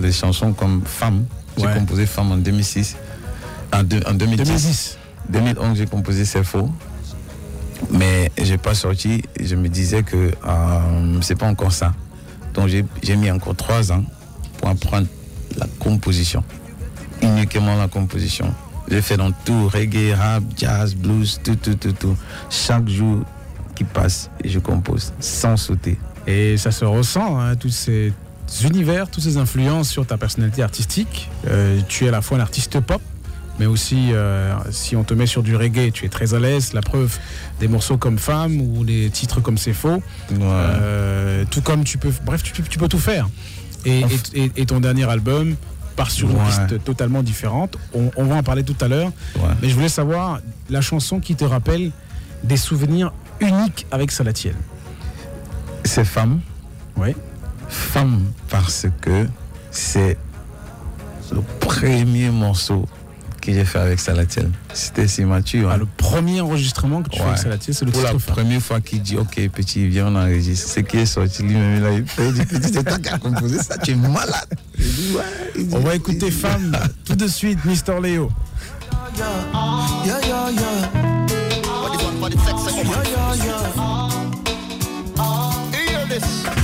[0.00, 1.24] les chansons comme Femme.
[1.56, 1.74] J'ai Ouais.
[1.74, 2.96] composé Femme en 2006.
[3.72, 4.44] En, deux- en 2010.
[4.46, 4.98] 2010.
[5.28, 6.68] 2011, j'ai composé C'est faux.
[7.90, 9.22] Mais j'ai pas sorti.
[9.40, 10.16] Je me disais que
[10.46, 11.92] euh, c'est pas encore ça.
[12.54, 14.04] Donc j'ai mis encore trois ans
[14.58, 15.06] pour apprendre
[15.56, 16.42] la composition.
[17.22, 18.52] Uniquement la composition.
[18.88, 22.16] J'ai fait dans tout, reggae, rap, jazz, blues, tout, tout, tout, tout.
[22.50, 23.24] Chaque jour
[23.74, 25.98] qui passe, je compose sans sauter.
[26.26, 28.12] Et ça se ressent, hein, tous ces
[28.62, 31.30] univers, toutes ces influences sur ta personnalité artistique.
[31.48, 33.00] Euh, tu es à la fois un artiste pop,
[33.58, 36.72] mais aussi, euh, si on te met sur du reggae, tu es très à l'aise.
[36.72, 37.18] La preuve,
[37.60, 40.02] des morceaux comme Femme ou des titres comme C'est faux.
[40.32, 42.12] Euh, tout comme tu peux.
[42.24, 43.28] Bref, tu, tu peux tout faire.
[43.84, 44.04] Et, et-
[44.44, 45.56] et- et ton dernier album
[45.96, 46.42] part sur une Ouais.
[46.46, 47.76] piste totalement différente.
[47.94, 49.12] On, on va en parler tout à l'heure.
[49.62, 50.40] Mais je voulais savoir
[50.70, 51.92] la chanson qui te rappelle
[52.42, 54.54] des souvenirs uniques avec Salatiel.
[55.84, 56.40] C'est Femme.
[56.96, 57.14] Oui.
[57.68, 59.26] Femme parce que
[59.70, 60.16] c'est
[61.32, 62.86] le premier morceau
[63.44, 64.50] que j'ai fait avec Salatiel.
[64.72, 65.70] C'était si mature.
[65.70, 68.80] Ah, le premier enregistrement que tu fais avec Salatiel, c'est le Pour la première fois
[68.80, 70.68] qu'il dit Ok, petit, viens, on enregistre.
[70.70, 72.26] Ce qui est sorti lui-même, il a eu peur.
[72.28, 74.58] Il dit Petit, c'est toi qui as composé ça, tu es malade.
[75.72, 78.30] On va écouter Femme tout de suite, Mister Léo.
[79.16, 81.14] Yeah, yeah, yeah.
[86.24, 86.63] What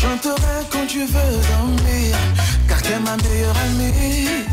[0.00, 2.16] chanterai quand tu veux dormir.
[2.68, 4.46] Car t'es ma meilleure amie.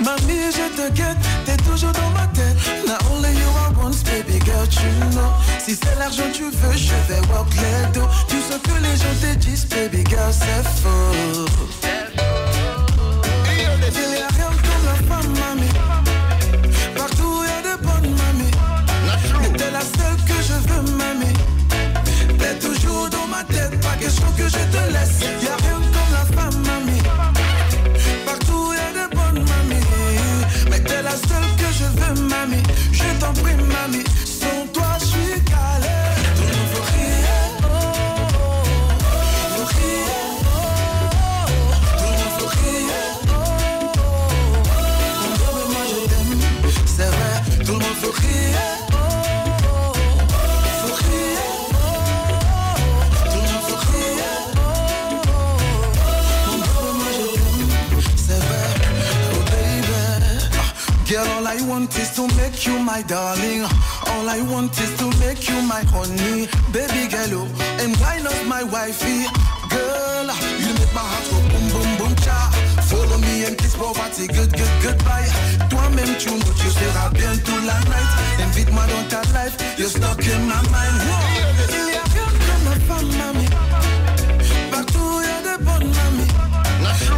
[0.00, 2.56] Mamie, je te guette, t'es toujours dans ma tête.
[2.86, 5.30] Not only you I want, baby girl, tu know.
[5.58, 8.08] Si c'est l'argent tu veux, je vais walk les dos.
[8.28, 11.46] Tout ce que les gens te disent, baby girl, c'est faux.
[13.52, 15.85] Il a rien comme la femme, mamie.
[33.26, 33.56] Je t'en prie,
[61.76, 63.62] want is to make you my darling.
[64.10, 66.48] All I want is to make you my honey.
[66.72, 69.28] Baby girl, oh, and why not my wifey?
[69.68, 70.26] Girl,
[70.62, 72.38] you make my heart go boom, boom, boom, cha.
[72.88, 75.28] Follow me and kiss poverty, good, good, goodbye.
[75.68, 78.12] Toi-même, tu nous, tu seras bien toute la night.
[78.44, 80.96] Invite-moi dans ta life, you're stuck in my mind.
[81.06, 81.20] Whoa.
[81.76, 83.50] Il y a rien comme ma femme, mamie.
[84.70, 86.32] Partout, y a des bonnes mamies.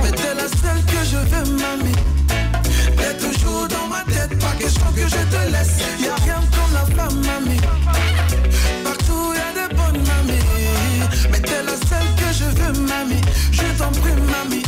[0.03, 2.28] Mais t'es la seule que je veux, mamie.
[3.89, 5.79] Ma tête, pas question que je te laisse.
[6.01, 7.61] Y'a rien comme la femme, mamie.
[8.85, 10.45] Partout y a des bonnes mamies.
[11.31, 13.23] Mais t'es la seule que je veux, mamie.
[13.51, 14.68] Je t'en prie, mamie.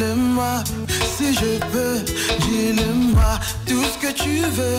[0.00, 0.64] Dis-le-moi.
[1.16, 1.98] Si je peux,
[2.48, 3.38] dis-le-moi.
[3.66, 4.78] Tout ce que tu veux,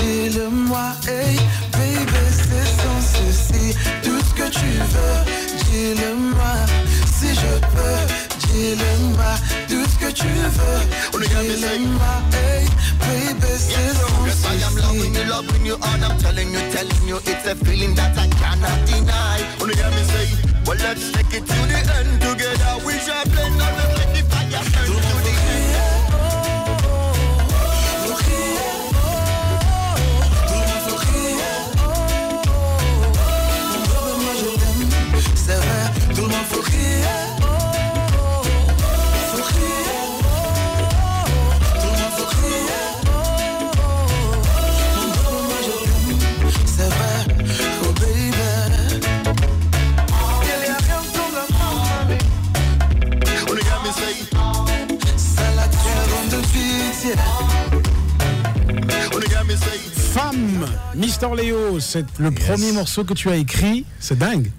[0.00, 0.92] dis-le-moi.
[1.06, 1.36] Hey,
[1.72, 3.76] baby, c'est sans souci.
[4.02, 5.18] Tout ce que tu veux,
[5.70, 6.54] dis-le-moi.
[7.06, 8.00] Si je peux,
[8.46, 9.32] dis-le-moi.
[9.68, 12.14] Tout ce que tu veux, dis-le-moi.
[12.32, 12.66] Hey,
[13.00, 17.08] baby, c'est sans Yes, I am loving you, loving you, and I'm telling you, telling
[17.08, 19.40] you, it's a feeling that I cannot deny.
[19.60, 20.28] Wanna hear me say,
[20.64, 22.86] well, let's take it to the end together.
[22.86, 24.01] We shall blend on the
[24.64, 26.12] let the fire
[36.14, 37.41] burn
[60.14, 64.50] Femme, Mister Léo, c'est le premier morceau que tu as écrit, c'est dingue.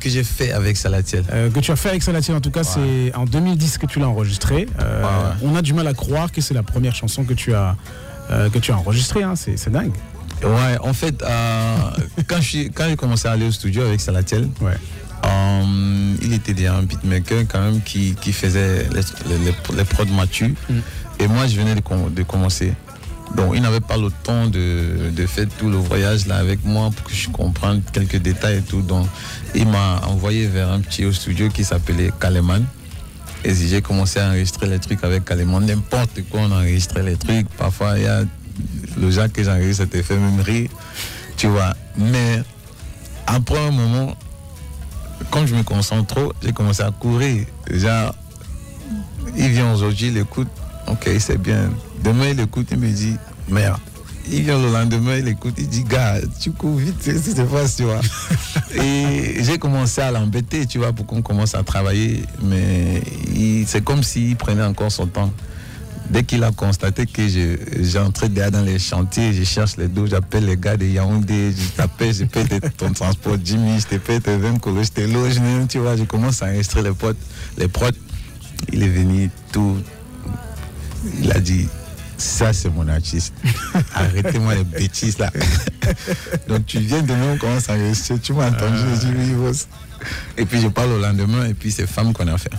[0.00, 1.24] Que j'ai fait avec Salatiel.
[1.32, 3.98] Euh, que tu as fait avec Salatiel, en tout cas, c'est en 2010 que tu
[3.98, 4.68] l'as enregistré.
[4.80, 5.02] Euh,
[5.42, 7.76] On a du mal à croire que c'est la première chanson que tu as,
[8.30, 9.34] euh, que tu as enregistrée, hein.
[9.36, 9.92] c'est dingue.
[10.42, 11.22] Ouais, en fait,
[12.28, 14.48] quand je suis- quand j'ai commencé à aller au studio avec Salatiel,
[16.22, 20.04] il était déjà un beatmaker quand même qui, qui faisait les, les, les- les prods
[20.06, 20.50] matures.
[21.18, 22.72] Et moi, je venais de commencer.
[23.36, 27.04] Donc, il n'avait pas le temps de, faire tout le voyage là avec moi pour
[27.04, 28.82] que je comprenne quelques détails et tout.
[28.82, 29.06] Donc,
[29.54, 32.64] il m'a envoyé vers un petit studio qui s'appelait Kaleman.
[33.44, 35.64] Et j'ai commencé à enregistrer les trucs avec Kaleman.
[35.64, 37.48] N'importe quoi, on enregistrait les trucs.
[37.50, 38.24] Parfois, il y a
[39.00, 40.70] le genre que j'enregistre, te fait même rire.
[41.36, 41.74] Tu vois.
[41.96, 42.42] Mais
[43.26, 44.14] après un moment,
[45.30, 47.46] quand je me concentre trop, j'ai commencé à courir.
[47.70, 48.14] Genre,
[49.36, 50.48] il vient aujourd'hui, il écoute,
[50.90, 51.70] ok, c'est bien.
[52.02, 53.16] Demain, il écoute, il me dit,
[53.48, 53.78] merde.
[54.32, 57.36] Il vient le lendemain, il écoute, il dit, gars, tu cours vite, c'est ce qui
[57.36, 58.00] se passe, tu vois.
[58.76, 62.24] Et j'ai commencé à l'embêter, tu vois, pour qu'on commence à travailler.
[62.42, 63.02] Mais
[63.66, 65.32] c'est comme s'il prenait encore son temps.
[66.10, 70.06] Dès qu'il a constaté que je- j'entrais derrière dans les chantiers, je cherche les dos,
[70.06, 74.18] j'appelle les gars de Yaoundé, je t'appelle, je tes- ton transport, Jimmy, je te paie
[74.20, 77.16] tes 20 colos, je te loge, même, tu vois, je commence à enregistrer les potes,
[77.56, 77.90] les prods.
[78.72, 79.76] Il est venu tout.
[81.22, 81.68] Il a dit,
[82.18, 83.32] ça c'est mon artiste.
[83.94, 85.30] Arrêtez-moi les bêtises là.
[86.48, 89.32] Donc tu viens de nous, on commence à enregistrer, tu m'as entendu, je dis oui,
[89.34, 89.66] boss.
[90.36, 92.50] Et puis je parle au lendemain, et puis c'est femme qu'on a fait.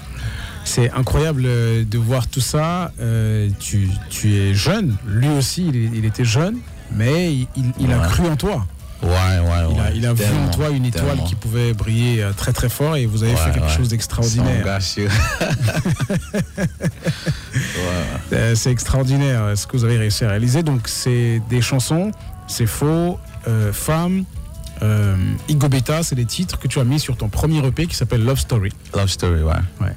[0.64, 2.92] C'est incroyable euh, de voir tout ça.
[3.00, 6.58] Euh, tu, tu es jeune, lui aussi, il, était jeune,
[6.96, 8.66] mais il, il- il a cru en toi.
[9.04, 9.14] Ouais, ouais,
[9.72, 9.92] Il a, ouais.
[9.96, 11.24] il a vu en toi une étoile tellement.
[11.24, 13.76] qui pouvait briller euh, très très fort et vous avez Ouais, fait quelque ouais.
[13.78, 14.64] chose d'extraordinaire.
[18.34, 20.64] Euh, c'est extraordinaire euh, ce que vous avez réussi à réaliser.
[20.64, 22.12] Donc c'est des chansons,
[22.48, 24.24] c'est faux, euh, Femme,
[24.82, 25.16] euh,
[25.50, 28.24] Igo Beta, c'est des titres que tu as mis sur ton premier EP qui s'appelle
[28.24, 28.72] Love Story.
[28.96, 29.52] Love Story, ouais.
[29.82, 29.96] Ouais.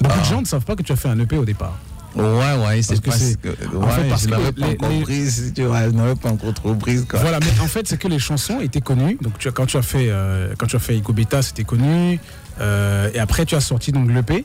[0.00, 0.28] Beaucoup de Ah.
[0.30, 1.76] gens ne savent pas que tu as fait un EP au départ.
[2.18, 3.48] Ouais, ouais, c'est que parce que.
[3.76, 6.14] en Ouais, fait, parce je que l'avais pas encore les- prise, tu vois, je n'avais
[6.16, 7.20] pas encore trop prise, quoi.
[7.20, 9.16] Voilà, mais en fait, c'est que les chansons étaient connues.
[9.22, 11.64] Donc, tu as, quand tu as fait, euh, quand tu as fait Igo Beta, c'était
[11.64, 12.18] connu.
[12.60, 14.44] Euh, et après, tu as sorti donc l'EP.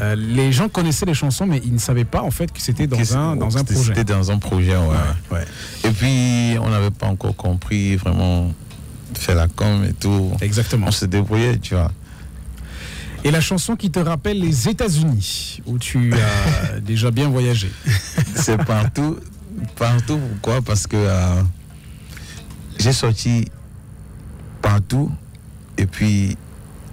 [0.00, 2.88] Euh, les gens connaissaient les chansons, mais ils ne savaient pas en fait que c'était
[2.88, 3.92] dans Que un, dans un projet.
[3.94, 4.96] C'était dans un projet, ouais.
[5.30, 5.44] ouais.
[5.84, 8.52] Et puis, on n'avait pas encore compris vraiment
[9.16, 10.32] faire la com et tout.
[10.40, 10.86] Exactement.
[10.88, 11.92] On se débrouillait, tu vois.
[13.24, 17.70] Et la chanson qui te rappelle les États-Unis, où tu as déjà bien voyagé.
[18.36, 19.16] C'est partout.
[19.76, 20.60] Partout, pourquoi?
[20.60, 21.42] Parce que euh,
[22.78, 23.46] j'ai sorti
[24.60, 25.10] partout.
[25.78, 26.36] Et puis,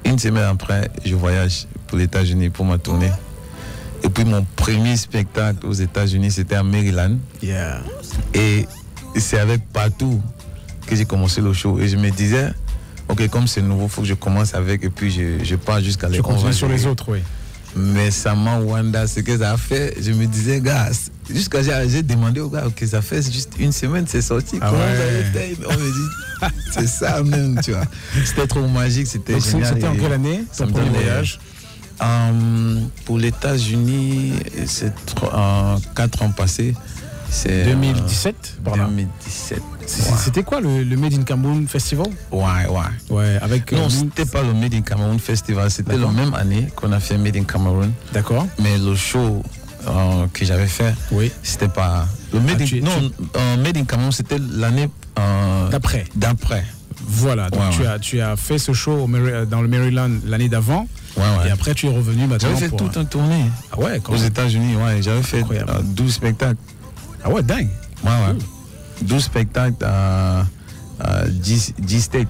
[0.06, 3.12] une semaine après, je voyage pour les États-Unis pour ma tournée.
[4.04, 7.18] Et puis, mon premier spectacle aux États-Unis, c'était à Maryland.
[7.44, 7.82] Yeah.
[8.34, 8.66] Et
[9.18, 10.22] c'est avec partout
[10.88, 11.78] que j'ai commencé le show.
[11.78, 12.54] Et je me disais,
[13.12, 15.82] ok, comme c'est nouveau, il faut que je commence avec et puis je, je pars
[15.82, 16.34] jusqu'à Tu l'école.
[16.36, 17.20] continues sur les autres, oui.
[17.76, 20.90] Mais ça m'a Wanda, ce que ça a fait, je me disais, gars,
[21.30, 24.58] jusqu'à j'ai demandé au gars, ok, ça fait juste une semaine, c'est sorti.
[24.60, 24.96] Ah Comment ouais.
[24.96, 25.24] vous avez
[25.56, 25.92] fait On me
[26.50, 27.86] dit, c'est ça même, tu vois.
[28.26, 29.74] C'était trop magique, c'était génial.
[29.74, 31.40] c'était en quelle année, ton premier voyage?
[32.04, 34.34] Euh, Pour les États-Unis,
[34.66, 36.74] c'est trois- euh, quatre ans passés.
[37.34, 38.86] C'est, euh, 2017 par là.
[38.86, 39.62] 2017.
[39.88, 42.08] C'est- C'était quoi le, le Made in Cameroon Festival?
[42.32, 42.80] Ouais, ouais.
[43.10, 43.72] Ouais, avec.
[43.72, 47.00] Non, euh, c'était pas le Made in Cameroon Festival, c'était la même année qu'on a
[47.00, 47.90] fait Made in Cameroon.
[48.14, 48.46] D'accord.
[48.62, 49.42] Mais le show
[49.88, 51.32] euh, que j'avais fait, oui.
[51.42, 52.06] c'était pas.
[52.34, 54.90] Le Made Ah, in, tu- non, euh, Made in Cameroon, c'était l'année.
[55.18, 56.04] euh, D'après.
[56.16, 56.66] D'après.
[57.04, 57.88] Voilà, donc Ouais, tu, ouais.
[57.88, 60.88] As, tu as fait ce show au euh, dans le Maryland l'année d'avant.
[61.18, 61.48] Ouais, ouais.
[61.48, 62.50] Et après, tu es revenu maintenant.
[62.50, 63.46] J'avais fait pour, toute une tournée.
[63.72, 64.18] Ah ouais, quand Aux.
[64.18, 65.02] États-Unis, ouais.
[65.02, 66.58] J'avais fait euh, 12 spectacles.
[67.24, 67.70] Ah ouais, dingue.
[68.04, 68.38] Ouais, ouais.
[69.04, 70.46] 12 spectacles à,
[71.00, 72.28] à 10, 10 states.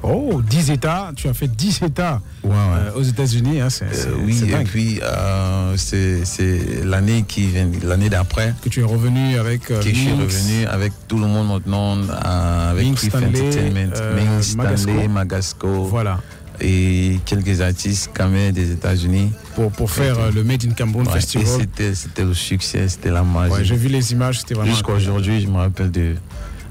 [0.00, 3.60] Oh, 10 États, tu as fait 10 États Ouais, euh, aux États-Unis.
[3.60, 8.54] hein, c'est Euh, oui, et puis euh, c'est c'est l'année qui vient, l'année d'après.
[8.62, 9.62] Que tu es revenu avec.
[9.62, 14.46] que je suis revenu avec tout le monde maintenant, avec Minx Cliff Stanley, Entertainment, Minx
[14.46, 15.08] Stanley, Magasco.
[15.08, 15.84] Magasco.
[15.86, 16.20] Voilà.
[16.60, 19.30] Et quelques artistes quand même des États-Unis.
[19.54, 21.46] Pour, pour faire euh, le Made in Cameroon Ouais, Festival.
[21.46, 23.52] c'était- C'était le succès, c'était la magie.
[23.52, 24.72] Ouais, j'ai vu les images, c'était vraiment.
[24.72, 26.14] Jusqu'à aujourd'hui, je me rappelle de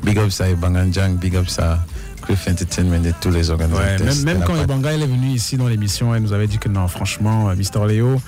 [0.04, 1.86] Big Up ça et Banganjang, Big Up ça,
[2.24, 4.26] Cliff Entertainment et tous les Ouais, organisateurs.
[4.26, 4.56] même quand
[4.90, 7.80] il est venu ici dans l'émission, elle nous avait dit que non, franchement, euh, Mister
[7.88, 8.22] Léo,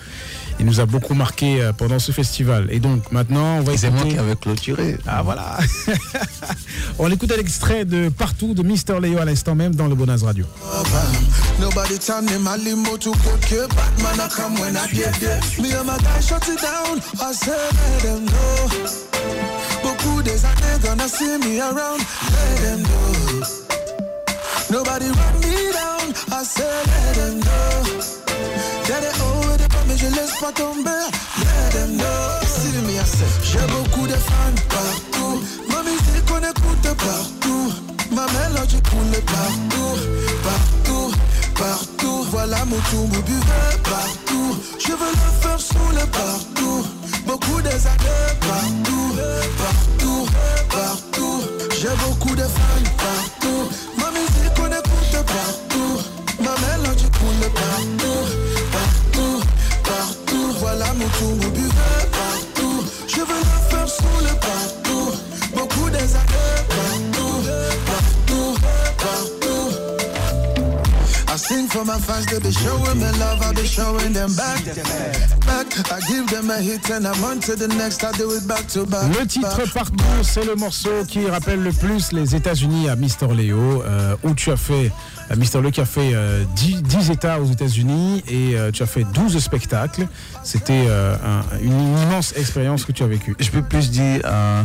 [0.59, 2.67] il nous a beaucoup marqué euh, pendant ce festival.
[2.71, 4.97] Et donc maintenant, on va c'est moi écouter- qui avais clôturé.
[5.07, 5.57] Ah voilà.
[6.99, 10.45] on écoute l'extrait de partout de Mister Léo à l'instant même dans le Bonaz Radio.
[11.59, 13.67] Nobody turn me my limo to cook you.
[13.67, 15.39] Batman, I come when I get there.
[15.61, 16.99] Me and my guy shut it down.
[17.21, 18.69] I say, let them know.
[19.83, 21.99] Beaucoup des années gonna see me around.
[22.31, 23.43] Let them know.
[24.71, 26.13] Nobody run me down.
[26.31, 28.03] I say, let them know.
[28.87, 29.01] Yeah,
[30.15, 31.03] laisse pas tomber.
[31.39, 31.99] Let
[33.43, 35.41] j'ai beaucoup de fans partout.
[35.69, 37.73] Ma musique, on écoute partout.
[38.11, 39.97] Ma mélodie coule partout,
[40.43, 41.11] partout,
[41.55, 42.25] partout.
[42.31, 44.57] Voilà mon tour, mon buvet partout.
[44.79, 46.85] Je veux le faire sous partout.
[47.25, 49.15] Beaucoup années partout,
[49.57, 50.25] partout,
[50.69, 51.41] partout.
[51.79, 53.69] J'ai beaucoup de fans partout.
[53.97, 56.01] Ma musique, on écoute partout.
[56.39, 57.98] Ma mélodie coule partout,
[61.17, 61.98] Voilà mon tour,
[71.79, 74.63] for for my fans, they be showing me love, I be showing them back.
[75.45, 78.47] Back, I give them a hit and I'm on to the next, I do it
[78.47, 79.07] back to back.
[79.17, 83.81] Le titre partout, c'est le morceau qui rappelle le plus les États-Unis à Mister Leo,
[83.83, 84.91] euh, où tu as fait,
[85.31, 88.83] euh, Mister Leo qui a fait euh, 10, 10 États aux États-Unis et euh, tu
[88.83, 90.07] as fait 12 spectacles.
[90.43, 93.35] C'était euh, un- une immense expérience que tu as vécue.
[93.39, 94.63] Je peux plus dire euh,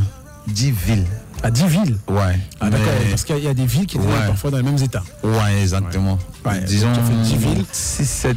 [0.48, 1.06] 10 villes.
[1.42, 2.38] À 10 villes Ouais.
[2.60, 4.26] Ah d'accord, mais- parce qu'il y a- il y, a des villes qui étaient Ouais.
[4.26, 5.02] parfois dans les mêmes États.
[5.22, 6.18] Ouais, exactement.
[6.46, 7.64] Ouais, Disons tu as fait 10 villes.
[7.72, 8.36] 6, 7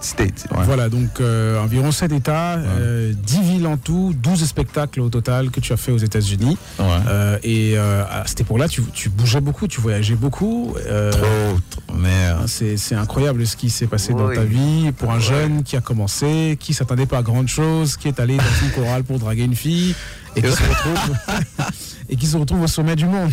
[0.00, 0.46] states.
[0.50, 0.64] ouais.
[0.64, 5.50] Voilà, donc euh, environ 7 États, euh, 10 villes en tout, 12 spectacles au total
[5.50, 6.56] que tu as fait aux États-Unis.
[6.78, 6.84] Ouais.
[7.06, 10.74] Euh, et euh, à cette époque-là, tu, tu bougeais beaucoup, tu voyageais beaucoup.
[10.86, 11.20] euh, Trop,
[11.68, 15.16] trop, mais euh, c'est c'est incroyable ce qui s'est passé dans ta vie pour un
[15.16, 15.20] Ouais.
[15.20, 18.70] jeune qui a commencé, qui s'attendait pas à grande chose, qui est allé dans une
[18.72, 19.94] chorale pour draguer une fille
[20.36, 21.16] et qui se retrouve
[22.08, 23.32] et qui se retrouve au sommet du monde.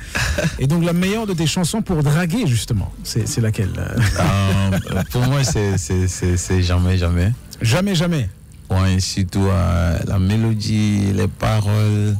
[0.58, 5.44] et donc la meilleure de tes chansons pour draguer justement, c'est laquelle euh, pour moi,
[5.44, 7.32] c'est- jamais, jamais.
[7.62, 8.28] Jamais, jamais.
[8.70, 12.16] Ouais, surtout euh, la mélodie, les paroles,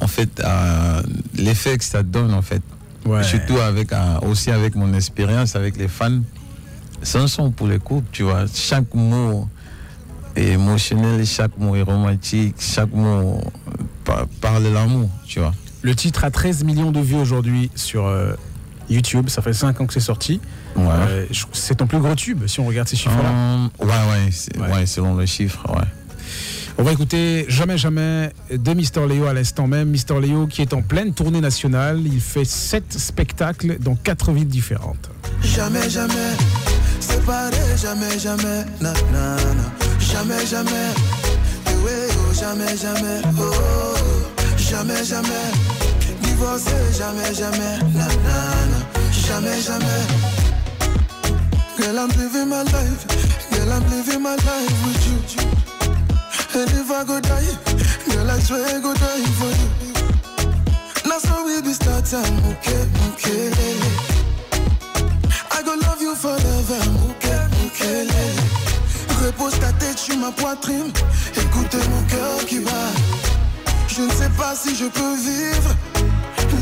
[0.00, 1.02] en fait, euh,
[1.36, 2.62] l'effet que ça donne, en fait.
[3.04, 3.22] Ouais.
[3.22, 6.20] Surtout avec, euh, aussi avec mon expérience avec les fans.
[7.02, 8.44] C'est un son pour les couples, tu vois.
[8.54, 9.48] Chaque mot
[10.36, 13.40] émotionnel, chaque mot est romantique, chaque mot
[14.04, 15.52] par- parle de l'amour, tu vois.
[15.82, 18.34] Le titre a 13 millions de vues aujourd'hui sur euh,
[18.88, 20.40] YouTube, ça fait 5 ans que c'est sorti.
[20.76, 20.84] Ouais.
[20.90, 23.28] Euh, c'est ton plus gros tube si on regarde ces chiffres-là.
[23.30, 23.90] Euh, ouais,
[24.26, 24.70] ouais, c'est- Ouais.
[24.72, 25.84] ouais, selon le chiffre, ouais.
[26.78, 29.88] On va écouter Jamais Jamais de Mister Léo à l'instant même.
[29.90, 32.00] Mister Léo qui est en pleine tournée nationale.
[32.04, 35.10] Il fait 7 spectacles dans 4 villes différentes.
[35.42, 36.14] Jamais, jamais,
[36.98, 39.81] séparé, jamais, jamais, na, na, na.
[40.12, 40.94] Jamais, jamais,
[41.66, 43.94] eh ouais, oh, jamais, jamais, oh,
[44.56, 45.46] jamais, jamais,
[46.22, 48.38] divorcé, jamais, jamais, na, na,
[48.70, 48.80] na.
[49.26, 50.02] jamais, jamais.
[51.78, 53.06] Girl, I'm living my life,
[53.50, 55.18] girl, I'm living my life with you.
[56.60, 57.56] And if I go die,
[58.08, 59.68] girl, I swear go die for you.
[61.08, 63.50] Now so we be start time, okay, okay.
[65.50, 68.41] I go love you forever, mouké, mouké,
[69.38, 70.92] Repose ta tête sur ma poitrine,
[71.36, 72.70] écoute mon cœur qui bat.
[73.88, 75.74] Je ne sais pas si je peux vivre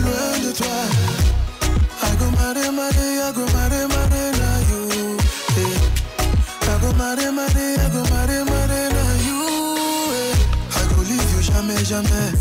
[0.02, 0.66] loin de toi.
[2.20, 5.16] Go mare, mare, I go mare, na you.
[6.80, 9.40] go mare, mare, I go mare, na you.
[10.70, 11.00] I go
[11.40, 12.32] jamais, jamais.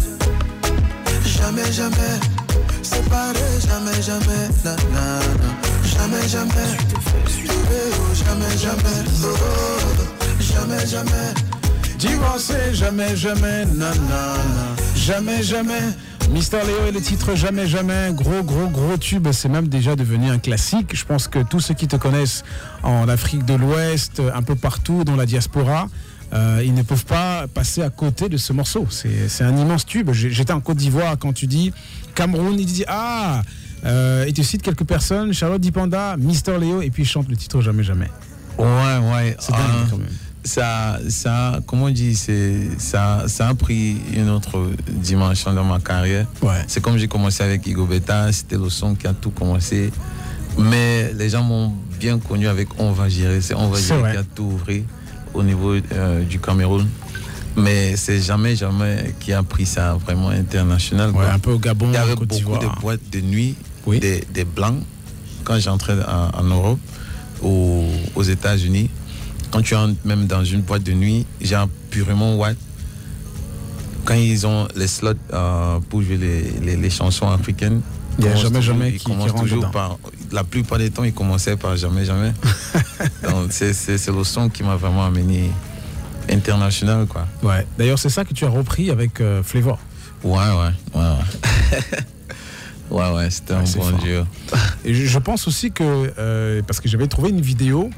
[1.23, 2.19] Jamais, jamais.
[2.81, 4.49] Séparé, jamais, jamais.
[4.65, 5.49] Na, na, na.
[5.83, 6.75] Jamais, jamais.
[8.13, 9.03] Jamais, jamais.
[9.23, 10.18] Oh, oh, oh.
[10.53, 11.33] Jamais, jamais.
[11.97, 14.35] Divorcé, jamais, jamais, nanana.
[14.95, 15.81] Jamais, jamais.
[16.31, 18.11] Mister Léo et le titre Jamais, jamais.
[18.13, 19.27] Gros, gros, gros tube.
[19.31, 20.95] C'est même déjà devenu un classique.
[20.95, 22.43] Je pense que tous ceux qui te connaissent
[22.83, 25.87] en Afrique de l'Ouest, un peu partout dans la diaspora,
[26.33, 28.87] euh, ils ne peuvent pas passer à côté de ce morceau.
[28.89, 30.11] C'est un immense tube.
[30.11, 31.73] J'étais en Côte d'Ivoire quand tu dis
[32.15, 33.41] Cameroun, il dit Ah
[33.85, 37.35] euh, Et tu cites quelques personnes Charlotte Dipanda, Mister Léo, et puis il chante le
[37.35, 38.09] titre Jamais, jamais.
[38.57, 39.35] Ouais, ouais.
[39.39, 40.07] C'est dingue, euh, quand même.
[40.43, 46.27] Ça, ça, comment on dit, ça, ça a pris une autre dimension dans ma carrière.
[46.41, 46.63] Ouais.
[46.67, 49.91] C'est comme j'ai commencé avec Igo Beta, c'était le son qui a tout commencé.
[50.57, 53.41] Mais les gens m'ont bien connu avec On va gérer.
[53.41, 54.11] C'est On va gérer vrai.
[54.13, 54.81] qui a tout ouvert
[55.33, 56.87] au niveau euh, du Cameroun.
[57.57, 61.11] Mais c'est jamais, jamais qui a pris ça vraiment international.
[61.11, 63.55] Ouais, un peu au Gabon, Il y avait beaucoup de boîtes de nuit,
[63.87, 64.81] des, des blancs,
[65.43, 66.79] quand j'entrais en, en Europe,
[67.43, 67.83] aux,
[68.15, 68.89] aux États-Unis.
[69.51, 72.57] Quand tu entres même dans une boîte de nuit, genre purement white,
[74.05, 77.81] quand ils ont les slots euh, pour jouer les, les- les chansons africaines,
[78.17, 79.97] Il y a jamais, toujours- jamais ils qui- rentre toujours par.
[80.31, 82.33] La plupart des temps, ils commençaient par jamais, jamais.
[83.23, 83.71] Donc, c'est
[84.11, 85.49] le son qui m'a vraiment amené
[86.29, 87.25] international, quoi.
[87.41, 87.65] Ouais.
[87.77, 89.79] D'ailleurs, c'est ça que tu as repris avec euh, Flavor.
[90.23, 91.77] Ouais, ouais, ouais, ouais.
[92.91, 94.23] ouais, ouais, c'était un c'est bon duo.
[94.85, 97.89] Et je, je pense aussi que, euh, parce que j'avais trouvé une vidéo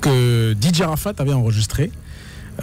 [0.00, 1.90] que DJ Arafat avait enregistrée.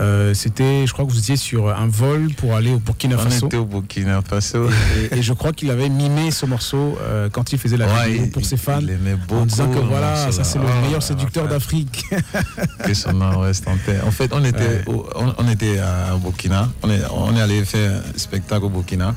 [0.02, 3.24] Euh, C'était, je crois que vous étiez sur un vol pour aller au Burkina On
[3.30, 3.46] Faso.
[3.48, 4.68] était au Burkina Faso.
[5.10, 8.10] Et, et je crois qu'il avait mimé ce morceau euh, quand il faisait la Ouais,
[8.10, 8.82] vidéo pour ses fans.
[8.82, 10.82] beaucoup en disant que voilà, ça c'est le là.
[10.82, 12.04] meilleur Oh, séducteur d'Afrique.
[12.86, 14.00] que son nom reste en paix.
[14.06, 14.84] En fait, on était, Ouais.
[14.88, 16.70] au, on, on était à Burkina.
[16.84, 19.16] On est, on est allé faire un spectacle au Burkina.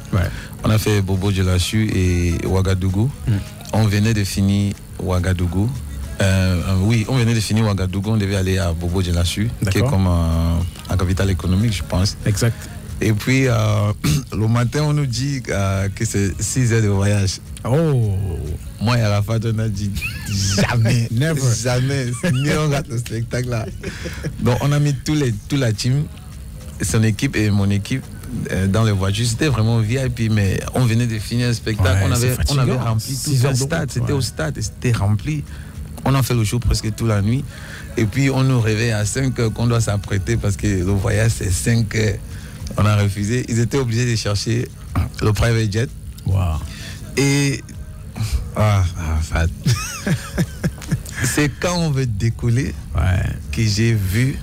[0.63, 3.11] On a fait Bobo Djelachu et Ouagadougou.
[3.27, 3.33] Mm.
[3.73, 5.69] On venait de finir Ouagadougou.
[6.21, 8.11] Euh, euh, oui, on venait de finir Ouagadougou.
[8.11, 10.57] On devait aller à Bobo Djelachu, qui est comme euh,
[10.91, 12.17] la capitale économique, je pense.
[12.27, 12.57] Exact.
[13.01, 13.93] Et puis, euh,
[14.33, 17.39] le matin, on nous dit euh, que c'est 6 heures de voyage.
[17.65, 18.13] Oh
[18.81, 19.91] Moi et Arafat, on a dit
[20.57, 21.41] jamais, Never.
[21.63, 23.67] jamais, ni on rate le spectacle là.
[24.41, 26.05] Donc, on a mis tous les, toute la team,
[26.83, 28.05] son équipe et mon équipe
[28.51, 29.27] euh, dans les voitures.
[29.27, 32.05] C'était vraiment VIP, mais on venait de finir un spectacle.
[32.05, 33.91] Ouais, on, avait, on rempli tout le de stade.
[33.93, 34.13] C'était ouais.
[34.13, 35.45] au stade et c'était rempli.
[36.09, 37.45] On a fait le show presque toute la nuit.
[37.99, 41.33] Et puis, on nous réveille à 5 heures qu'on doit s'apprêter parce que le voyage,
[41.37, 42.15] c'est 5 heures.
[42.79, 43.45] On a refusé.
[43.51, 44.69] Ils étaient obligés de chercher
[45.21, 45.91] le private jet.
[47.19, 47.63] Et.
[48.57, 49.49] Ah, Arafat.
[51.25, 52.75] c'est quand on veut décoller
[53.53, 54.39] que j'ai vu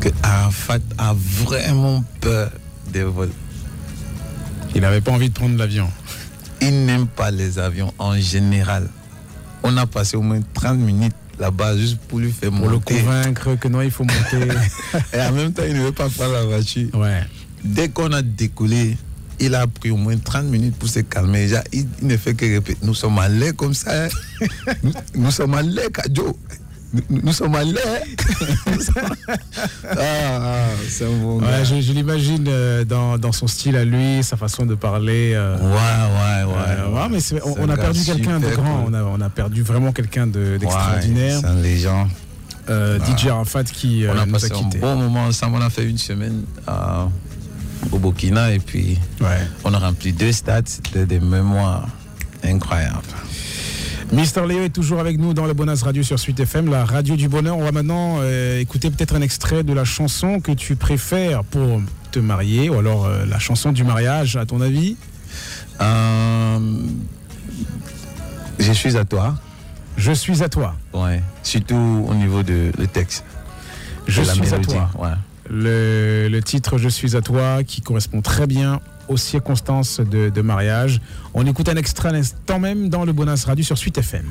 [0.00, 2.50] que Arafat a vraiment peur
[2.90, 3.32] des vols.
[4.74, 5.90] Il n'avait pas envie de prendre l'avion.
[6.62, 8.88] Il n'aime pas les avions en général.
[9.68, 13.00] On a passé au moins 30 minutes là-bas juste pour lui faire Pour le monter.
[13.00, 14.48] convaincre que non, il faut monter.
[15.12, 16.88] Et en même temps, il ne veut pas prendre la voiture.
[17.64, 18.96] Dès qu'on a décollé,
[19.40, 21.46] il a pris au moins 30 minutes pour se calmer.
[21.46, 22.78] Déjà, il, ne fait que répéter.
[22.86, 24.04] Nous sommes à l'air comme ça.
[24.04, 24.08] hein.
[25.16, 26.38] nous, sommes à l'air, Kadjo.
[27.10, 28.02] Nous, sommes à l'air.
[29.84, 31.64] ah, ah, c'est un bon Ouais, gars.
[31.64, 35.32] je, je l'imagine euh, dans, dans son style à lui, sa façon de parler.
[35.34, 38.84] euh, ouais, ouais, ouais, mais c'est- on, a perdu quelqu'un de grand.
[38.84, 38.94] cool.
[38.94, 41.40] On a, on a perdu vraiment quelqu'un de- d'extraordinaire.
[41.40, 42.08] C'est un légende.
[42.68, 43.16] Euh, Ah.
[43.16, 44.78] DJ Arafat qui euh, on a nous passé a quittés.
[44.78, 45.56] un bon moment ensemble.
[45.58, 47.04] On a fait une semaine euh,
[47.92, 48.98] au Burkina et puis
[49.64, 50.66] on a rempli deux stades.
[50.68, 51.86] C'était des mémoires
[52.42, 52.96] incroyables.
[54.12, 57.16] Mister Léo est toujours avec nous dans le Bonus Radio sur Suite FM, la radio
[57.16, 57.58] du bonheur.
[57.58, 61.82] On va maintenant euh, écouter peut-être un extrait de la chanson que tu préfères pour
[62.12, 64.96] te marier, ou alors euh, la chanson du mariage, à ton avis?
[65.80, 66.58] Euh,
[68.60, 69.34] je suis à toi.
[69.96, 70.76] Je suis à toi.
[70.94, 71.22] Ouais.
[71.42, 73.24] Surtout au niveau de le texte.
[74.06, 74.88] Je suis à toi.
[74.98, 75.10] Ouais.
[75.50, 80.42] Le, le titre Je suis à toi qui correspond très bien aux circonstances de, de
[80.42, 81.00] mariage.
[81.34, 84.26] On écoute un extrait à l'instant même dans le Bonus Radio sur Suite FM.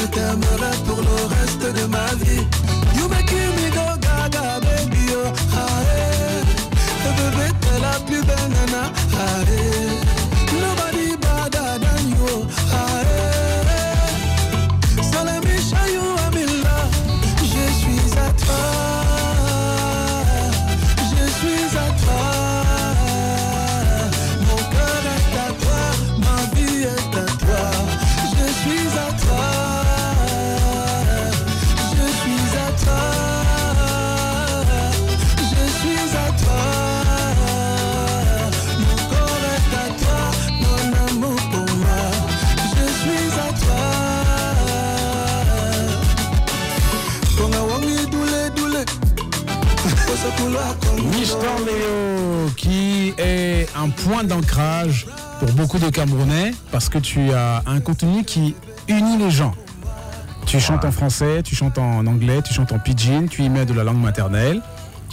[0.00, 2.46] Je t'aimerai pour le reste de ma vie
[2.96, 5.66] You make me go gaga baby oh ah.
[5.96, 9.77] Eh, Bébé t'es la plus belle nana ah, eh.
[54.08, 55.06] Point d'ancrage
[55.38, 58.54] pour beaucoup de Camerounais, parce que tu as un contenu qui
[58.88, 59.54] unit les gens.
[60.46, 63.66] Tu chantes en français, tu chantes en anglais, tu chantes en pidgin, tu y mets
[63.66, 64.62] de la langue maternelle.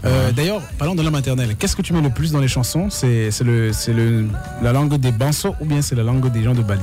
[0.05, 2.89] Euh, D'ailleurs, parlant de la maternelle, qu'est-ce que tu mets le plus dans les chansons?
[2.89, 4.30] C'est le, c'est le,
[4.61, 6.81] la langue des Banso ou bien c'est la langue des gens de Bali?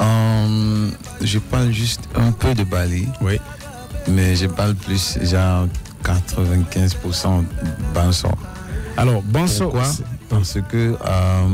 [0.00, 0.88] Euh,
[1.20, 3.08] je parle juste un peu de Bali.
[3.20, 3.38] Oui.
[4.08, 5.66] Mais je parle plus, genre
[6.02, 7.44] 95%
[7.92, 8.28] Banso.
[8.96, 9.64] Alors, Banso.
[9.64, 9.84] Pourquoi?
[10.28, 11.46] Parce que euh,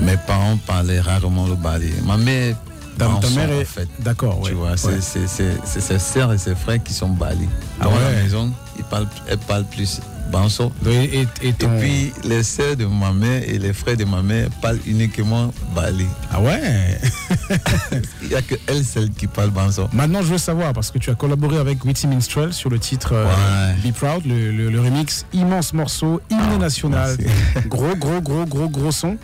[0.00, 1.92] mes parents parlaient rarement le Bali.
[2.06, 2.56] Ma mère.
[2.98, 3.88] Ta- ta mère en est- fait.
[4.00, 4.54] d'accord, Tu ouais.
[4.54, 5.00] vois, c'est Ouais.
[5.64, 7.48] ses sœurs et ses frères qui sont Bali.
[7.80, 8.22] Ah Dans la ouais.
[8.22, 10.00] maison, ils parlent, elles parlent plus
[10.30, 10.70] Banso.
[10.86, 14.48] Et, et ton- puis, les sœurs de ma mère et les frères de ma mère
[14.60, 16.06] parlent uniquement Bali.
[16.30, 16.98] Ah ouais?
[18.22, 19.88] Il n'y a que elles seules qui parlent Banso.
[19.92, 23.12] Maintenant, je veux savoir, parce que tu as collaboré avec Witty Minstrel sur le titre
[23.14, 27.16] euh, Be Proud, le, le- le remix, immense morceau, hymne national,
[27.68, 29.16] gros, gros, gros, gros, gros son.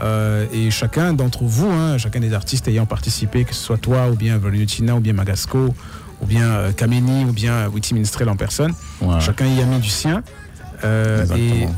[0.00, 4.08] Euh, et chacun d'entre vous, hein, chacun des artistes ayant participé, que ce soit toi,
[4.10, 5.74] ou bien Valutina, ou bien Magasco,
[6.20, 8.72] ou bien euh, Kameni, ou bien Witty Minstrel en personne,
[9.02, 9.20] Ouais.
[9.20, 10.22] chacun y a mis du sien.
[10.84, 11.26] Euh,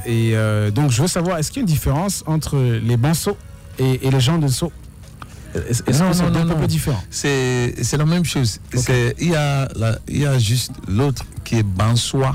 [0.06, 3.36] et et, donc, je veux savoir, est-ce qu'il y a une différence entre les Banso
[3.78, 4.70] et, et les gens de So
[5.54, 8.58] Est-ce est-ce que c'est deux peuples différents C'est c'est la même chose.
[8.74, 12.34] C'est- Il y, a la- il y a juste l'autre qui est Bansois.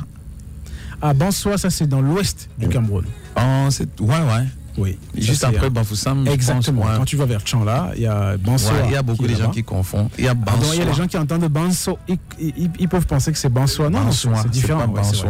[1.02, 3.06] Ah, Bansois, ça c'est dans l'ouest du Cameroun.
[3.38, 4.46] Oh, c'est- ouais, ouais.
[4.77, 4.97] Oui.
[5.18, 6.27] Juste après Bafoussam.
[6.27, 6.81] Exactement.
[6.81, 6.97] pense, ouais.
[6.97, 8.69] Quand tu vas vers Tchanla, il y a Banso.
[8.72, 10.10] Ouais, il y a beaucoup de gens qui confondent.
[10.18, 11.97] Il y a Ah non, il y a des gens qui entendent Banso.
[12.07, 13.89] Ils, ils- ils peuvent penser que c'est Bansoa.
[13.89, 14.88] Non, c'est différent.
[14.89, 15.30] pas ouais.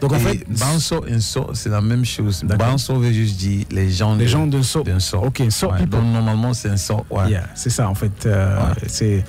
[0.00, 2.44] Donc en fait, Banso et So, c'est la même chose.
[2.44, 4.82] Banso veut juste dire les gens Les de, gens de So.
[4.82, 5.18] d'un So.
[5.18, 5.70] Ok, So.
[5.90, 7.04] Donc normalement, c'est un So.
[7.28, 8.26] Yeah, c'est ça en fait.
[8.26, 9.24] Euh, C'est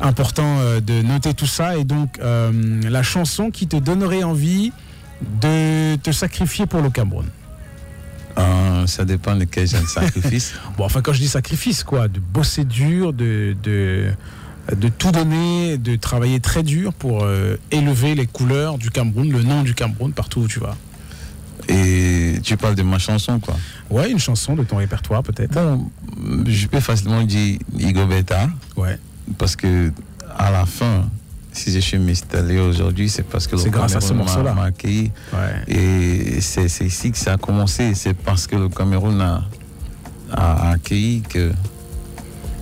[0.00, 1.76] important euh, de noter tout ça.
[1.76, 4.72] Et donc, euh, la chanson qui te donnerait envie
[5.40, 7.26] de te sacrifier pour le Cameroun.
[8.38, 10.54] Euh, ça dépend de quel genre de sacrifice.
[10.76, 14.10] Bon, enfin, quand je dis sacrifice, quoi, de bosser dur, de, de,
[14.74, 19.42] de tout donner, de travailler très dur pour euh, élever les couleurs du Cameroun, le
[19.42, 20.76] nom du Cameroun partout où tu vas.
[21.68, 23.56] Et tu parles de ma chanson, quoi.
[23.88, 25.52] Ouais, une chanson de ton répertoire peut-être.
[25.52, 25.88] Bon,
[26.46, 28.48] je peux facilement dire Igo Beta.
[28.76, 28.98] Ouais.
[29.38, 29.90] Parce que
[30.36, 31.08] à la fin,
[31.54, 31.98] si je suis.
[32.46, 33.62] Léo aujourd'hui, c'est parce que le
[34.10, 35.12] Cameroun m'a- accueilli.
[35.68, 37.94] Et c'est ici que ça a commencé.
[37.94, 39.42] C'est parce que le Cameroun a,
[40.32, 41.52] a accueilli que.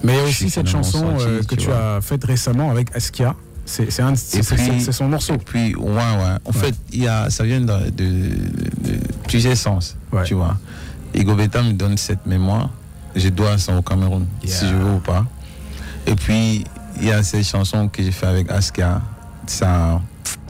[0.05, 2.94] Mais il y a aussi cette chanson sorti, euh, que tu, as faite récemment avec
[2.94, 3.35] Askia.
[3.64, 5.35] C'est un- c'est- Et puis- son morceau.
[5.77, 6.36] Ouais, ouais.
[6.44, 8.35] En fait, y a, ça vient de, de-
[8.90, 8.98] de
[9.28, 10.56] plusieurs sens, tu vois.
[11.14, 12.70] Igo Beta me donne cette mémoire.
[13.14, 15.24] Je dois ça au Cameroun, si je veux ou pas.
[16.06, 16.64] Et puis,
[17.01, 19.01] il y a ces chansons que j'ai fait avec Aska.
[19.47, 20.01] Ça,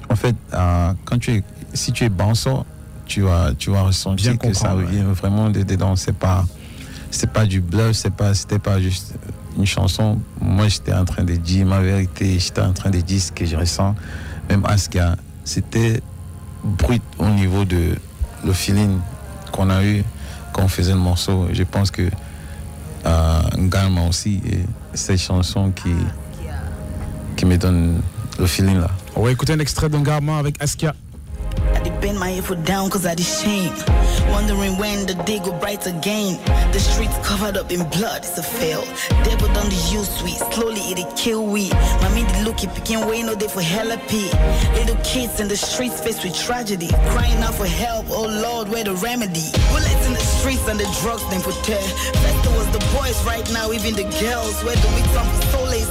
[0.09, 1.43] en fait, euh, quand tu es,
[1.73, 2.67] si tu es banso,
[3.07, 5.97] tu vas, tu vas ressentir que ça comprendre, vient vraiment de dedans.
[5.97, 6.45] C'est pas,
[7.11, 9.15] c'est pas du bluff, c'est pas, c'était pas juste
[9.57, 10.19] une chanson.
[10.41, 13.45] Moi, j'étais en train de dire ma vérité, j'étais en train de dire ce que
[13.45, 13.95] je ressens.
[14.49, 16.01] Même Aska, c'était
[16.65, 17.97] brut au niveau de
[18.45, 18.99] le feeling
[19.51, 20.05] qu'on a eu
[20.53, 21.49] quand on faisait le morceau.
[21.53, 22.09] Je pense que
[23.05, 24.61] euh, Ngalma aussi, et
[24.95, 25.93] cette chanson qui,
[27.43, 28.01] qui me donne
[28.39, 28.89] le feeling là.
[29.17, 30.95] On va écouter un extrait d'un Garmin avec Askia.
[31.75, 33.73] I did bend my foot down cause I did shame.
[34.31, 36.39] Wondering when the day go bright again.
[36.71, 38.85] The streets covered up in blood, it's a fail.
[39.25, 41.71] Devil done the use sweet, slowly it'll kill we.
[42.01, 44.31] Mommy the look it picking way no day for hella pee.
[44.79, 46.89] Little kids in the streets faced with tragedy.
[47.11, 49.51] Crying out for help, oh Lord, where the remedy?
[49.71, 51.83] Bullets in the streets and the drugs then for tear.
[52.23, 54.63] First it was the boys, right now even the girls.
[54.63, 55.43] Where do we come for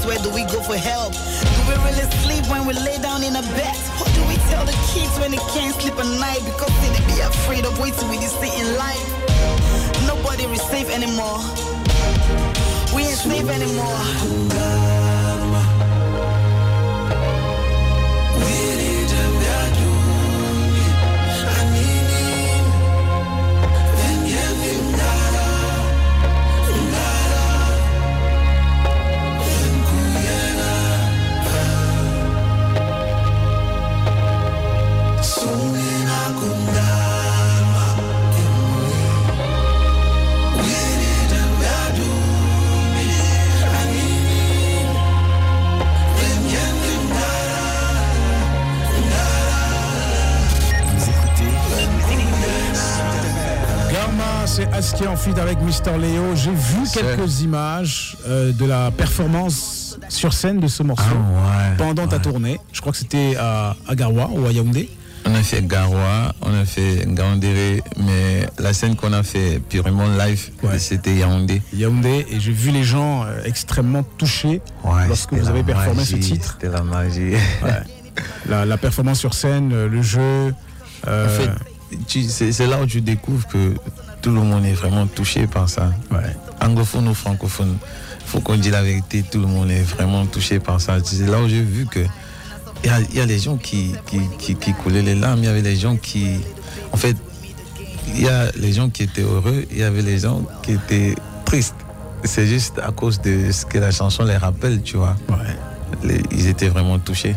[0.02, 0.06] solace?
[0.06, 1.14] Where do we go for help?
[1.14, 3.76] Do we really sleep when we lay down in a bed?
[4.00, 7.20] Or do we tell the kids when they can't sleep at night because they be
[7.22, 9.08] afraid of waiting with this thing in life?
[10.08, 11.40] Nobody is safe anymore.
[12.96, 15.11] We ain't safe anymore.
[54.52, 56.36] C'est Askia en feed avec Mister Léo.
[56.36, 61.16] J'ai vu quelques images euh, de la performance sur scène de ce morceau
[61.78, 62.60] pendant ta tournée.
[62.74, 64.90] Je crois que c'était à, à Garoua ou à Yaoundé.
[65.26, 70.08] On a fait Garoua, on a fait Gaoundéré, mais la scène qu'on a fait purement
[70.18, 70.50] live,
[70.80, 71.62] c'était Yaoundé.
[71.74, 74.62] Yaoundé, et j'ai vu les gens euh, extrêmement touchés
[75.08, 76.58] lorsque vous avez performé ce titre.
[76.60, 77.36] C'était la magie.
[78.50, 80.54] La, la performance sur scène, euh, le jeu.
[81.08, 83.76] euh, En fait, c'est là où tu découvres que
[84.22, 85.92] tout le monde est vraiment touché par ça.
[86.62, 87.78] Anglophone ou francophone,
[88.26, 90.98] faut qu'on dise la vérité, tout le monde est vraiment touché par ça.
[91.04, 92.00] C'est là où j'ai vu que
[92.84, 95.40] il y a, il y a les gens qui, qui, qui, qui coulaient les larmes,
[95.40, 96.28] il y avait les gens qui.
[96.92, 97.16] En fait,
[98.16, 101.16] il y a les gens qui étaient heureux, il y avait les gens qui étaient
[101.46, 101.76] tristes.
[102.24, 105.16] C'est juste à cause de ce que la chanson les rappelle, tu vois.
[106.04, 107.36] Les- ils étaient vraiment touchés.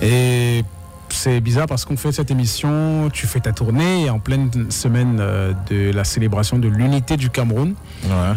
[0.00, 0.64] Et
[1.12, 5.52] c'est bizarre parce qu'on fait cette émission, tu fais ta tournée en pleine semaine euh,
[5.70, 7.74] de la célébration de l'unité du Cameroun.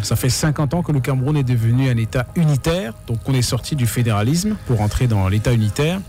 [0.03, 3.41] Ça fait 50 ans que le Cameroun est devenu un État unitaire, donc on est
[3.41, 5.99] sorti du fédéralisme pour entrer dans l'État unitaire.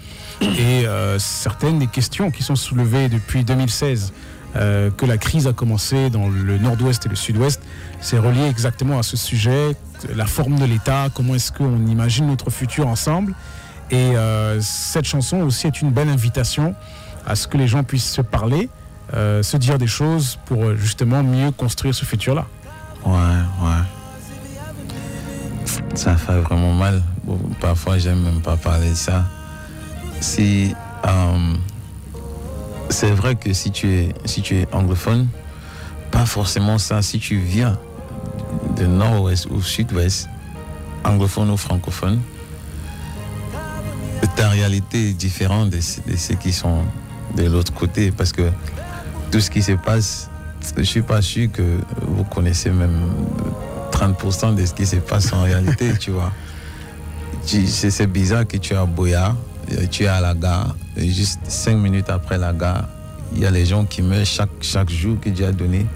[0.43, 4.13] Et euh, certaines des questions qui sont soulevées depuis 2016,
[4.57, 7.63] euh, que la crise a commencé dans le nord-ouest et le sud-ouest,
[8.01, 9.75] c'est relié exactement à ce sujet,
[10.15, 13.35] la forme de l'État, comment est-ce qu'on imagine notre futur ensemble.
[13.91, 16.75] Et euh, cette chanson aussi est une belle invitation
[17.27, 18.69] à ce que les gens puissent se parler,
[19.15, 22.47] euh, se dire des choses pour euh, justement mieux construire ce futur-là.
[23.05, 23.13] Ouais,
[23.63, 23.83] ouais.
[25.95, 27.03] Ça fait vraiment mal.
[27.61, 29.25] Parfois, j'aime même pas parler de ça.
[30.21, 30.75] Si,
[32.91, 35.29] c'est vrai que si tu es, si tu es anglophone,
[36.11, 37.03] pas forcément ça.
[37.03, 37.79] Si tu viens
[38.77, 40.29] de nord-ouest ou sud-ouest,
[41.05, 42.21] anglophone ou francophone,
[44.37, 46.83] ta réalité est différente de, ceux qui sont
[47.37, 48.51] de l'autre côté parce que
[49.31, 50.31] tout ce qui se passe,
[50.77, 53.11] je suis pas sûr que vous connaissez même
[53.93, 56.33] 30% de ce qui se passe en réalité, tu vois.
[57.45, 59.37] C'est bizarre que tu es à Boya,
[59.73, 62.89] euh, tu es à la gare, et juste cinq minutes après la gare,
[63.35, 65.87] il y a les gens qui meurent chaque, chaque jour que Dieu a donné.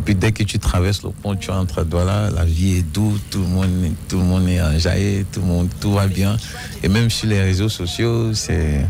[0.00, 2.82] Et puis dès que tu traverses le pont, tu entres à Douala, la vie est
[2.82, 6.06] douce, tout le monde, est- tout le monde est enjaillé, tout le monde, tout va
[6.06, 6.38] bien.
[6.82, 8.86] Et même sur les réseaux sociaux, c'est,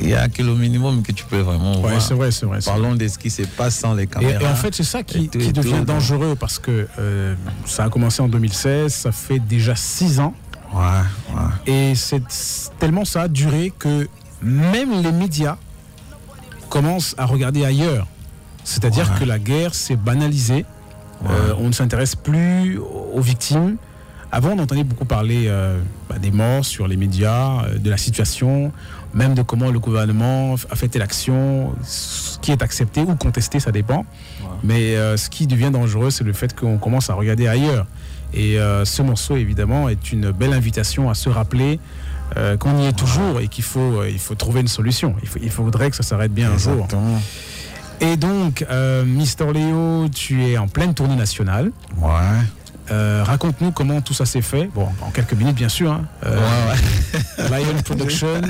[0.00, 2.00] il y a que le minimum que tu peux vraiment Ouais, voir.
[2.00, 2.60] c'est vrai, c'est vrai.
[2.64, 4.40] Parlons de ce qui se passe sans les caméras.
[4.42, 5.84] et en fait, c'est ça qui, devient tout.
[5.84, 7.34] dangereux parce que euh,
[7.66, 10.32] ça a commencé en 2016, ça fait déjà six ans.
[11.66, 12.22] Et c'est
[12.78, 14.08] tellement ça a duré que
[14.40, 15.58] même les médias
[16.70, 18.06] commencent à regarder ailleurs.
[18.68, 20.64] C'est-à-dire que la guerre s'est banalisée.
[21.28, 23.76] Euh, on ne s'intéresse plus aux victimes.
[24.30, 25.78] Avant, on entendait beaucoup parler euh,
[26.08, 28.70] bah, des morts sur les médias, euh, de la situation,
[29.14, 33.58] même de comment le gouvernement a fait telle action, ce qui est accepté ou contesté,
[33.58, 34.04] ça dépend.
[34.62, 37.86] Mais ce qui devient dangereux, c'est le fait qu'on commence à regarder ailleurs.
[38.34, 41.80] Et ce morceau, évidemment, est une belle invitation à se rappeler
[42.60, 45.14] qu'on y est toujours et qu'il faut, il faut trouver une solution.
[45.22, 46.86] Il, faut- il faudrait que ça s'arrête bien un jour.
[48.00, 51.72] Et donc, euh, Mister Léo, tu es en pleine tournée nationale.
[51.96, 52.10] Ouais.
[52.90, 54.70] Euh, Raconte-nous comment tout ça s'est fait.
[54.74, 55.92] Bon, en quelques minutes, bien sûr.
[55.92, 56.04] hein.
[56.24, 56.38] Euh,
[57.50, 58.40] Lion Production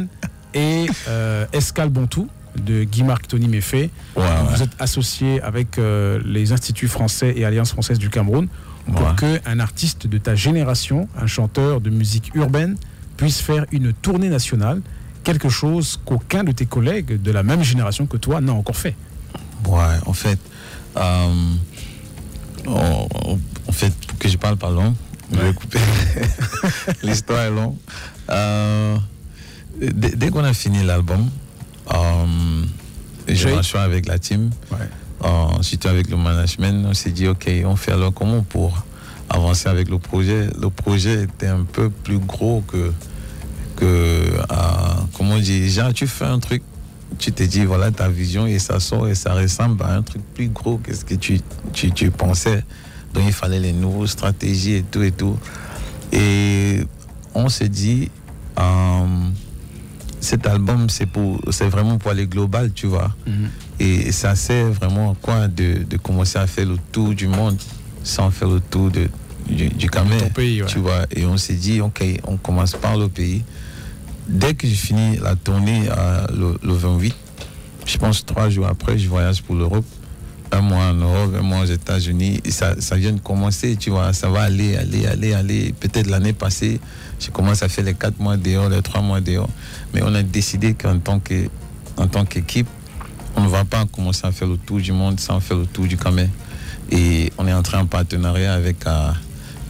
[0.55, 2.29] et euh, Escal Bontou
[2.62, 3.91] de Guy-Marc Tony Méfait.
[4.16, 8.49] Vous êtes associé avec euh, les instituts français et Alliance française du Cameroun
[8.93, 12.77] pour que un artiste de ta génération, un chanteur de musique urbaine,
[13.16, 14.81] puisse faire une tournée nationale,
[15.25, 18.95] quelque chose qu'aucun de tes collègues de la même génération que toi n'a encore fait.
[19.66, 20.39] Ouais, en fait,
[20.97, 21.52] euh,
[22.66, 23.09] en,
[23.66, 24.94] en fait, pour que je parle pas long,
[25.32, 25.78] je vais couper.
[27.02, 27.76] L'histoire est longue.
[28.30, 28.97] Euh,
[29.80, 31.28] dès dès qu'on a fini l'album,
[31.94, 32.26] euh,
[33.26, 34.51] J'ai- marché avec la team,
[35.24, 38.85] euh, surtout avec le management, on s'est dit, ok, on fait alors comment pour
[39.28, 40.48] avancer avec le projet?
[40.60, 42.93] Le projet était un peu plus gros que,
[43.76, 44.44] que euh,
[45.14, 46.62] comment on dit, genre, tu fais un truc,
[47.19, 50.23] tu te dis, voilà ta vision et ça sort et ça ressemble à un truc
[50.35, 51.40] plus gros que ce que tu,
[51.73, 52.65] tu, tu pensais.
[53.12, 55.36] Donc il fallait les nouvelles stratégies et tout et tout.
[56.12, 56.81] Et
[57.35, 58.11] on s'est dit,
[58.59, 59.07] euh,
[60.20, 63.15] cet album, c'est pour, c'est vraiment pour aller global, tu vois.
[63.81, 67.59] Et ça sert vraiment à quoi de, de commencer à faire le tour du monde
[68.03, 69.09] sans faire le tour de,
[69.49, 70.19] du, du Cameroun,
[70.66, 71.07] tu vois.
[71.15, 73.43] Et on s'est dit, ok, on commence par le pays.
[74.29, 77.15] Dès que j'ai fini la tournée euh, le, le 28,
[77.87, 79.87] je pense trois jours après, je voyage pour l'Europe.
[80.53, 82.41] Un mois en Europe, un mois aux États-Unis.
[82.51, 84.13] Ça, vient de commencer, tu vois.
[84.13, 85.75] Ça va aller, aller, aller, aller.
[85.79, 86.81] Peut-être l'année passée,
[87.19, 89.49] j'ai commencé à faire les quatre mois dehors, les trois mois dehors.
[89.95, 91.49] Mais on a décidé qu'en tant que,
[91.97, 92.69] en tant qu'équipe,
[93.37, 95.87] on ne va pas commencer à faire le tour du monde sans faire le tour
[95.87, 96.29] du Cameroun.
[96.91, 99.11] Et on est entré en partenariat avec euh,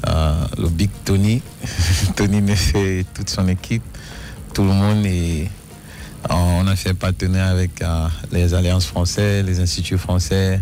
[0.09, 1.43] euh, le Big Tony.
[2.17, 3.83] Tony Méfait et toute son équipe.
[4.59, 5.49] Tout le monde est.
[6.29, 10.61] On a fait partenariat avec euh, les alliances françaises, les instituts français,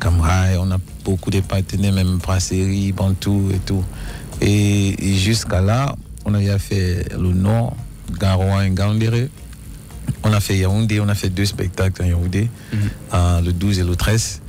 [0.00, 3.84] Camrail, on a beaucoup de partenaires, même Brasserie, Bantou et tout.
[4.40, 5.94] Et, et jusqu'à là,
[6.24, 7.76] on avait fait le Nord,
[8.18, 9.30] Garoua et Gaoundéré.
[10.24, 12.50] On a fait Yaoundé, on a fait deux spectacles à Yaoundé,
[13.14, 14.40] euh, le 12 et le 13.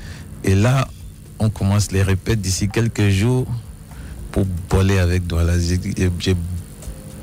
[0.45, 0.88] Et là,
[1.38, 3.45] on commence les répètes d'ici quelques jours
[4.32, 5.60] pour boller avec Douala.
[5.60, 6.36] J'ai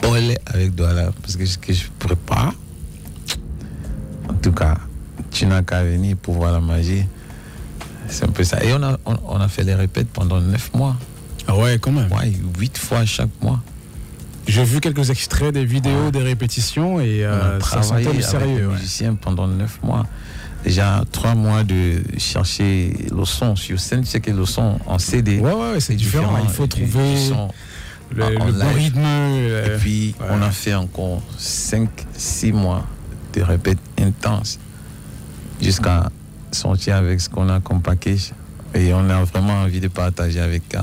[0.03, 2.53] bollé avec Douala parce que ce que je prépare,
[4.29, 4.77] en tout cas,
[5.31, 7.05] tu n'as qu'à venir pour voir la magie.
[8.09, 8.63] C'est un peu ça.
[8.63, 10.97] Et on a, on, on a fait les répètes pendant neuf mois.
[11.49, 12.11] Ah ouais, quand même.
[12.13, 13.61] Ouais, huit fois chaque mois.
[14.47, 18.23] J'ai vu quelques extraits des vidéos, des répétitions et On euh, a ça travaillé avec
[18.23, 18.59] sérieux.
[18.59, 18.75] les ouais.
[18.75, 20.07] musiciens pendant neuf mois.
[20.63, 24.99] Déjà trois mois de chercher le son sur scène, tu sais que le son en
[24.99, 25.39] CD.
[25.41, 26.37] Ouais, ouais, c'est différent.
[26.43, 27.49] Il faut du- du trouver son
[28.15, 28.77] le- en- en le bon live.
[28.77, 29.05] rythme, Et
[29.51, 30.27] euh, puis, ouais.
[30.31, 32.87] on a fait encore cinq, six mois
[33.33, 34.59] de répètes intenses
[35.61, 36.09] jusqu'à
[36.53, 38.33] sortir avec ce qu'on a comme package.
[38.75, 40.81] Et on a vraiment envie de partager avec euh,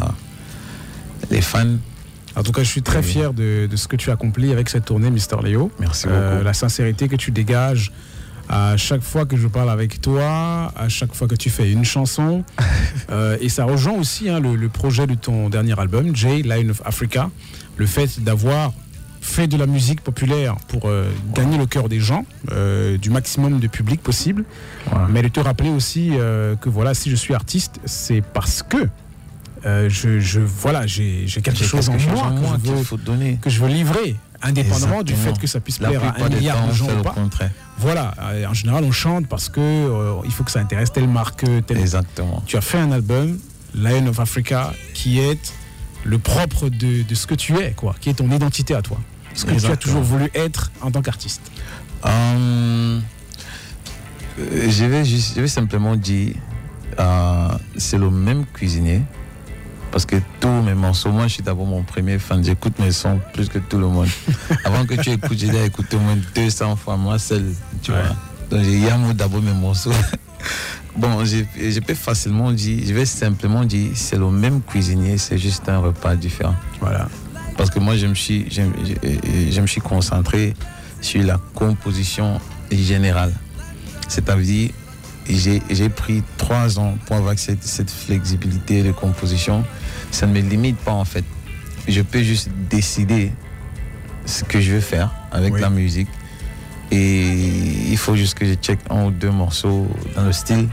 [1.30, 1.78] les fans.
[2.36, 4.68] En tout cas, je suis très fier de, de ce que tu as accompli avec
[4.70, 5.72] cette tournée, Mister Léo.
[5.80, 6.44] Merci Euh, beaucoup.
[6.45, 7.91] La sincérité que tu dégages
[8.49, 11.86] à chaque fois que je parle avec toi, à chaque fois que tu fais une
[11.86, 12.44] chanson.
[13.10, 16.70] Euh, et ça rejoint aussi hein, le, le projet de ton dernier album, J, Lion
[16.70, 17.30] of Africa.
[17.76, 18.72] Le fait d'avoir
[19.22, 23.60] fait de la musique populaire pour euh, gagner le cœur des gens, euh, du maximum
[23.60, 24.45] de public possible,
[25.10, 26.11] mais de te rappeler aussi
[26.61, 28.88] que voilà, si je suis artiste, c'est parce que
[29.65, 32.84] euh, je, je- voilà, j'ai quelque chose en chose moi, en que, moi je veux,
[32.84, 33.38] faut donner.
[33.41, 36.60] que je veux livrer, indépendamment du fait que ça puisse La plaire à un milliard
[36.61, 37.11] temps, de gens ou pas.
[37.11, 37.52] contraire.
[37.78, 41.07] Voilà, euh, en général, on chante parce que euh, il faut que ça intéresse telle
[41.07, 41.78] marque, telle.
[41.78, 42.44] Exactement.
[42.45, 43.40] Tu as fait un album,
[43.76, 45.53] Lion of Africa, qui est
[46.03, 48.98] le propre de, de ce que tu es, quoi, qui est ton identité à toi.
[49.34, 51.41] Ce que tu as toujours voulu être en tant qu'artiste.
[52.06, 52.99] Euh,
[54.38, 56.36] je, vais juste, je vais simplement dire,
[56.99, 57.48] euh,
[57.78, 59.02] c'est le même cuisinier.
[59.94, 63.20] Parce que tous mes morceaux, moi je suis d'abord mon premier fan, j'écoute mes sons
[63.32, 64.07] plus que tout le monde.
[64.65, 67.45] Avant que tu écoutes, j'ai déjà écouté au moins 200 fois, moi seul,
[67.84, 68.02] tu vois.
[68.49, 69.94] Donc j'ai yamou d'abord mes morceaux.
[70.98, 75.38] bon, je, je peux facilement dire, je vais simplement dire, c'est le même cuisinier, c'est
[75.38, 76.56] juste un repas différent.
[76.82, 77.07] Voilà.
[77.56, 80.56] Parce que moi je me suis, je, je- je me suis concentré
[81.02, 82.41] sur la composition
[82.72, 83.32] générale.
[84.07, 84.72] C'est-à-dire,
[85.30, 89.64] j'ai j'ai pris trois ans pour avoir cette, cette flexibilité de composition.
[90.14, 91.26] Ça ne me limite pas en fait.
[91.88, 93.31] Je peux juste décider
[94.26, 96.07] ce que je veux faire avec la musique.
[96.91, 97.27] Et
[97.90, 100.69] il faut juste que je check un ou deux morceaux dans le style.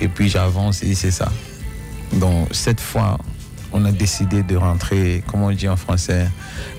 [0.00, 1.30] Et puis j'avance et c'est ça.
[2.14, 3.16] Donc cette fois,
[3.72, 6.28] on a décidé de rentrer, comme on dit en français,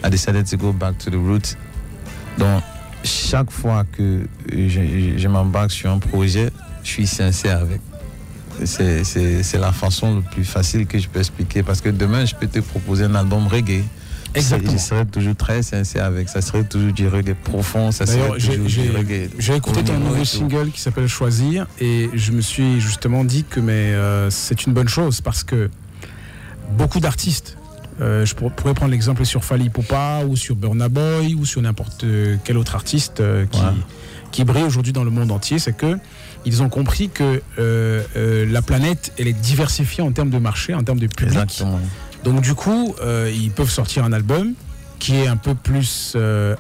[0.04, 1.56] I decided to go back to the roots.
[2.38, 2.62] Donc
[3.04, 6.50] chaque fois que je, je- je m'embarque sur un projet,
[6.84, 7.80] je suis sincère avec.
[8.64, 12.48] C'est- la façon la plus facile que je peux expliquer parce que demain, je peux
[12.48, 13.84] te proposer un album reggae.
[14.34, 14.72] Exactement.
[14.74, 16.28] Je serai toujours très sincère avec.
[16.30, 17.92] Ça serait toujours du reggae profond.
[17.92, 19.30] Ça serait toujours du reggae.
[19.40, 23.60] j'ai écouté ton nouveau single qui s'appelle Choisir et je me suis justement dit que
[23.62, 25.70] mais, euh, c'est une bonne chose parce que
[26.78, 27.58] beaucoup d'artistes,
[28.02, 31.62] euh, je pour- pourrais prendre l'exemple sur Fali Poupa ou sur Burna Boy ou sur
[31.62, 32.06] n'importe
[32.44, 33.62] quel autre artiste euh, qui,
[34.32, 35.98] qui brille aujourd'hui dans le monde entier, c'est que
[36.46, 40.74] ils ont compris que euh, euh, la planète elle est diversifiée en termes de marché,
[40.74, 41.64] en termes de public.
[42.24, 44.54] Donc du coup, euh, ils peuvent sortir un album
[45.00, 46.16] qui est un peu plus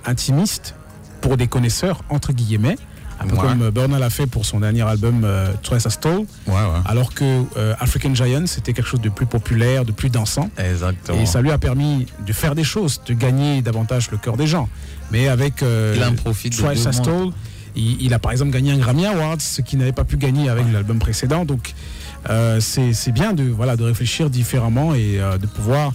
[0.05, 0.75] intimiste
[1.21, 2.77] pour des connaisseurs, entre guillemets.
[3.17, 3.43] Un peu Ouais.
[3.43, 5.25] comme Burna l'a fait pour son dernier album
[5.63, 6.25] Trace Stole.
[6.85, 7.43] Alors que
[7.79, 10.49] African Giant, c'était quelque chose de plus populaire, de plus dansant.
[10.57, 11.21] Exactement.
[11.21, 14.47] Et ça lui a permis de faire des choses, de gagner davantage le cœur des
[14.47, 14.67] gens.
[15.11, 17.31] Mais avec Il en profite Stole,
[17.75, 20.49] il, il a par exemple gagné un Grammy Award, ce qu'il n'avait pas pu gagner
[20.49, 21.45] avec l'album précédent.
[21.45, 21.73] Donc
[22.29, 25.93] euh, c'est bien de, voilà, de réfléchir différemment et euh, de pouvoir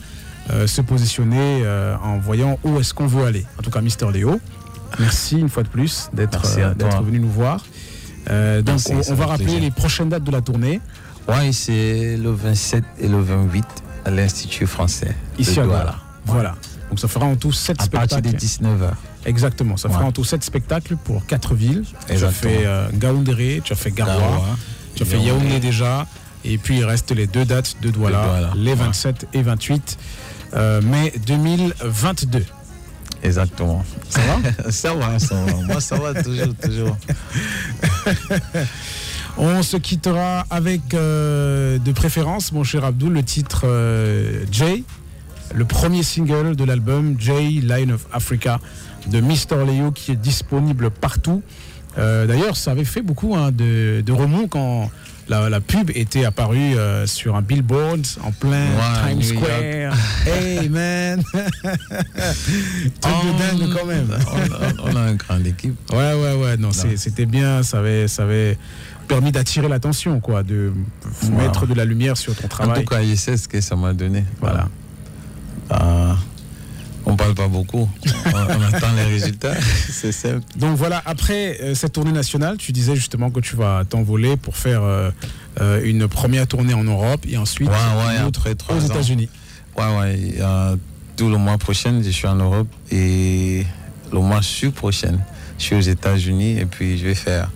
[0.51, 1.65] euh, se positionner
[2.03, 3.45] en voyant où est-ce qu'on veut aller.
[3.59, 4.41] En tout cas, Mister Léo,
[4.99, 6.47] merci une fois de plus d'être
[7.03, 7.65] venu nous voir.
[8.27, 9.63] Donc Merci, on, va rappeler plaisir.
[9.63, 10.81] les prochaines dates de la tournée.
[11.29, 13.65] Ouais, c'est le 27 et le 28
[14.05, 15.15] à l'Institut français.
[15.39, 15.65] Ici à.
[15.65, 15.97] Douala.
[16.27, 16.55] Voilà.
[16.91, 18.09] Donc ça fera en tout 7 À spectacles.
[18.23, 18.91] partir de 19h.
[19.25, 21.85] Exactement, ça fera en tout 7 spectacles pour 4 villes.
[22.07, 22.53] Tu as Exactement.
[22.53, 24.57] fait euh, Ngaoundéré, tu as fait Garoua, Garoua,
[24.97, 25.61] tu as fait Yaoundé.
[25.61, 26.07] Déjà,
[26.45, 28.77] et puis il reste les deux dates de Douala, les ouais.
[28.77, 29.99] 27 et 28
[30.55, 32.45] euh, mai 2022.
[33.23, 33.85] Exactement.
[34.09, 34.71] Ça va?
[34.71, 35.53] Ça va, ça va.
[35.67, 36.97] Moi, ça va toujours, toujours.
[39.37, 44.83] On se quittera avec euh, de préférence, mon cher Abdul, le titre euh, Jay,
[45.55, 48.61] le premier single de l'album Jay, Line of Africa
[49.07, 49.65] de Mr.
[49.67, 51.43] Leo qui est disponible partout.
[51.99, 54.91] Euh, D'ailleurs, ça avait fait beaucoup hein, de, de remous quand
[55.29, 58.67] la, la pub était apparue euh, sur un billboard en plein
[59.09, 59.23] Times.
[59.23, 59.95] Square.
[60.27, 64.09] Hey man Truc de dingue quand même.
[64.85, 65.77] On a, on a une grande équipe.
[65.93, 66.57] Ouais, ouais, ouais.
[66.57, 67.63] Non, c'est- c'était bien.
[67.63, 68.59] Ça avait, ça avait
[69.09, 70.73] permis d'attirer l'attention, quoi, de
[71.25, 71.31] Wow.
[71.31, 72.85] mettre de la lumière sur ton En travail.
[72.85, 74.25] tout cas, je sais ce que ça m'a donné.
[74.41, 74.69] Voilà.
[75.71, 76.17] Ah,
[77.07, 77.89] on parle pas beaucoup.
[78.27, 79.55] on, attend les résultats.
[79.91, 80.45] C'est simple.
[80.57, 84.57] Donc voilà, après euh, cette tournée nationale, tu disais justement que tu vas t'envoler pour
[84.57, 85.11] faire euh,
[85.61, 88.81] euh, une première tournée en Europe et ensuite Ouais, ouais, une autre après trois aux.
[88.81, 89.29] États-Unis.
[89.77, 90.77] Ouais, ouais.
[91.17, 93.65] tout le mois prochain, je suis en Europe et
[94.13, 95.19] le mois sur prochain,
[95.59, 97.51] je suis aux États-Unis et puis je vais faire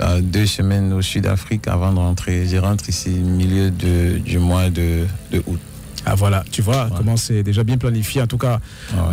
[0.00, 2.46] euh, deux semaines au Sud-Afrique avant de rentrer.
[2.46, 5.60] Je rentre ici au milieu de, du mois de, de août.
[6.04, 8.22] Ah voilà, tu vois comment c'est déjà bien planifié.
[8.22, 8.60] En tout cas,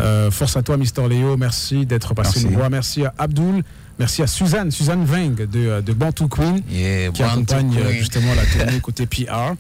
[0.02, 1.38] euh, force à toi, Mister Léo.
[1.38, 2.70] Merci d'être passé nous voir.
[2.70, 3.64] Merci à Abdul.
[4.00, 7.98] Merci à Suzanne, Suzanne Veng de, de Bantu Queen, Yeah, qui Bantu accompagne euh, Queen.
[8.00, 9.56] justement la tournée côté PR.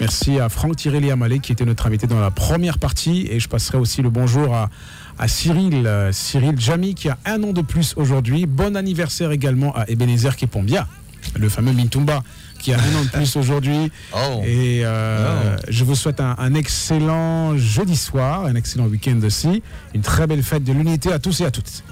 [0.00, 3.28] Merci à Franck Tirelli Amalé qui était notre invité dans la première partie.
[3.30, 4.70] Et je passerai aussi le bonjour à,
[5.18, 8.46] à Cyril, euh, Cyril Jamy qui a un an de plus aujourd'hui.
[8.46, 10.88] Bon anniversaire également à Ebenezer Kepombia.
[11.38, 12.22] le fameux Mintumba,
[12.62, 13.90] qui a un an de plus aujourd'hui.
[14.44, 19.62] Et euh, je vous souhaite un, un excellent jeudi soir, un excellent week-end aussi,
[19.94, 21.82] une très belle fête de l'unité à tous et à toutes.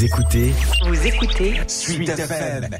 [0.00, 0.54] Vous écoutez
[0.86, 2.70] Vous écoutez Suite FM